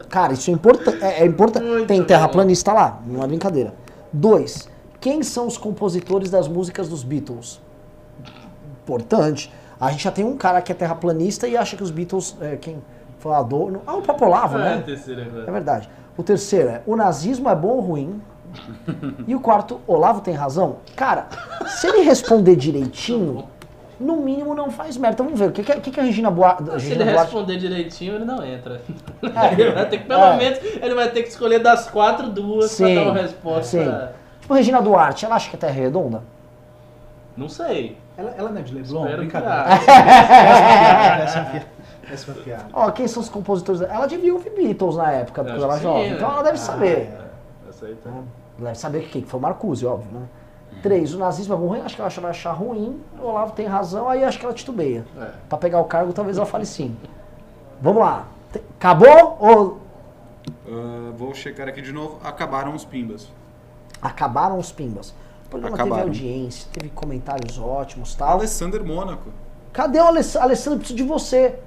[0.09, 1.03] Cara, isso é importante.
[1.03, 1.85] É, é importante.
[1.87, 3.73] Tem terraplanista lá, não é brincadeira.
[4.13, 4.69] Dois,
[5.01, 7.59] quem são os compositores das músicas dos Beatles?
[8.83, 9.51] Importante.
[9.77, 12.37] A gente já tem um cara que é terraplanista e acha que os Beatles.
[12.39, 12.81] É, quem
[13.19, 13.81] foi Adorno.
[13.85, 14.83] Ah, o Papolavo, É, né?
[14.85, 15.89] terceira É verdade.
[16.17, 18.21] O terceiro é o nazismo é bom ou ruim?
[19.27, 20.77] E o quarto, Olavo tem razão?
[20.95, 21.27] Cara,
[21.67, 23.43] se ele responder direitinho,
[23.99, 25.15] no mínimo não faz merda.
[25.15, 25.49] Então vamos ver.
[25.49, 28.43] O que, que, que que a Regina Boa- Se Regina ele responder direitinho, ele não
[28.45, 28.81] entra.
[29.23, 29.53] É.
[29.61, 30.37] ele vai ter que, pelo É.
[30.37, 33.63] menos, ele vai ter que escolher das quatro, duas Sim, pra dar uma resposta.
[33.65, 34.15] sim.
[34.41, 36.21] Tipo, Regina Duarte, ela acha que a Terra é redonda?
[37.35, 37.97] Não sei.
[38.17, 39.03] Ela, ela não é de Leblon?
[39.03, 39.65] Espero que Brincadeira.
[41.23, 41.39] Essa.
[41.39, 41.61] Essa
[42.11, 42.65] é uma piada.
[42.73, 43.81] Ó, quem são os compositores?
[43.81, 46.09] Ela devia ouvir Beatles na época, porque ela é que jovem.
[46.09, 46.33] sim, Então né?
[46.33, 46.97] ela deve Ah, saber.
[46.97, 47.27] É,
[47.69, 48.09] Essa aí tá.
[48.57, 50.25] Deve saber que, que foi o Marcuse, óbvio, né?
[50.81, 53.01] Três, o nazismo é ruim, acho que ela vai achar ruim.
[53.19, 55.05] O Olavo tem razão, aí acho que ela titubeia.
[55.19, 55.29] É.
[55.49, 56.95] Pra pegar o cargo, talvez ela fale sim.
[57.81, 58.27] Vamos lá.
[58.77, 59.77] Acabou ou
[60.67, 62.19] Ah, vou checar aqui de novo.
[62.23, 63.27] Acabaram os pimbas.
[64.01, 65.13] acabaram os pimbas?
[65.45, 66.03] O programa Acabaram.
[66.11, 68.29] teve audiência, teve comentários ótimos e tal.
[68.37, 69.29] Alessander Mônaco.
[69.73, 70.79] Cadê o Aless- Alessandro?
[70.79, 71.59] Preciso de você.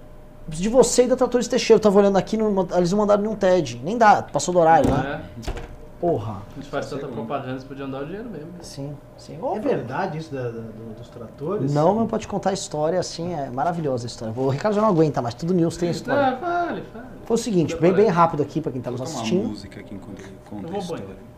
[0.49, 1.79] Preciso de você e da Tratores Teixeira.
[1.79, 3.81] Eu tava olhando aqui, não- eles não mandaram nenhum TED.
[3.85, 5.23] Nem dá, passou do horário, né?
[5.47, 5.69] É.
[6.01, 6.43] Porra.
[6.53, 8.47] A gente faz tanta propaganda, eles podiam dar o dinheiro mesmo.
[8.63, 9.37] Sim, sim.
[9.55, 11.75] É verdade isso da- da- do- dos tratores?
[11.75, 14.33] Não, mas pode contar a história, assim, é maravilhosa a história.
[14.37, 16.23] O Ricardo já não aguenta, mas tudo news tem história.
[16.23, 17.05] Ah, fale, fale.
[17.25, 19.49] Foi o seguinte, bem, bem rápido aqui pra quem tá nos assistindo.
[19.49, 21.05] música aqui enquanto ele conta Eu a história.
[21.05, 21.29] banheiro.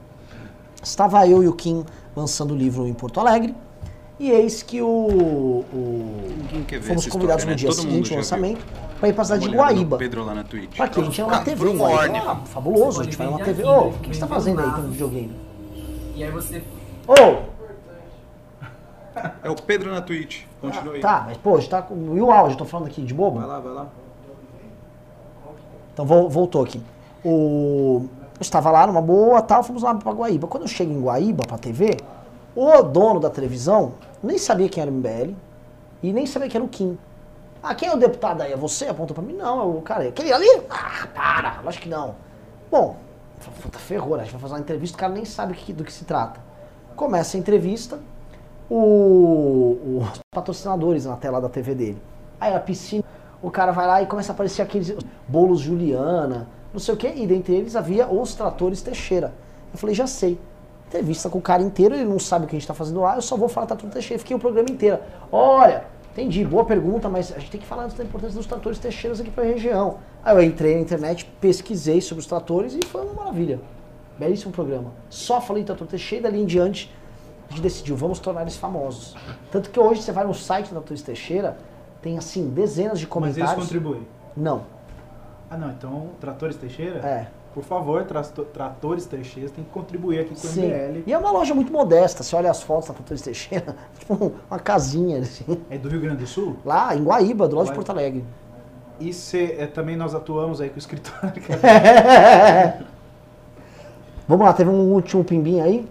[0.82, 1.84] Estava eu e o Kim
[2.14, 3.54] lançando o livro em Porto Alegre.
[4.18, 4.86] E eis que o.
[4.86, 5.64] o-
[6.42, 7.74] Ninguém quer ver fomos convidados história, no dia né?
[7.74, 8.24] Todo mundo seguinte, já o viu.
[9.00, 9.96] Para ir para a cidade de uma Guaíba.
[9.98, 10.76] Pedro lá na Twitch.
[10.76, 11.00] Pra quê?
[11.00, 12.18] A gente ia Ah, numa TV Guaíba.
[12.30, 13.64] Ah, fabuloso, a gente vai numa TV.
[13.64, 15.34] Ô, o que, que você tá fazendo aí com o videogame?
[16.14, 16.62] E aí você
[17.08, 17.50] Ô,
[19.42, 20.44] É o Pedro na Twitch.
[20.60, 21.00] Continua aí.
[21.00, 22.16] tá, mas pô, a gente tá com.
[22.16, 23.38] E o áudio, tô falando aqui de bobo?
[23.40, 23.86] Vai lá, vai lá.
[25.92, 26.80] Então vol- voltou aqui.
[27.24, 28.06] O...
[28.38, 30.46] Eu estava lá numa boa tal, fomos lá para Guaíba.
[30.46, 31.96] Quando eu chego em Guaíba pra TV,
[32.56, 35.34] o dono da televisão nem sabia quem era o MBL
[36.02, 36.96] e nem sabia quem era o Kim.
[37.62, 38.52] Ah, quem é o deputado aí?
[38.52, 38.86] É você?
[38.86, 39.34] Apontou pra mim?
[39.34, 40.08] Não, é o cara.
[40.08, 40.62] Aquele ali?
[40.70, 42.14] Ah, para, acho que não.
[42.70, 42.96] Bom,
[43.62, 44.22] puta, ferrou, né?
[44.22, 46.40] A gente vai fazer uma entrevista, o cara nem sabe do que se trata.
[46.96, 47.98] Começa a entrevista,
[48.68, 52.02] o, os patrocinadores na tela da TV dele.
[52.40, 53.04] Aí a piscina,
[53.42, 54.94] o cara vai lá e começa a aparecer aqueles
[55.26, 59.32] bolos Juliana, não sei o que, e dentre eles havia os tratores Teixeira.
[59.72, 60.38] Eu falei, já sei.
[60.88, 63.16] Entrevista com o cara inteiro, ele não sabe o que a gente tá fazendo lá,
[63.16, 64.18] eu só vou falar trator Teixeira.
[64.18, 64.98] Fiquei o programa inteiro.
[65.30, 68.78] Olha, entendi, boa pergunta, mas a gente tem que falar antes da importância dos tratores
[68.78, 69.98] Teixeiras aqui pra região.
[70.24, 73.60] Aí eu entrei na internet, pesquisei sobre os tratores e foi uma maravilha.
[74.18, 74.92] Belíssimo programa.
[75.08, 76.92] Só falei trator Teixeira, dali em diante
[77.48, 79.16] a gente decidiu, vamos tornar eles famosos.
[79.50, 81.56] Tanto que hoje você vai no site da Tratores Teixeira,
[82.00, 83.50] tem assim dezenas de Mas comentários.
[83.52, 84.06] eles contribuem.
[84.36, 84.62] Não,
[85.50, 85.70] Ah, não.
[85.72, 87.00] Então, Tratores Teixeira?
[87.00, 87.26] é.
[87.52, 88.06] Por favor,
[88.52, 90.66] Tratores Teixeira tem que contribuir aqui com o Sim.
[90.66, 91.02] MBL.
[91.04, 92.22] E é uma loja muito modesta.
[92.22, 95.60] Você olha as fotos da Tratores Teixeira, tipo uma casinha assim.
[95.68, 96.56] É do Rio Grande do Sul?
[96.64, 97.74] Lá em Guaíba, do lado de Guaíba.
[97.74, 98.24] Porto Alegre.
[99.00, 101.42] E cê, é, também nós atuamos aí com o escritório.
[104.28, 105.88] Vamos lá, teve um último pimbinho aí.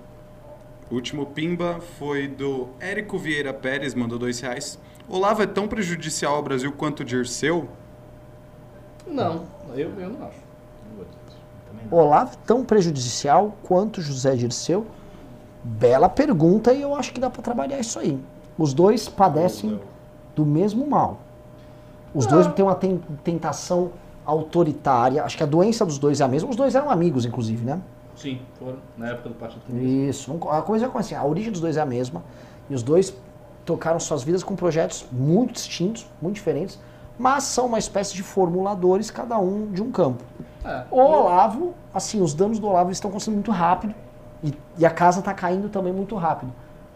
[0.90, 4.80] O último pimba foi do Érico Vieira Pérez, mandou dois reais.
[5.10, 7.68] Olavo é tão prejudicial ao Brasil quanto o Dirceu?
[9.06, 9.44] Não,
[9.76, 10.49] eu, eu não acho.
[11.92, 14.86] Olavo tão prejudicial quanto José Dirceu?
[15.64, 18.20] Bela pergunta e eu acho que dá pra trabalhar isso aí.
[18.58, 19.80] Os dois padecem
[20.36, 21.20] do mesmo mal.
[22.14, 23.92] Os dois têm uma ten- tentação
[24.26, 25.24] autoritária.
[25.24, 26.50] Acho que a doença dos dois é a mesma.
[26.50, 27.80] Os dois eram amigos, inclusive, né?
[28.16, 30.10] Sim, foram na época do Partido Comunista.
[30.10, 30.34] Isso.
[30.34, 32.24] não- A coisa é como assim, a origem dos dois é a mesma.
[32.70, 33.14] E os dois
[33.66, 36.80] tocaram suas vidas com projetos muito distintos, muito diferentes,
[37.20, 40.24] mas são uma espécie de formuladores, cada um de um campo.
[40.64, 43.94] É, O Olavo, assim, os danos do Olavo estão acontecendo muito rápido
[44.44, 46.52] e, e a casa está caindo também muito rápido.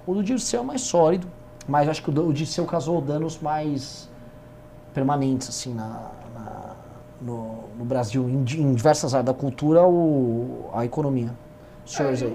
[0.07, 1.27] O do Dirceu é mais sólido,
[1.67, 4.09] mas acho que o, o Dirceu causou danos mais
[4.93, 6.75] permanentes, assim, na, na-
[7.21, 11.31] no, no Brasil, em, em diversas áreas da cultura, o, a economia.
[11.85, 12.29] Os senhores É, eu-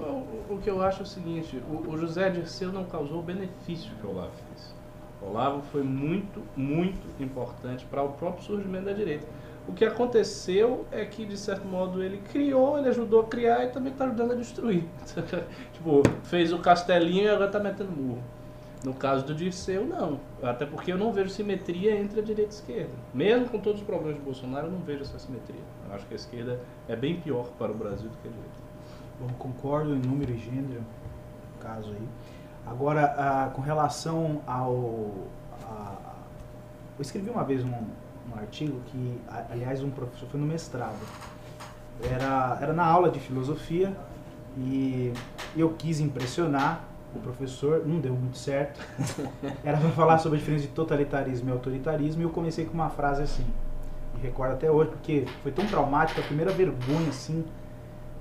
[0.49, 3.23] o, o que eu acho é o seguinte, o, o José Dirceu não causou o
[3.23, 4.31] benefício que o Olavo
[5.21, 9.27] Olavo foi muito, muito importante para o próprio surgimento da direita.
[9.67, 13.67] O que aconteceu é que, de certo modo, ele criou, ele ajudou a criar e
[13.67, 14.83] também está ajudando a destruir.
[15.73, 18.23] tipo, fez o castelinho e agora está metendo murro.
[18.83, 20.19] No caso do Dirceu, não.
[20.41, 22.93] Até porque eu não vejo simetria entre a direita e a esquerda.
[23.13, 25.61] Mesmo com todos os problemas de Bolsonaro, eu não vejo essa simetria.
[25.87, 28.69] Eu acho que a esquerda é bem pior para o Brasil do que a direita.
[29.19, 30.81] Bom, concordo em número e gênero,
[31.59, 32.07] caso aí.
[32.69, 35.09] Agora, ah, com relação ao.
[35.63, 35.95] a-
[36.97, 39.19] eu escrevi uma vez um, um artigo que,
[39.49, 40.97] aliás, um professor foi no mestrado.
[42.03, 43.95] era, era na aula de filosofia
[44.57, 45.13] e
[45.55, 46.81] eu quis impressionar
[47.15, 48.79] o professor, não deu muito certo.
[49.63, 52.89] Era para falar sobre a diferença de totalitarismo e autoritarismo e eu comecei com uma
[52.89, 53.45] frase assim.
[54.13, 57.43] Me recordo até hoje, porque foi tão traumático, a primeira vergonha assim,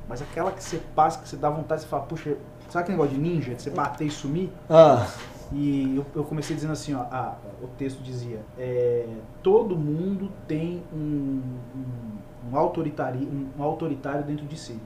[0.09, 2.35] mas aquela que você passa, que você dá vontade, você fala, puxa,
[2.69, 4.51] sabe aquele negócio de ninja, de você bater e sumir?
[4.69, 5.07] Ah.
[5.53, 9.09] E eu, eu, comecei dizendo assim, ó, ah, o texto dizia, é,
[9.43, 11.41] todo mundo tem um,
[11.75, 14.79] um, um, autoritari, um, um autoritário dentro de si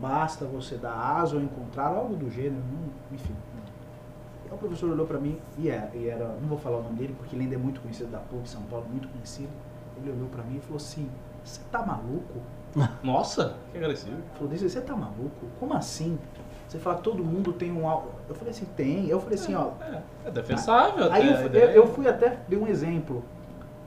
[0.00, 2.62] basta você dar asa ou encontrar algo do gênero,
[3.10, 3.34] enfim.
[4.44, 6.82] E o professor olhou para mim e era, é, e era, não vou falar o
[6.82, 9.50] nome dele porque ele ainda é muito conhecido da PUC São Paulo, muito conhecido.
[9.96, 11.10] Ele olhou para mim e falou assim:
[11.44, 12.40] "Você tá maluco?"
[13.02, 14.16] Nossa, que agressivo.
[14.16, 15.46] Ele falou: "Você tá maluco?
[15.58, 16.18] Como assim?"
[16.68, 18.10] Você fala, todo mundo tem um algo.
[18.28, 19.08] Eu falei assim, tem.
[19.08, 19.70] Eu falei assim, ó.
[19.80, 21.12] É, é defensável.
[21.12, 23.24] Aí eu, eu, eu, fui até, dei um exemplo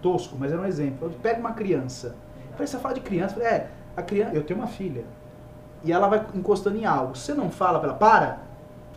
[0.01, 1.07] tosco, mas era um exemplo.
[1.07, 2.15] Eu pego uma criança.
[2.47, 3.35] Eu falei, você fala de criança?
[3.35, 4.35] Eu falei, é, a criança.
[4.35, 5.03] Eu tenho uma filha
[5.83, 7.15] e ela vai encostando em algo.
[7.15, 8.39] Você não fala para ela, para,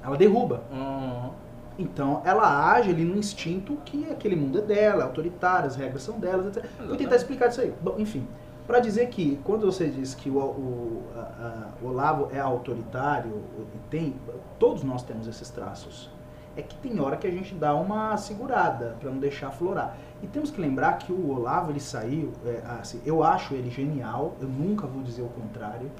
[0.05, 0.63] ela derruba.
[0.71, 1.31] Uhum.
[1.79, 6.03] Então ela age ali no instinto que aquele mundo é dela, é autoritário, as regras
[6.03, 6.69] são delas, etc.
[6.87, 7.73] Vou tentar explicar isso aí.
[7.81, 8.27] Bom, enfim,
[8.67, 13.43] para dizer que quando você diz que o, o, a, a, o Olavo é autoritário,
[13.91, 14.15] tem,
[14.59, 16.11] todos nós temos esses traços.
[16.57, 19.97] É que tem hora que a gente dá uma segurada para não deixar florar.
[20.23, 24.35] E temos que lembrar que o Olavo ele saiu, é, assim, eu acho ele genial,
[24.41, 25.91] eu nunca vou dizer o contrário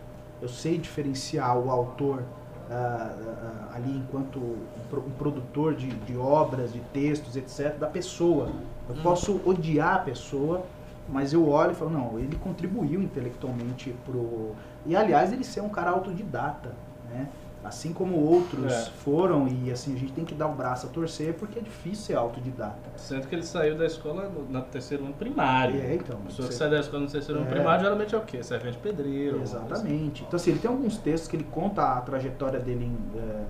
[0.43, 2.25] eu sei diferenciar o autor
[2.69, 8.51] ah, ah, ali enquanto um, produtor de, de, obras, de textos, etc., da pessoa.
[8.89, 9.03] Eu hum.
[9.03, 10.65] posso odiar a pessoa,
[11.13, 14.53] mas eu olho e falo, não, ele contribuiu intelectualmente pro...
[14.87, 16.75] E, aliás, ele ser um cara autodidata,
[17.11, 17.29] né?
[17.63, 18.91] Assim como outros é.
[19.05, 22.07] foram, e assim, a gente tem que dar o braço a torcer porque é difícil
[22.07, 22.91] ser autodidata.
[22.97, 25.81] Sendo que ele saiu da escola no, no terceiro ano primário.
[25.81, 26.19] É, então.
[26.19, 27.43] A pessoa que sai da escola no terceiro é.
[27.45, 28.43] ano primário geralmente é o quê?
[28.43, 29.41] Servente pedreiro.
[29.41, 30.23] Exatamente.
[30.23, 30.25] Assim.
[30.27, 33.45] Então, assim, ele tem alguns textos que ele conta a trajetória dele é,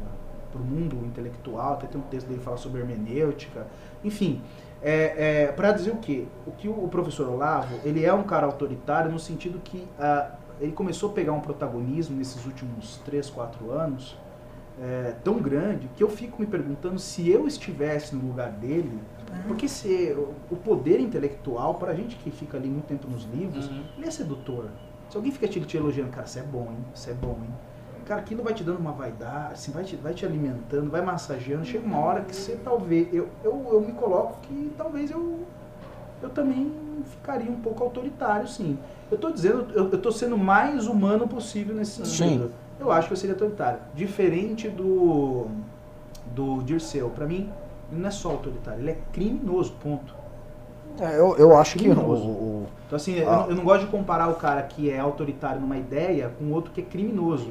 [0.52, 3.66] para o mundo intelectual, até tem um texto dele que fala sobre hermenêutica.
[4.04, 4.42] Enfim,
[4.82, 6.26] é, é para dizer o quê?
[6.46, 9.78] O que o professor Olavo, ele é um cara autoritário no sentido que.
[9.78, 14.16] Uh, ele começou a pegar um protagonismo nesses últimos 3, 4 anos
[14.80, 18.98] é, tão grande que eu fico me perguntando se eu estivesse no lugar dele,
[19.30, 19.42] uhum.
[19.48, 20.16] porque se
[20.50, 23.84] o poder intelectual, para a gente que fica ali muito tempo nos livros, uhum.
[23.96, 24.70] ele é sedutor.
[25.10, 26.84] Se alguém fica te, te elogiando, cara, você é bom, hein?
[26.94, 27.54] Você é bom, hein?
[28.12, 31.64] Cara, aquilo vai te dando uma vaidade, assim, vai, te, vai te alimentando, vai massageando.
[31.64, 33.08] Chega uma hora que você talvez.
[33.10, 35.40] Eu, eu, eu me coloco que talvez eu,
[36.22, 36.70] eu também
[37.06, 38.76] ficaria um pouco autoritário, sim.
[39.10, 42.48] Eu estou dizendo, eu estou sendo mais humano possível nesse sentido.
[42.48, 42.52] Sim.
[42.78, 43.78] Eu acho que eu seria autoritário.
[43.94, 45.46] Diferente do,
[46.34, 47.08] do Dirceu.
[47.08, 47.50] Para mim,
[47.90, 50.14] ele não é só autoritário, ele é criminoso, ponto.
[51.00, 52.20] É, eu, eu acho criminoso.
[52.20, 54.98] que o, o, Então, assim, eu, eu, não gosto de comparar o cara que é
[54.98, 57.48] autoritário numa ideia com outro que é criminoso.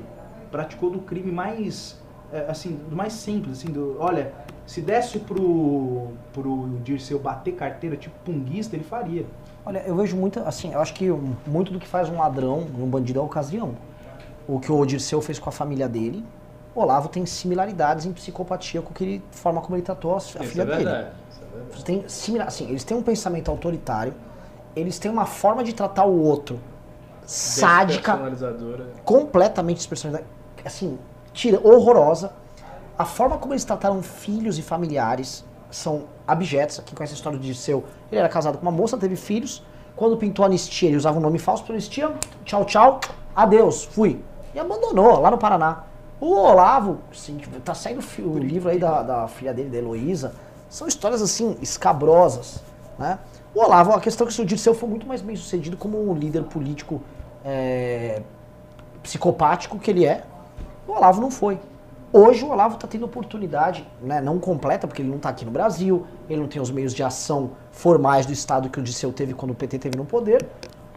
[0.52, 1.98] Praticou do crime mais,
[2.32, 4.34] é, assim, do mais simples, assim, do, olha,
[4.66, 9.26] se desse pro, pro Dirceu bater carteira, tipo punguista, ele faria.
[9.66, 11.10] Olha, eu vejo muito, assim, eu acho que
[11.48, 13.76] muito do que faz um ladrão, um bandido é a ocasião.
[14.48, 16.24] O que o Dirceu fez com a família dele,
[16.76, 20.20] o Olavo tem similaridades em psicopatia com que a forma como ele tratou a, a
[20.22, 20.84] filha é dele.
[20.84, 21.22] Verdade, é
[21.84, 24.14] tem similar, assim, eles têm um pensamento autoritário,
[24.76, 26.60] eles têm uma forma de tratar o outro
[27.26, 28.20] sádica,
[29.04, 30.30] completamente despersonalizada,
[30.68, 30.98] assim,
[31.34, 32.34] tira, horrorosa.
[32.98, 36.82] A forma como eles trataram filhos e familiares são abjetos.
[36.86, 39.64] Quem conhece a história do Dirceu, ele era casado com uma moça, teve filhos.
[39.96, 42.12] Quando pintou a anistia, ele usava um nome falso para anistia.
[42.46, 43.00] Tchau, tchau,
[43.36, 44.24] adeus, fui.
[44.54, 45.84] E abandonou lá no Paraná.
[46.20, 50.36] O Olavo, assim, tá saindo o livro aí da, da filha dele, da Heloísa.
[50.70, 52.62] São histórias assim, escabrosas.
[53.00, 53.18] Né?
[53.56, 56.14] O Olavo, a questão é que o Dirceu foi muito mais bem sucedido como um
[56.14, 57.02] líder político
[57.44, 58.22] é,
[59.02, 60.24] psicopático que ele é.
[60.92, 61.58] O Olavo não foi.
[62.12, 65.52] Hoje o Olavo está tendo oportunidade, né, não completa, porque ele não está aqui no
[65.52, 69.34] Brasil, ele não tem os meios de ação formais do Estado que o Disseu teve
[69.34, 70.46] quando o PT teve no poder,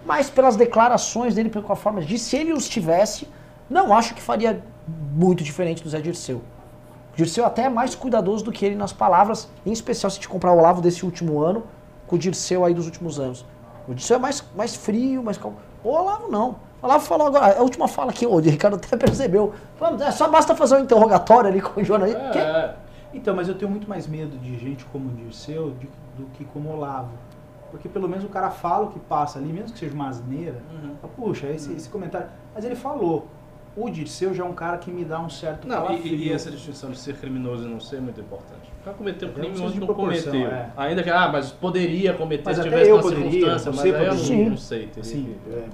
[0.05, 3.29] mas pelas declarações dele, pela forma de se ele os tivesse,
[3.71, 4.65] não acho que faria
[5.13, 6.39] muito diferente do Zé Dirceu.
[7.13, 10.29] O Dirceu até é mais cuidadoso do que ele nas palavras, em especial se te
[10.29, 11.63] comprar o Olavo desse último ano
[12.09, 13.47] com o Dirceu aí dos últimos anos.
[13.87, 15.57] O Dirceu é mais, mais frio, mais calmo.
[15.85, 16.57] O Olavo não.
[16.85, 19.55] Olavo falou agora, a última fala que o Ricardo até percebeu.
[20.07, 22.21] É, só basta fazer um interrogatório ali com o jornalista.
[22.39, 22.75] É,
[23.15, 26.45] então, mas eu tenho muito mais medo de gente como o Dirceu de, do que
[26.45, 27.13] como o Olavo.
[27.71, 30.61] Porque pelo menos o cara fala o que passa ali, mesmo que seja uma asneira.
[30.71, 31.09] Uhum.
[31.17, 32.29] Puxa, esse, esse comentário.
[32.55, 33.29] Mas ele falou.
[33.77, 36.49] O Dirceu já é um cara que me dá um certo Não, e, e, essa
[36.49, 38.71] distinção de ser criminoso e não ser é muito importante.
[38.81, 40.47] O cara cometeu crime, mas não cometeu.
[40.47, 40.71] É.
[40.77, 44.51] Ainda que, ah, mas poderia cometer mas se tivesse uma circunstância, mas aí eu não,
[44.51, 44.89] não sei.
[45.03, 45.65] Sim, é,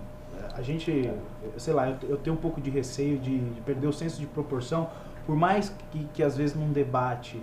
[0.54, 1.10] a gente,
[1.56, 4.90] sei lá, eu, tenho um pouco de receio de, de, perder o senso de proporção,
[5.26, 7.40] por mais que, que às vezes num debate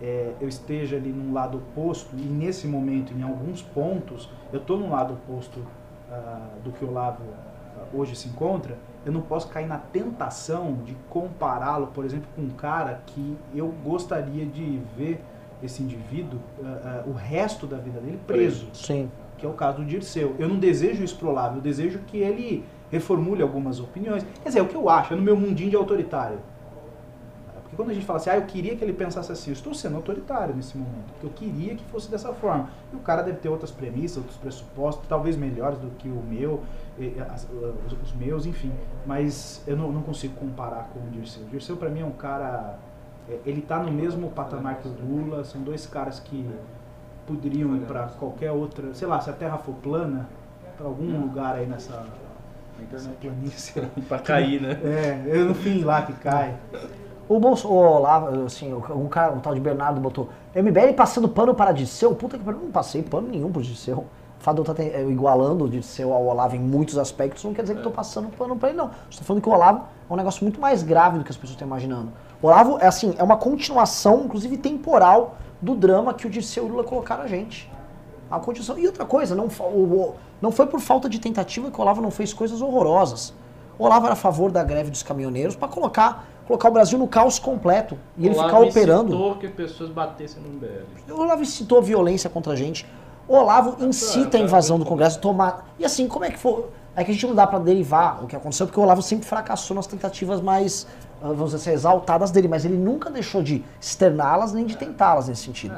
[0.00, 4.78] é, eu esteja ali num lado oposto, e nesse momento, em alguns pontos, eu estou
[4.78, 9.48] num lado oposto uh, do que o Olavo uh, hoje se encontra, eu não posso
[9.48, 15.22] cair na tentação de compará-lo, por exemplo, com um cara que eu gostaria de ver
[15.62, 18.68] esse indivíduo, uh, o resto da vida dele preso.
[18.74, 19.10] Sim.
[19.44, 20.34] Que é o caso do Dirceu.
[20.38, 24.24] Eu não desejo isso pro Olavo, eu desejo que ele reformule algumas opiniões.
[24.42, 26.38] Quer dizer, é o que eu acho, é no meu mundinho de autoritário.
[27.60, 29.74] Porque quando a gente fala assim, ah, eu queria que ele pensasse assim, eu estou
[29.74, 32.70] sendo autoritário nesse momento, porque eu queria que fosse dessa forma.
[32.90, 36.62] E o cara deve ter outras premissas, outros pressupostos, talvez melhores do que o meu,
[38.02, 38.72] os, meus, enfim.
[39.04, 41.42] Mas eu não, não consigo comparar com o Dirceu.
[41.42, 42.78] O Dirceu, para mim, é um cara.
[43.28, 46.48] É, ele está no mesmo patamar que o Lula, são dois caras que
[47.26, 48.94] poderiam ir para qualquer outra.
[48.94, 50.28] Sei lá, se a Terra for plana,
[50.76, 52.04] para algum lugar aí nessa.
[52.90, 53.80] Nessa planície.
[54.08, 54.78] para cair, né?
[54.82, 56.56] É, no fim lá que cai.
[57.28, 61.72] O Bolsonaro, lá, assim, um cara, um tal de Bernardo botou, MBL passando pano para
[61.72, 63.98] Disseu, puta que pariu, não passei pano nenhum pro Disseu.
[63.98, 67.54] O fato de eu estar tá igualando o Disseu ao Olavo em muitos aspectos não
[67.54, 68.90] quer dizer que eu estou passando pano para ele, não.
[69.08, 71.52] Estou falando que o Olavo é um negócio muito mais grave do que as pessoas
[71.52, 72.12] estão imaginando.
[72.44, 76.66] O Olavo é assim, é uma continuação, inclusive temporal, do drama que o Disseu e
[76.66, 77.72] o Lula colocaram a gente.
[78.30, 78.78] A continuação.
[78.78, 82.10] E outra coisa, não, o, não foi por falta de tentativa que o Olavo não
[82.10, 83.32] fez coisas horrorosas.
[83.78, 87.08] O Olavo era a favor da greve dos caminhoneiros para colocar colocar o Brasil no
[87.08, 89.16] caos completo e ele ficar operando.
[89.16, 91.14] O Olavo que pessoas batessem no MBL.
[91.14, 92.86] O Olavo incitou violência contra a gente.
[93.26, 95.66] O Olavo incita a invasão do Congresso, tomar.
[95.78, 96.66] E assim, como é que foi?
[96.94, 99.26] É que a gente não dá para derivar o que aconteceu, porque o Olavo sempre
[99.26, 100.86] fracassou nas tentativas mais,
[101.32, 105.44] vamos dizer assim, exaltadas dele, mas ele nunca deixou de externá-las nem de tentá-las nesse
[105.44, 105.74] sentido.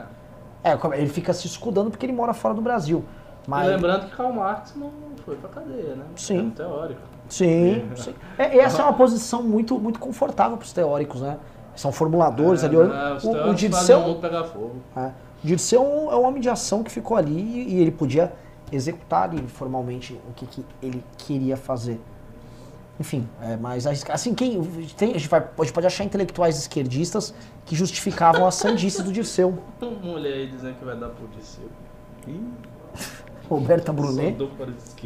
[0.64, 0.72] É.
[0.72, 3.04] é, ele fica se escudando porque ele mora fora do Brasil.
[3.46, 3.68] Mas...
[3.68, 4.90] E lembrando que Karl Marx não
[5.24, 6.04] foi pra cadeia, né?
[6.16, 6.52] Sim.
[6.52, 7.00] É teórico.
[7.28, 8.14] Sim, sim.
[8.38, 11.38] É, essa é uma posição muito, muito confortável para os teóricos, né?
[11.74, 12.76] São formuladores é, ali.
[12.76, 14.76] Não, o, o Dirceu, pegar fogo.
[14.96, 15.10] É,
[15.42, 17.90] o Dirceu é um, é um homem de ação que ficou ali e, e ele
[17.90, 18.32] podia
[18.72, 22.00] executar ali formalmente o que, que ele queria fazer.
[22.98, 24.62] Enfim, é, mas assim, quem
[24.96, 27.34] tem, a, gente vai, a gente pode achar intelectuais esquerdistas
[27.66, 29.58] que justificavam a sandice do Dirceu.
[30.02, 31.68] Mulher aí dizendo que vai dar pro Dirceu.
[33.48, 34.36] Roberta Brunet.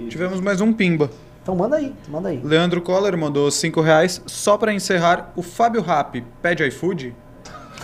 [0.09, 1.11] Tivemos mais um pimba.
[1.43, 2.41] Então manda aí, manda aí.
[2.43, 4.23] Leandro Coller mandou 5 reais.
[4.27, 7.15] Só para encerrar, o Fábio Rap pede iFood?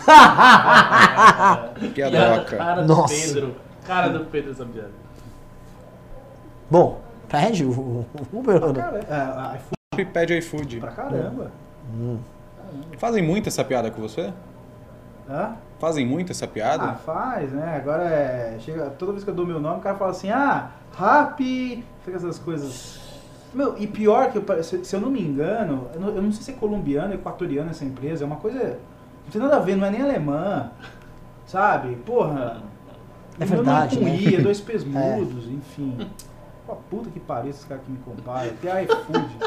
[1.95, 2.57] que adoca.
[2.57, 3.15] Cara do Nossa.
[3.15, 3.57] Pedro.
[3.87, 4.91] Cara do Pedro essa piada.
[6.71, 8.61] Bom, pede o Uber.
[9.09, 10.81] É, iFood pede iFood.
[10.81, 11.51] Pra caramba.
[11.93, 12.19] Hum.
[12.99, 14.33] Fazem muito essa piada com você?
[15.29, 15.57] Hã?
[15.79, 16.85] Fazem muito essa piada?
[16.85, 17.77] Ah, faz, né?
[17.77, 18.57] Agora é.
[18.61, 21.85] Chega, toda vez que eu dou meu nome, o cara fala assim, ah, rap.
[22.05, 23.01] Fica essas coisas.
[23.53, 26.43] Meu, e pior que, eu, se, eu não me engano, eu não, eu não, sei
[26.43, 28.79] se é colombiano, equatoriano essa empresa, é uma coisa.
[29.25, 30.71] Não tem nada a ver, não é nem alemã.
[31.47, 31.97] Sabe?
[31.97, 32.63] Porra.
[33.39, 34.01] É verdade.
[34.01, 35.51] Não é com I, é dois pés mudos, é.
[35.51, 36.09] enfim.
[36.67, 38.51] Pô, puta que pariu esses caras que me comparam.
[38.51, 39.39] Até iFood.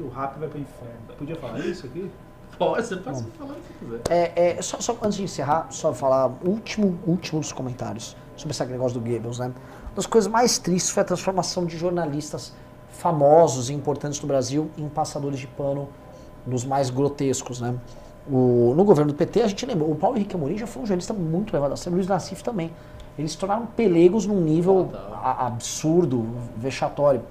[0.00, 0.94] Que o rap vai pro inferno.
[1.18, 2.10] Podia falar isso aqui?
[2.58, 4.00] Pode, você pode falar o que quiser.
[4.08, 8.64] É, é, só, só, antes de encerrar, só falar último, último dos comentários sobre esse
[8.64, 9.46] negócio do Goebbels, né?
[9.46, 12.52] Uma das coisas mais tristes foi a transformação de jornalistas
[12.90, 15.88] famosos e importantes no Brasil em passadores de pano
[16.46, 17.74] dos mais grotescos, né?
[18.30, 20.86] O, no governo do PT, a gente lembra, o Paulo Henrique Amorim já foi um
[20.86, 22.70] jornalista muito levado a sério, o Luiz Nassif também.
[23.18, 27.22] Eles se tornaram pelegos num nível a, absurdo, vexatório.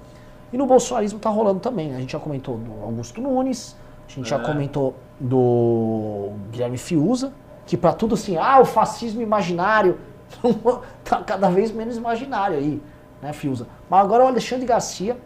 [0.52, 1.90] E no bolsonarismo está rolando também.
[1.90, 1.96] Né?
[1.96, 3.76] A gente já comentou do Augusto Nunes,
[4.08, 4.28] a gente é.
[4.36, 7.32] já comentou do Guilherme Fiuza,
[7.66, 9.98] que para tudo assim, ah, o fascismo imaginário,
[11.04, 12.82] tá cada vez menos imaginário aí,
[13.22, 13.66] né, Fiuza.
[13.88, 15.16] Mas agora o Alexandre Garcia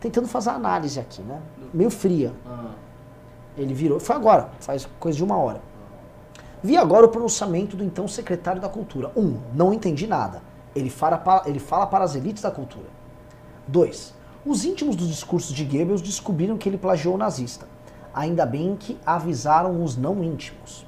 [0.00, 1.40] tentando fazer análise aqui, né?
[1.72, 2.32] Meio fria.
[3.56, 5.60] Ele virou, foi agora, faz coisa de uma hora.
[6.62, 9.10] Vi agora o pronunciamento do então secretário da Cultura.
[9.16, 10.42] Um, não entendi nada.
[10.74, 12.86] Ele fala para, ele fala para as elites da cultura.
[13.66, 14.14] Dois,
[14.44, 17.66] os íntimos dos discursos de Goebbels descobriram que ele plagiou o nazista.
[18.12, 20.84] Ainda bem que avisaram os não íntimos.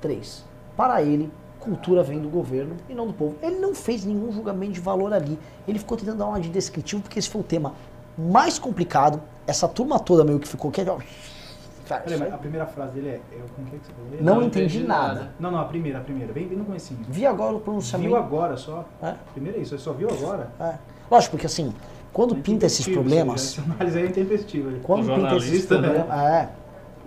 [0.00, 0.44] 3.
[0.76, 3.36] Para ele, cultura vem do governo e não do povo.
[3.42, 5.38] Ele não fez nenhum julgamento de valor ali.
[5.68, 7.74] Ele ficou tentando dar uma de descritivo, porque esse foi o tema
[8.16, 9.20] mais complicado.
[9.46, 10.70] Essa turma toda meio que ficou.
[10.70, 13.20] Que, a primeira frase dele é.
[13.32, 14.22] é como que, é que você falou?
[14.22, 15.14] Não, não entendi, entendi nada.
[15.14, 15.34] nada.
[15.38, 16.32] Não, não, a primeira, a primeira.
[16.32, 17.00] Bem, bem no comecinho.
[17.08, 18.08] Vi agora o pronunciamento.
[18.08, 18.86] Viu agora só.
[19.02, 19.14] É?
[19.32, 20.50] Primeiro é isso, você só viu agora.
[20.58, 20.78] É.
[21.10, 21.74] Lógico, porque assim,
[22.14, 23.58] quando é pinta esses problemas.
[23.58, 24.70] Análise aí é intempestiva.
[24.84, 25.78] Quando pinta esses né?
[25.80, 26.18] problemas.
[26.20, 26.48] É.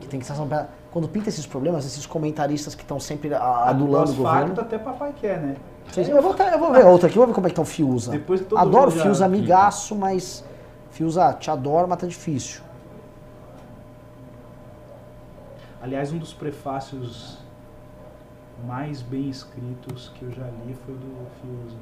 [0.02, 4.16] Que tem que estar quando pinta esses problemas, esses comentaristas que estão sempre adulando o
[4.16, 4.56] governo.
[4.56, 5.56] Facto, até papai quer, né?
[5.96, 8.22] eu, vou, eu vou ver outra aqui, vou ver como é que tá o Fiuza.
[8.56, 10.44] Adoro Fiuza, amigaço, mas
[10.92, 12.62] Fiuza, te adoro, mas tá difícil.
[15.82, 17.38] Aliás, um dos prefácios
[18.66, 21.78] mais bem escritos que eu já li foi do Fiuza.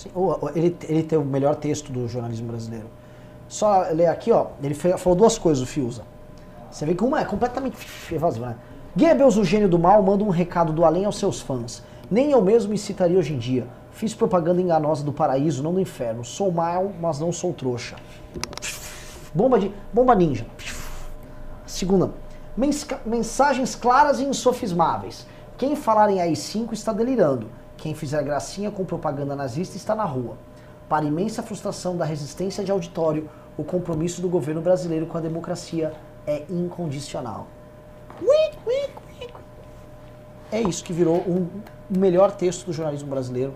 [0.00, 0.08] Sim,
[0.54, 2.86] ele, ele tem o melhor texto do jornalismo brasileiro.
[3.46, 6.04] Só ler aqui, ó, ele falou duas coisas, o Fiuza.
[6.70, 7.76] Você vê que uma é completamente
[8.10, 8.56] evasiva, né?
[8.96, 11.82] Goebbels, o gênio do mal, manda um recado do além aos seus fãs.
[12.10, 13.66] Nem eu mesmo me citaria hoje em dia.
[13.92, 16.24] Fiz propaganda enganosa do paraíso, não do inferno.
[16.24, 17.96] Sou mal, mas não sou trouxa.
[19.34, 20.46] Bomba de bomba ninja.
[21.66, 22.10] Segunda,
[23.04, 25.26] mensagens claras e insofismáveis.
[25.58, 27.59] Quem falar em AI-5 está delirando.
[27.80, 30.36] Quem fizer gracinha com propaganda nazista está na rua.
[30.86, 35.94] Para imensa frustração da resistência de auditório, o compromisso do governo brasileiro com a democracia
[36.26, 37.46] é incondicional.
[40.52, 41.48] É isso que virou um,
[41.90, 43.54] o melhor texto do jornalismo brasileiro,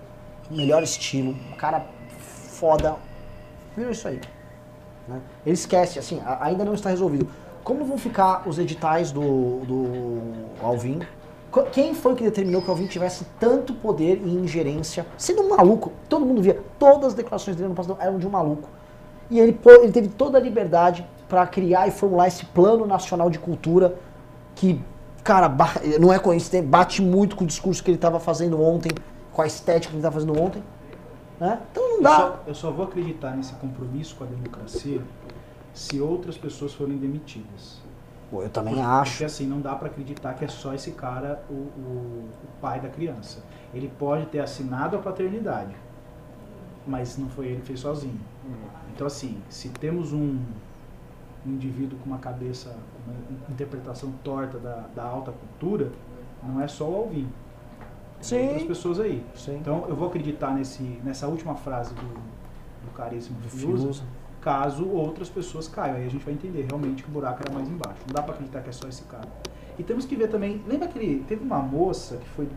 [0.50, 1.84] melhor estilo, um cara
[2.18, 2.96] foda.
[3.76, 4.22] Virou isso aí.
[5.06, 5.20] Né?
[5.44, 7.28] Ele esquece, assim, ainda não está resolvido.
[7.62, 11.00] Como vão ficar os editais do, do Alvin?
[11.62, 15.06] Quem foi que determinou que o Alvin tivesse tanto poder e ingerência?
[15.16, 18.30] Sendo um maluco, todo mundo via, todas as declarações dele no passado eram de um
[18.30, 18.68] maluco.
[19.30, 23.38] E ele, ele teve toda a liberdade para criar e formular esse plano nacional de
[23.38, 23.96] cultura
[24.54, 24.80] que,
[25.22, 25.52] cara,
[26.00, 28.90] não é coincidência, bate muito com o discurso que ele estava fazendo ontem,
[29.32, 30.62] com a estética que ele estava fazendo ontem.
[31.40, 31.60] Né?
[31.70, 32.10] Então não dá.
[32.10, 35.00] Eu só, eu só vou acreditar nesse compromisso com a democracia
[35.72, 37.82] se outras pessoas forem demitidas.
[38.32, 39.10] Eu também porque, acho.
[39.12, 42.80] Porque assim, não dá para acreditar que é só esse cara o, o, o, pai
[42.80, 43.42] da criança.
[43.72, 45.74] Ele pode ter assinado a paternidade,
[46.86, 48.20] mas não foi ele que fez sozinho.
[48.94, 50.38] Então assim, se temos um,
[51.46, 52.76] um indivíduo com uma cabeça,
[53.06, 55.90] uma interpretação torta da, da alta cultura,
[56.42, 57.28] não é só o Alvin.
[58.20, 58.36] Sim.
[58.36, 59.24] Tem outras pessoas aí.
[59.34, 59.56] Sim.
[59.56, 64.02] Então eu vou acreditar nesse, nessa última frase do, do caríssimo Fiuza,
[64.44, 65.96] caso outras pessoas caiam.
[65.96, 68.00] Aí a gente vai entender realmente que o buraco era mais embaixo.
[68.06, 69.26] Não dá para acreditar que é só esse cara.
[69.78, 72.48] E temos que ver também, lembra que ele, teve uma moça que foi,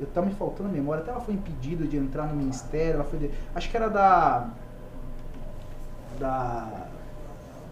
[0.00, 3.04] eu tá me faltando a memória, até ela foi impedida de entrar no ministério, ela
[3.04, 4.48] foi, de, acho que era da,
[6.18, 6.86] da,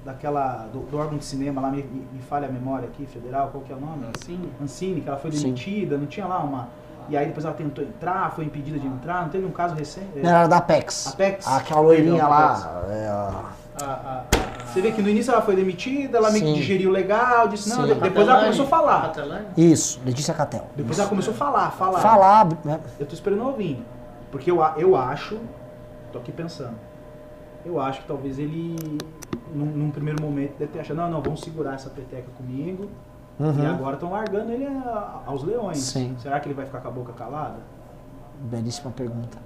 [0.04, 3.64] daquela, do, do órgão de cinema lá, me, me, falha a memória aqui, federal, qual
[3.64, 4.04] que é o nome?
[4.06, 4.52] Ancine.
[4.60, 6.00] Ancine, que ela foi demitida, Sim.
[6.02, 6.68] não tinha lá uma
[7.08, 10.18] e aí depois ela tentou entrar, foi impedida de entrar, não teve um caso recente?
[10.18, 11.08] Não, era da Apex.
[11.08, 11.46] Apex?
[11.46, 12.84] Aquela loirinha lá.
[12.90, 13.54] É, a...
[13.76, 16.90] A, a, a, você vê que no início ela foi demitida, ela meio que digeriu
[16.90, 17.94] legal, disse, não, Sim.
[17.94, 19.12] depois ela começou a falar.
[19.56, 20.66] Isso, Letícia Catel.
[20.76, 21.00] Depois Isso.
[21.00, 21.98] ela começou a falar, falar.
[22.00, 22.80] Falar, né?
[22.98, 23.84] Eu tô esperando ouvir.
[24.30, 25.38] Porque eu, eu acho,
[26.12, 26.74] tô aqui pensando,
[27.64, 28.76] eu acho que talvez ele,
[29.54, 32.88] num, num primeiro momento, deve ter achado, não, não, vamos segurar essa peteca comigo,
[33.38, 33.62] Uhum.
[33.62, 34.66] E agora estão largando ele
[35.26, 35.78] aos leões.
[35.78, 36.16] Sim.
[36.18, 37.58] Será que ele vai ficar com a boca calada?
[38.40, 39.38] Belíssima pergunta.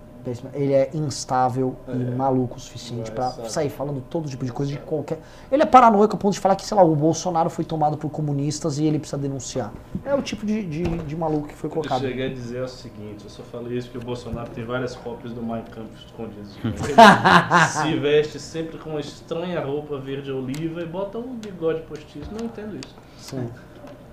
[0.52, 1.93] Ele é instável é.
[1.93, 5.20] e maluco o suficiente para sair falando todo tipo de coisa de qualquer.
[5.51, 8.10] Ele é paranoico a ponto de falar que, sei lá, o Bolsonaro foi tomado por
[8.10, 9.73] comunistas e ele precisa denunciar.
[10.05, 12.02] É o tipo de, de, de maluco que foi colocado.
[12.02, 14.94] Eu cheguei a dizer o seguinte: eu só falei isso porque o Bolsonaro tem várias
[14.97, 16.48] cópias do Mein Kampf escondidas.
[17.73, 22.28] Se veste sempre com uma estranha roupa verde oliva e bota um bigode postiço.
[22.39, 22.94] Não entendo isso.
[23.19, 23.48] Sim.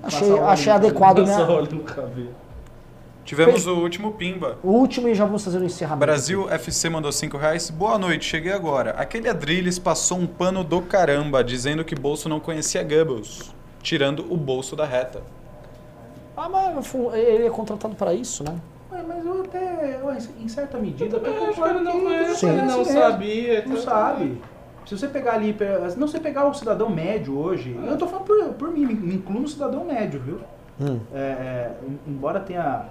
[0.05, 1.23] Achei, achei adequado.
[1.23, 1.49] Minha...
[1.49, 2.29] óleo no cabelo.
[3.23, 4.59] Tivemos o último Pimba.
[4.61, 6.05] O último e já vamos fazer o encerramento.
[6.05, 7.71] Brasil FC mandou 5 reais.
[7.71, 8.91] Boa noite, cheguei agora.
[8.91, 13.51] Aquele Adrilles passou um pano do caramba, dizendo que Bolso não conhecia Goebbels,
[13.81, 15.23] tirando o bolso da reta.
[16.37, 18.55] Ah, mas ele é contratado para isso, né?
[18.91, 19.99] Mas eu até,
[20.39, 23.65] em certa medida, eu acho que ele não conhece, ele não sabia.
[23.65, 24.41] Não sabe.
[24.85, 25.55] Se você pegar ali,
[25.97, 29.41] não você pegar o cidadão médio hoje, eu tô falando por, por mim, me incluo
[29.41, 30.39] no cidadão médio, viu?
[30.79, 30.99] Hum.
[31.13, 31.71] É, é,
[32.05, 32.85] embora tenha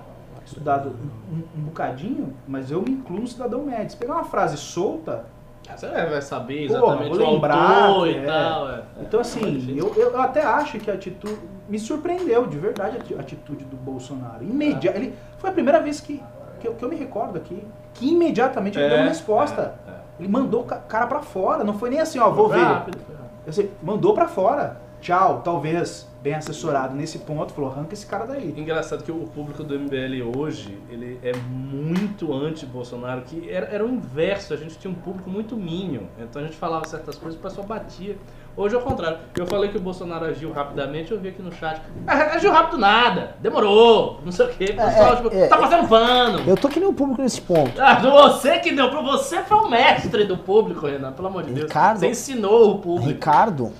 [0.44, 0.94] estudado
[1.30, 3.90] um, um, bocadinho, mas eu me incluo no cidadão médio.
[3.90, 5.26] Se pegar uma frase solta.
[5.68, 8.26] Ah, você vai saber exatamente Pô, vou lembrar, o e é.
[8.26, 8.70] tal.
[8.70, 8.82] É.
[9.00, 11.38] Então, assim, eu, eu até acho que a atitude.
[11.66, 14.44] Me surpreendeu de verdade a atitude do Bolsonaro.
[14.44, 16.22] Imedi ele, foi a primeira vez que,
[16.60, 17.64] que, eu, que eu me recordo aqui
[17.94, 19.74] que imediatamente ele deu uma é, resposta.
[19.88, 22.60] É, ele mandou o cara pra fora, não foi nem assim, ó, vou ver.
[22.60, 22.98] Rápido,
[23.46, 23.70] rápido.
[23.82, 24.82] Mandou pra fora.
[25.00, 28.54] Tchau, talvez bem assessorado nesse ponto, falou, arranca esse cara daí.
[28.56, 33.88] Engraçado que o público do MBL hoje, ele é muito anti-Bolsonaro, que era, era o
[33.90, 37.42] inverso, a gente tinha um público muito minho, então a gente falava certas coisas, o
[37.42, 38.16] pessoal batia.
[38.56, 39.18] Hoje é o contrário.
[39.36, 41.82] Eu falei que o Bolsonaro agiu rapidamente, eu vi aqui no chat.
[42.06, 44.64] Ah, agiu rápido nada, demorou, não sei o quê.
[44.72, 46.38] O pessoal, é, tipo, é, tá passando pano.
[46.46, 47.80] Eu tô que nem o público nesse ponto.
[47.80, 52.00] Ah, você que deu, você foi o mestre do público, Renan, pelo amor de Ricardo,
[52.00, 52.16] Deus.
[52.16, 53.08] Você ensinou o público.
[53.08, 53.72] Ricardo,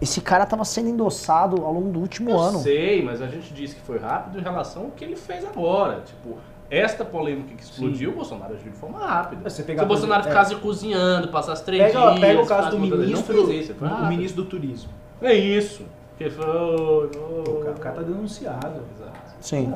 [0.00, 2.60] esse cara estava sendo endossado ao longo do último eu ano.
[2.60, 6.02] sei, mas a gente disse que foi rápido em relação ao que ele fez agora.
[6.06, 6.38] Tipo,
[6.70, 8.14] esta polêmica que explodiu, Sim.
[8.14, 9.48] o Bolsonaro agiu de forma rápida.
[9.48, 10.28] Você Se o Bolsonaro é.
[10.28, 12.20] ficasse cozinhando, passasse três pega, dias...
[12.20, 14.90] Pega o caso do ministro, isso, o ministro do turismo.
[15.22, 15.84] É isso.
[16.18, 16.44] Que foi...
[16.44, 18.82] Oh, o, cara, o cara tá denunciado.
[18.96, 19.18] Exato.
[19.40, 19.72] Sim.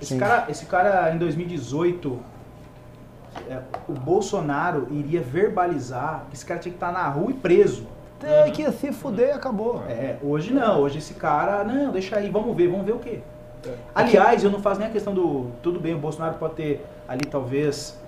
[0.00, 0.18] Esse, Sim.
[0.18, 2.18] Cara, esse cara, em 2018,
[3.48, 7.86] é, o Bolsonaro iria verbalizar que esse cara tinha que estar na rua e preso.
[8.18, 9.82] Tem que se fuder e acabou.
[9.88, 10.80] É, hoje não.
[10.80, 13.20] Hoje esse cara, não, deixa aí, vamos ver, vamos ver o quê?
[13.66, 13.76] É.
[13.94, 15.50] Aliás, eu não faço nem a questão do.
[15.62, 17.98] Tudo bem, o Bolsonaro pode ter ali talvez.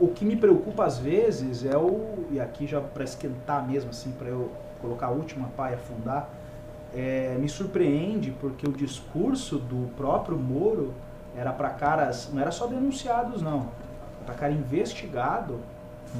[0.00, 2.26] O que me preocupa às vezes é o.
[2.30, 4.50] E aqui já para esquentar mesmo, assim, para eu
[4.80, 6.28] colocar a última e afundar.
[6.94, 10.92] É, me surpreende porque o discurso do próprio Moro
[11.36, 12.30] era para caras.
[12.32, 13.68] Não era só denunciados, não.
[14.26, 15.58] Para cara investigado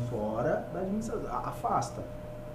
[0.08, 1.28] fora da administração.
[1.30, 2.02] Afasta.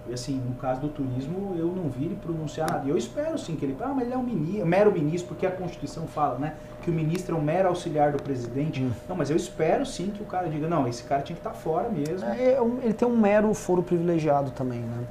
[0.10, 2.86] E assim, no caso do turismo, eu não vi ele pronunciar nada.
[2.86, 3.76] E eu espero sim que ele.
[3.82, 6.54] Ah, mas ele é um ministro, mero ministro, porque a Constituição fala, né?
[6.82, 8.82] Que o ministro é um mero auxiliar do presidente.
[8.82, 8.92] Hum.
[9.08, 11.52] Não, mas eu espero sim que o cara diga, não, esse cara tinha que estar
[11.52, 12.28] tá fora mesmo.
[12.30, 15.04] É, é ele tem um mero foro privilegiado também, né?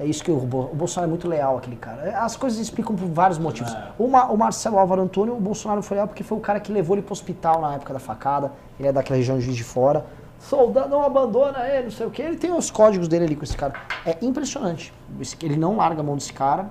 [0.00, 2.02] É isso que o, o Bolsonaro é muito leal, aquele cara.
[2.02, 3.72] É, as coisas explicam por vários motivos.
[3.72, 3.88] É.
[3.98, 6.94] O, o Marcelo Álvaro Antônio, o Bolsonaro foi leal porque foi o cara que levou
[6.94, 8.52] ele para o hospital na época da facada.
[8.78, 10.04] Ele é daquela região de Juiz de Fora
[10.38, 12.22] soldado não abandona ele, não sei o que.
[12.22, 13.74] Ele tem os códigos dele ali com esse cara.
[14.04, 14.92] É impressionante.
[15.42, 16.70] Ele não larga a mão desse cara.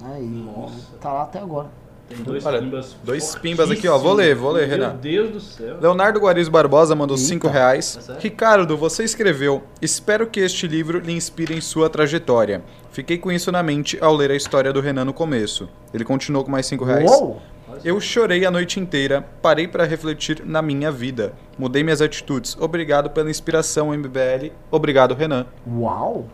[0.00, 0.96] Né, e Nossa.
[1.00, 1.68] tá lá até agora.
[2.10, 2.96] Tem dois Olha, pimbas.
[3.04, 3.96] Dois pimbas aqui, ó.
[3.96, 4.88] Vou ler, vou ler, Renan.
[4.88, 5.76] Meu Deus do céu.
[5.80, 8.10] Leonardo Guariz Barbosa mandou 5 reais.
[8.10, 12.64] É Ricardo, você escreveu: Espero que este livro lhe inspire em sua trajetória.
[12.90, 15.68] Fiquei com isso na mente ao ler a história do Renan no começo.
[15.94, 17.08] Ele continuou com mais 5 reais.
[17.08, 17.40] Uou!
[17.84, 21.32] Eu chorei a noite inteira, parei para refletir na minha vida.
[21.58, 22.56] Mudei minhas atitudes.
[22.58, 24.52] Obrigado pela inspiração, MBL.
[24.70, 25.46] Obrigado, Renan.
[25.66, 26.26] Uau!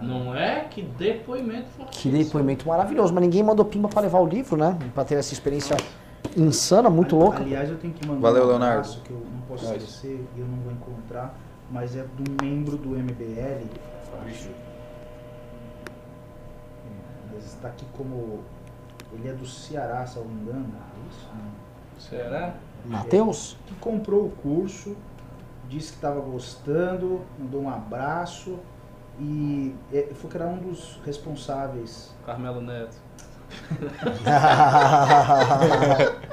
[0.00, 0.60] Não é?
[0.70, 3.12] Que depoimento Que depoimento maravilhoso.
[3.12, 4.78] Mas ninguém mandou pimba para levar o livro, né?
[4.94, 5.76] Para ter essa experiência
[6.36, 7.42] insana, muito Ali, louca.
[7.42, 8.88] Aliás, eu tenho que mandar Valeu, um Leonardo.
[9.02, 11.36] que eu não posso esquecer e eu não vou encontrar,
[11.70, 13.66] mas é do membro do MBL.
[17.34, 18.40] Mas está aqui como
[19.12, 20.66] ele é do Ceará, se eu não me engano.
[20.66, 21.28] É isso?
[21.34, 21.50] Não.
[21.98, 22.54] Será?
[22.84, 23.56] Matheus?
[23.66, 24.96] Que comprou o curso,
[25.68, 28.60] disse que estava gostando, mandou um abraço
[29.18, 32.14] e é, foi que era um dos responsáveis.
[32.24, 32.96] Carmelo Neto.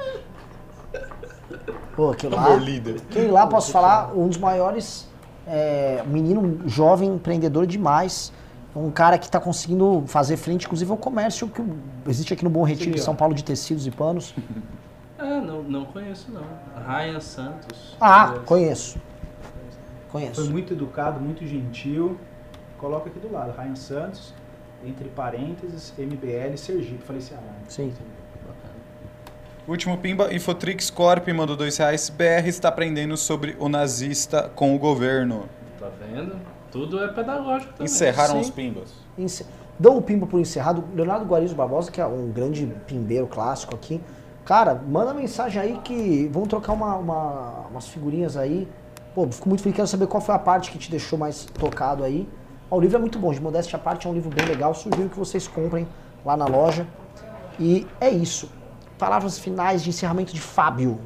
[1.96, 5.08] Pô, aquilo lá, aquele lá, posso falar, um dos maiores,
[5.46, 8.30] é, menino jovem, empreendedor demais,
[8.76, 11.62] um cara que está conseguindo fazer frente, inclusive, ao comércio que
[12.08, 14.34] existe aqui no Bom Retiro, em São Paulo, de tecidos e panos.
[15.18, 16.44] Ah, não, não conheço não.
[16.86, 17.96] Ryan Santos.
[17.98, 18.98] Ah, conheço.
[20.12, 20.42] Conheço.
[20.42, 22.18] Foi muito educado, muito gentil.
[22.76, 24.34] Coloca aqui do lado, Ryan Santos,
[24.84, 27.02] entre parênteses, MBL Sergipe.
[27.02, 27.94] Falei assim, ah, Sim.
[29.66, 32.08] Último Pimba, Infotrix Corp mandou dois reais.
[32.08, 35.48] BR está aprendendo sobre o nazista com o governo.
[35.80, 36.36] Tá vendo?
[36.76, 37.86] Tudo é pedagógico também.
[37.86, 38.40] Encerraram Sim.
[38.40, 38.92] os pimbas.
[39.16, 39.46] Encer...
[39.78, 40.84] Dou o pimba por encerrado.
[40.94, 44.00] Leonardo Guarizo Barbosa, que é um grande pimbeiro clássico aqui.
[44.44, 48.68] Cara, manda mensagem aí que vamos trocar uma, uma, umas figurinhas aí.
[49.14, 52.04] Pô, fico muito feliz, quero saber qual foi a parte que te deixou mais tocado
[52.04, 52.28] aí.
[52.70, 54.74] Ó, o livro é muito bom, de modéstia à parte, é um livro bem legal.
[54.74, 55.88] Sugiro que vocês comprem
[56.24, 56.86] lá na loja.
[57.58, 58.50] E é isso.
[58.98, 60.98] Palavras finais de encerramento de Fábio.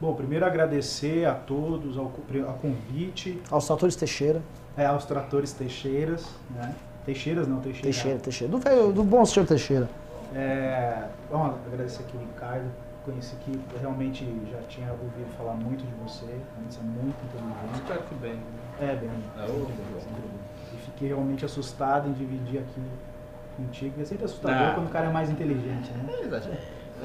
[0.00, 2.10] Bom, primeiro agradecer a todos ao,
[2.46, 3.38] ao convite.
[3.50, 4.40] Aos tratores Teixeira.
[4.74, 6.74] É, aos tratores Teixeiras, né?
[7.04, 7.82] Teixeiras não, Teixeira.
[7.82, 8.56] Teixeira, Teixeira.
[8.56, 9.90] Do, do bom senhor Teixeira.
[10.34, 12.64] É, vamos agradecer aqui o Ricardo.
[13.04, 16.34] Conheci que realmente já tinha ouvido falar muito de você.
[16.66, 17.74] Você é muito inteligente.
[17.74, 18.38] Espero que bem.
[18.80, 19.10] É, bem.
[19.38, 22.82] É, e fiquei realmente assustado em dividir aqui
[23.56, 24.00] contigo.
[24.00, 24.74] É sempre assustador ah.
[24.74, 26.14] quando o cara é mais inteligente, né?
[26.20, 26.58] É exagero.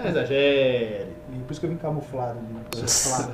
[0.04, 1.16] É exagere.
[1.34, 2.40] E por isso que eu vim camuflado
[2.72, 2.90] de, de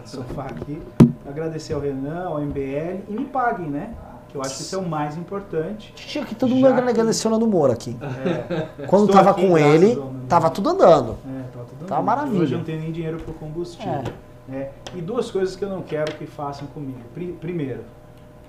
[0.10, 0.82] sofá aqui.
[1.28, 3.94] Agradecer ao Renan, ao MBL e me paguem, né?
[4.30, 5.94] Que eu acho que isso é o mais importante.
[5.94, 7.98] Tinha que todo mundo agradecendo no Moro aqui.
[8.02, 8.68] É.
[8.88, 11.18] Quando Estou tava com ele, tava tudo andando.
[11.28, 11.90] É, tava tudo andando.
[11.90, 12.42] Tava maravilha.
[12.42, 13.94] Hoje eu não tenho nem dinheiro para combustível.
[13.94, 14.32] É.
[14.52, 14.72] É.
[14.96, 17.00] E duas coisas que eu não quero que façam comigo.
[17.40, 17.82] Primeiro,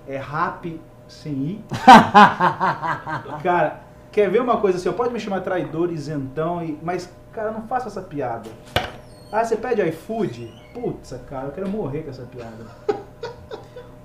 [0.06, 1.64] é rap sem ir.
[3.42, 4.90] Cara, quer ver uma coisa assim?
[4.92, 6.78] Pode me chamar traidor, isentão, e...
[6.82, 8.50] mas Cara, não faça essa piada.
[9.30, 10.52] Ah, você pede iFood?
[10.74, 12.66] Putz, cara, eu quero morrer com essa piada.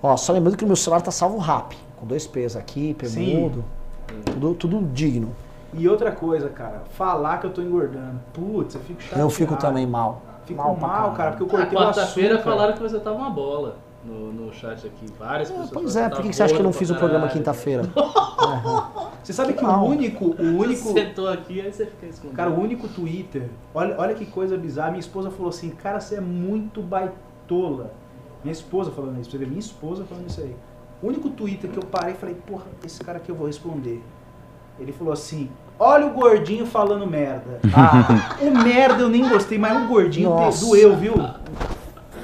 [0.01, 3.09] Ó, só lembrando que o meu celular tá salvo rápido, com dois P's aqui, P
[3.09, 3.65] mudo,
[4.25, 5.35] tudo, tudo digno.
[5.73, 8.19] E outra coisa, cara, falar que eu tô engordando.
[8.33, 9.21] Putz, eu fico chateado.
[9.21, 10.21] Eu fico também mal.
[10.45, 13.75] Fico mal, mal cara, porque eu cortei o Quarta-feira falaram que você tava uma bola
[14.07, 15.05] no, no chat aqui.
[15.19, 15.69] Várias é, pessoas.
[15.71, 17.83] Pois é, por que, que você acha que eu não fiz o programa quinta-feira?
[19.23, 19.83] Você sabe que Não.
[19.83, 22.33] o único, o único, Sentou aqui, aí você fica escondido.
[22.33, 24.91] cara, o único Twitter, olha, olha que coisa bizarra.
[24.91, 27.91] Minha esposa falou assim, cara, você é muito baitola.
[28.41, 30.55] Minha esposa falando isso, você vê, minha esposa falando isso aí.
[31.01, 34.01] O único Twitter que eu parei e falei, porra, esse cara aqui eu vou responder.
[34.79, 37.59] Ele falou assim, olha o gordinho falando merda.
[37.75, 40.65] Ah, O merda eu nem gostei, mas o gordinho Nossa.
[40.65, 41.15] doeu, viu?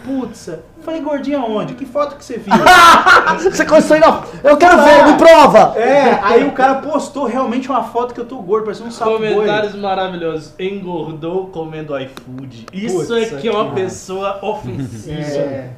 [0.03, 0.49] Putz,
[0.81, 1.75] falei, gordinho aonde?
[1.75, 2.53] Que foto que você viu?
[3.49, 4.23] você começou a ir na...
[4.43, 5.79] Eu quero ver, me prova!
[5.79, 9.17] É, aí o cara postou realmente uma foto que eu tô gordo, parecendo um sapo
[9.17, 9.33] boi.
[9.33, 10.53] Comentários maravilhosos.
[10.59, 12.65] Engordou comendo iFood.
[12.73, 15.21] Isso Putz, é que é uma pessoa ofensiva.
[15.21, 15.69] É.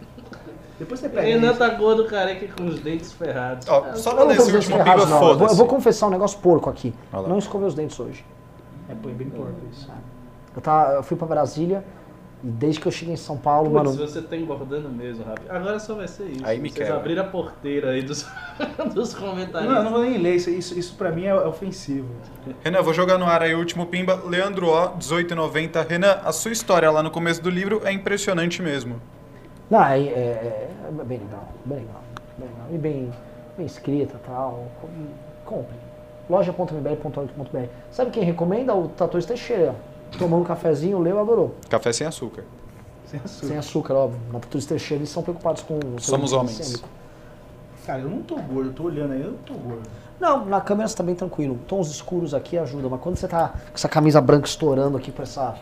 [0.77, 3.67] Depois você pega Renan tá gordo, careca com os dentes ferrados.
[3.69, 5.29] Ó, só pra não nesse último pimba, não.
[5.29, 5.65] Eu vou, foda-se.
[5.65, 6.93] confessar um negócio porco aqui.
[7.13, 8.25] Não escovei os dentes hoje.
[8.89, 9.89] É bem, bem porco isso.
[10.53, 11.83] Eu, tava, eu fui pra Brasília
[12.45, 14.07] e desde que eu cheguei em São Paulo, Putz, mano.
[14.07, 15.49] você tá engordando mesmo, rápido.
[15.49, 16.45] Agora só vai ser isso.
[16.45, 17.01] Aí me Vocês quebra.
[17.01, 18.23] abriram a porteira aí dos,
[18.93, 19.69] dos comentários.
[19.71, 22.07] Não, eu não vou nem ler, isso, isso, isso pra mim é, é ofensivo.
[22.63, 24.21] Renan, vou jogar no ar aí o último pimba.
[24.25, 25.81] Leandro O, 1890.
[25.81, 29.01] Renan, a sua história lá no começo do livro é impressionante mesmo.
[29.69, 32.03] Não, é, é- é bem legal, bem legal,
[32.37, 32.67] bem legal.
[32.71, 33.11] E bem,
[33.57, 34.67] bem escrita e tal.
[34.79, 34.87] Com-
[35.45, 35.75] Compre.
[36.29, 37.65] loja.mbl.org.br.
[37.91, 38.73] Sabe quem recomenda?
[38.75, 39.75] O Tatuís Teixeira.
[40.17, 41.55] Tomou um cafezinho, leu, adorou.
[41.69, 42.43] Café sem açúcar.
[43.05, 43.47] Sem açúcar.
[43.47, 44.19] Sem açúcar, óbvio.
[44.31, 46.57] Na Tatuís Teixeira eles são preocupados com o seu Somos homens.
[46.57, 46.87] glicêmico.
[47.85, 49.83] Cara, eu não tô gordo, eu tô olhando aí, eu não tô gordo.
[50.19, 51.59] Não, na câmera você tá bem tranquilo.
[51.67, 55.23] Tons escuros aqui ajudam, mas quando você tá com essa camisa branca estourando aqui pra
[55.23, 55.55] essa.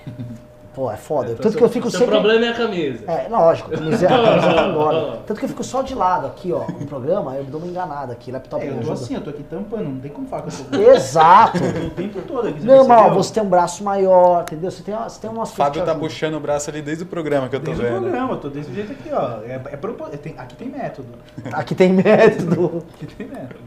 [0.73, 1.35] Pô, é foda.
[1.35, 2.15] Tanto que eu fico seu sempre.
[2.15, 3.05] problema é a camisa.
[3.11, 5.17] É, lógico, a camisa, a camisa tá.
[5.27, 8.11] Tanto que eu fico só de lado aqui, ó, no programa, eu dou uma enganada
[8.13, 8.93] aqui, laptop É, eu tô ajuda.
[8.93, 10.91] assim, eu tô aqui tampando, não tem como falar que eu tô.
[10.91, 11.59] Exato.
[11.85, 14.71] O tempo todo aqui, Não, mas ó, você tem um braço maior, entendeu?
[14.71, 17.07] Você tem, você tem umas O coisas Fábio tá puxando o braço ali desde o
[17.07, 18.01] programa que eu tô Desde o vendo.
[18.01, 19.41] programa, eu tô desse jeito aqui, ó.
[19.45, 21.07] É, é propo- é, tem- aqui tem método.
[21.51, 22.83] Aqui tem método.
[22.95, 23.59] Aqui tem método.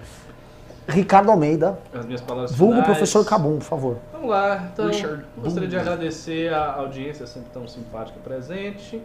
[0.88, 2.90] Ricardo Almeida, As minhas palavras vulgo finais.
[2.90, 3.96] professor Cabum, por favor.
[4.12, 9.02] Vamos lá, então Richard gostaria de agradecer a audiência sempre tão simpática e presente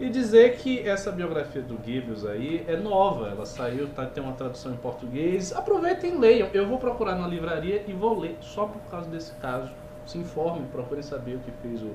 [0.00, 4.32] e dizer que essa biografia do Gibbs aí é nova, ela saiu, tá, tem uma
[4.32, 5.52] tradução em português.
[5.52, 6.48] Aproveitem e leiam.
[6.54, 9.70] Eu vou procurar na livraria e vou ler só por causa desse caso.
[10.06, 11.90] Se informem, procurem saber o que fez o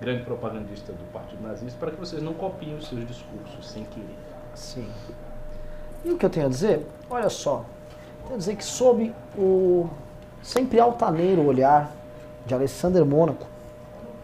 [0.00, 4.16] grande propagandista do Partido Nazista para que vocês não copiem os seus discursos sem querer.
[4.54, 4.88] Sim.
[6.02, 6.86] E o que eu tenho a dizer?
[7.10, 7.66] Olha só.
[8.32, 9.88] A dizer que sob o
[10.40, 11.90] sempre altaneiro olhar
[12.46, 13.46] de Alessander Mônaco,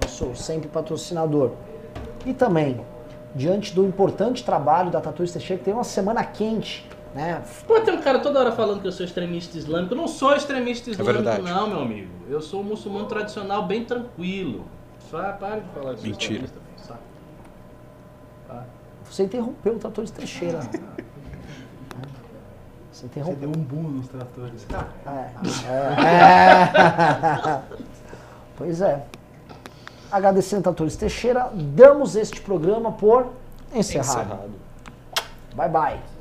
[0.02, 1.50] eu sou sempre patrocinador.
[2.24, 2.80] E também,
[3.34, 7.42] diante do importante trabalho da Tatu Teixeira, que tem uma semana quente, né?
[7.66, 9.94] Pô, tem um cara toda hora falando que eu sou extremista islâmico.
[9.94, 11.42] Eu não sou extremista islâmico, verdade.
[11.42, 12.10] não, meu amigo.
[12.28, 14.66] Eu sou um muçulmano tradicional bem tranquilo.
[15.10, 16.06] Só para de falar isso.
[16.06, 16.44] Mentira.
[19.04, 20.60] Você interrompeu o Tatu Teixeira.
[22.96, 24.66] Você deu um boom nos tratores.
[24.72, 25.30] É.
[26.08, 27.62] É.
[28.56, 29.04] Pois é.
[30.10, 33.32] Agradecendo a Tatuís Teixeira, damos este programa por
[33.74, 34.22] encerrado.
[34.22, 34.50] Encerrado.
[35.54, 36.15] Bye bye.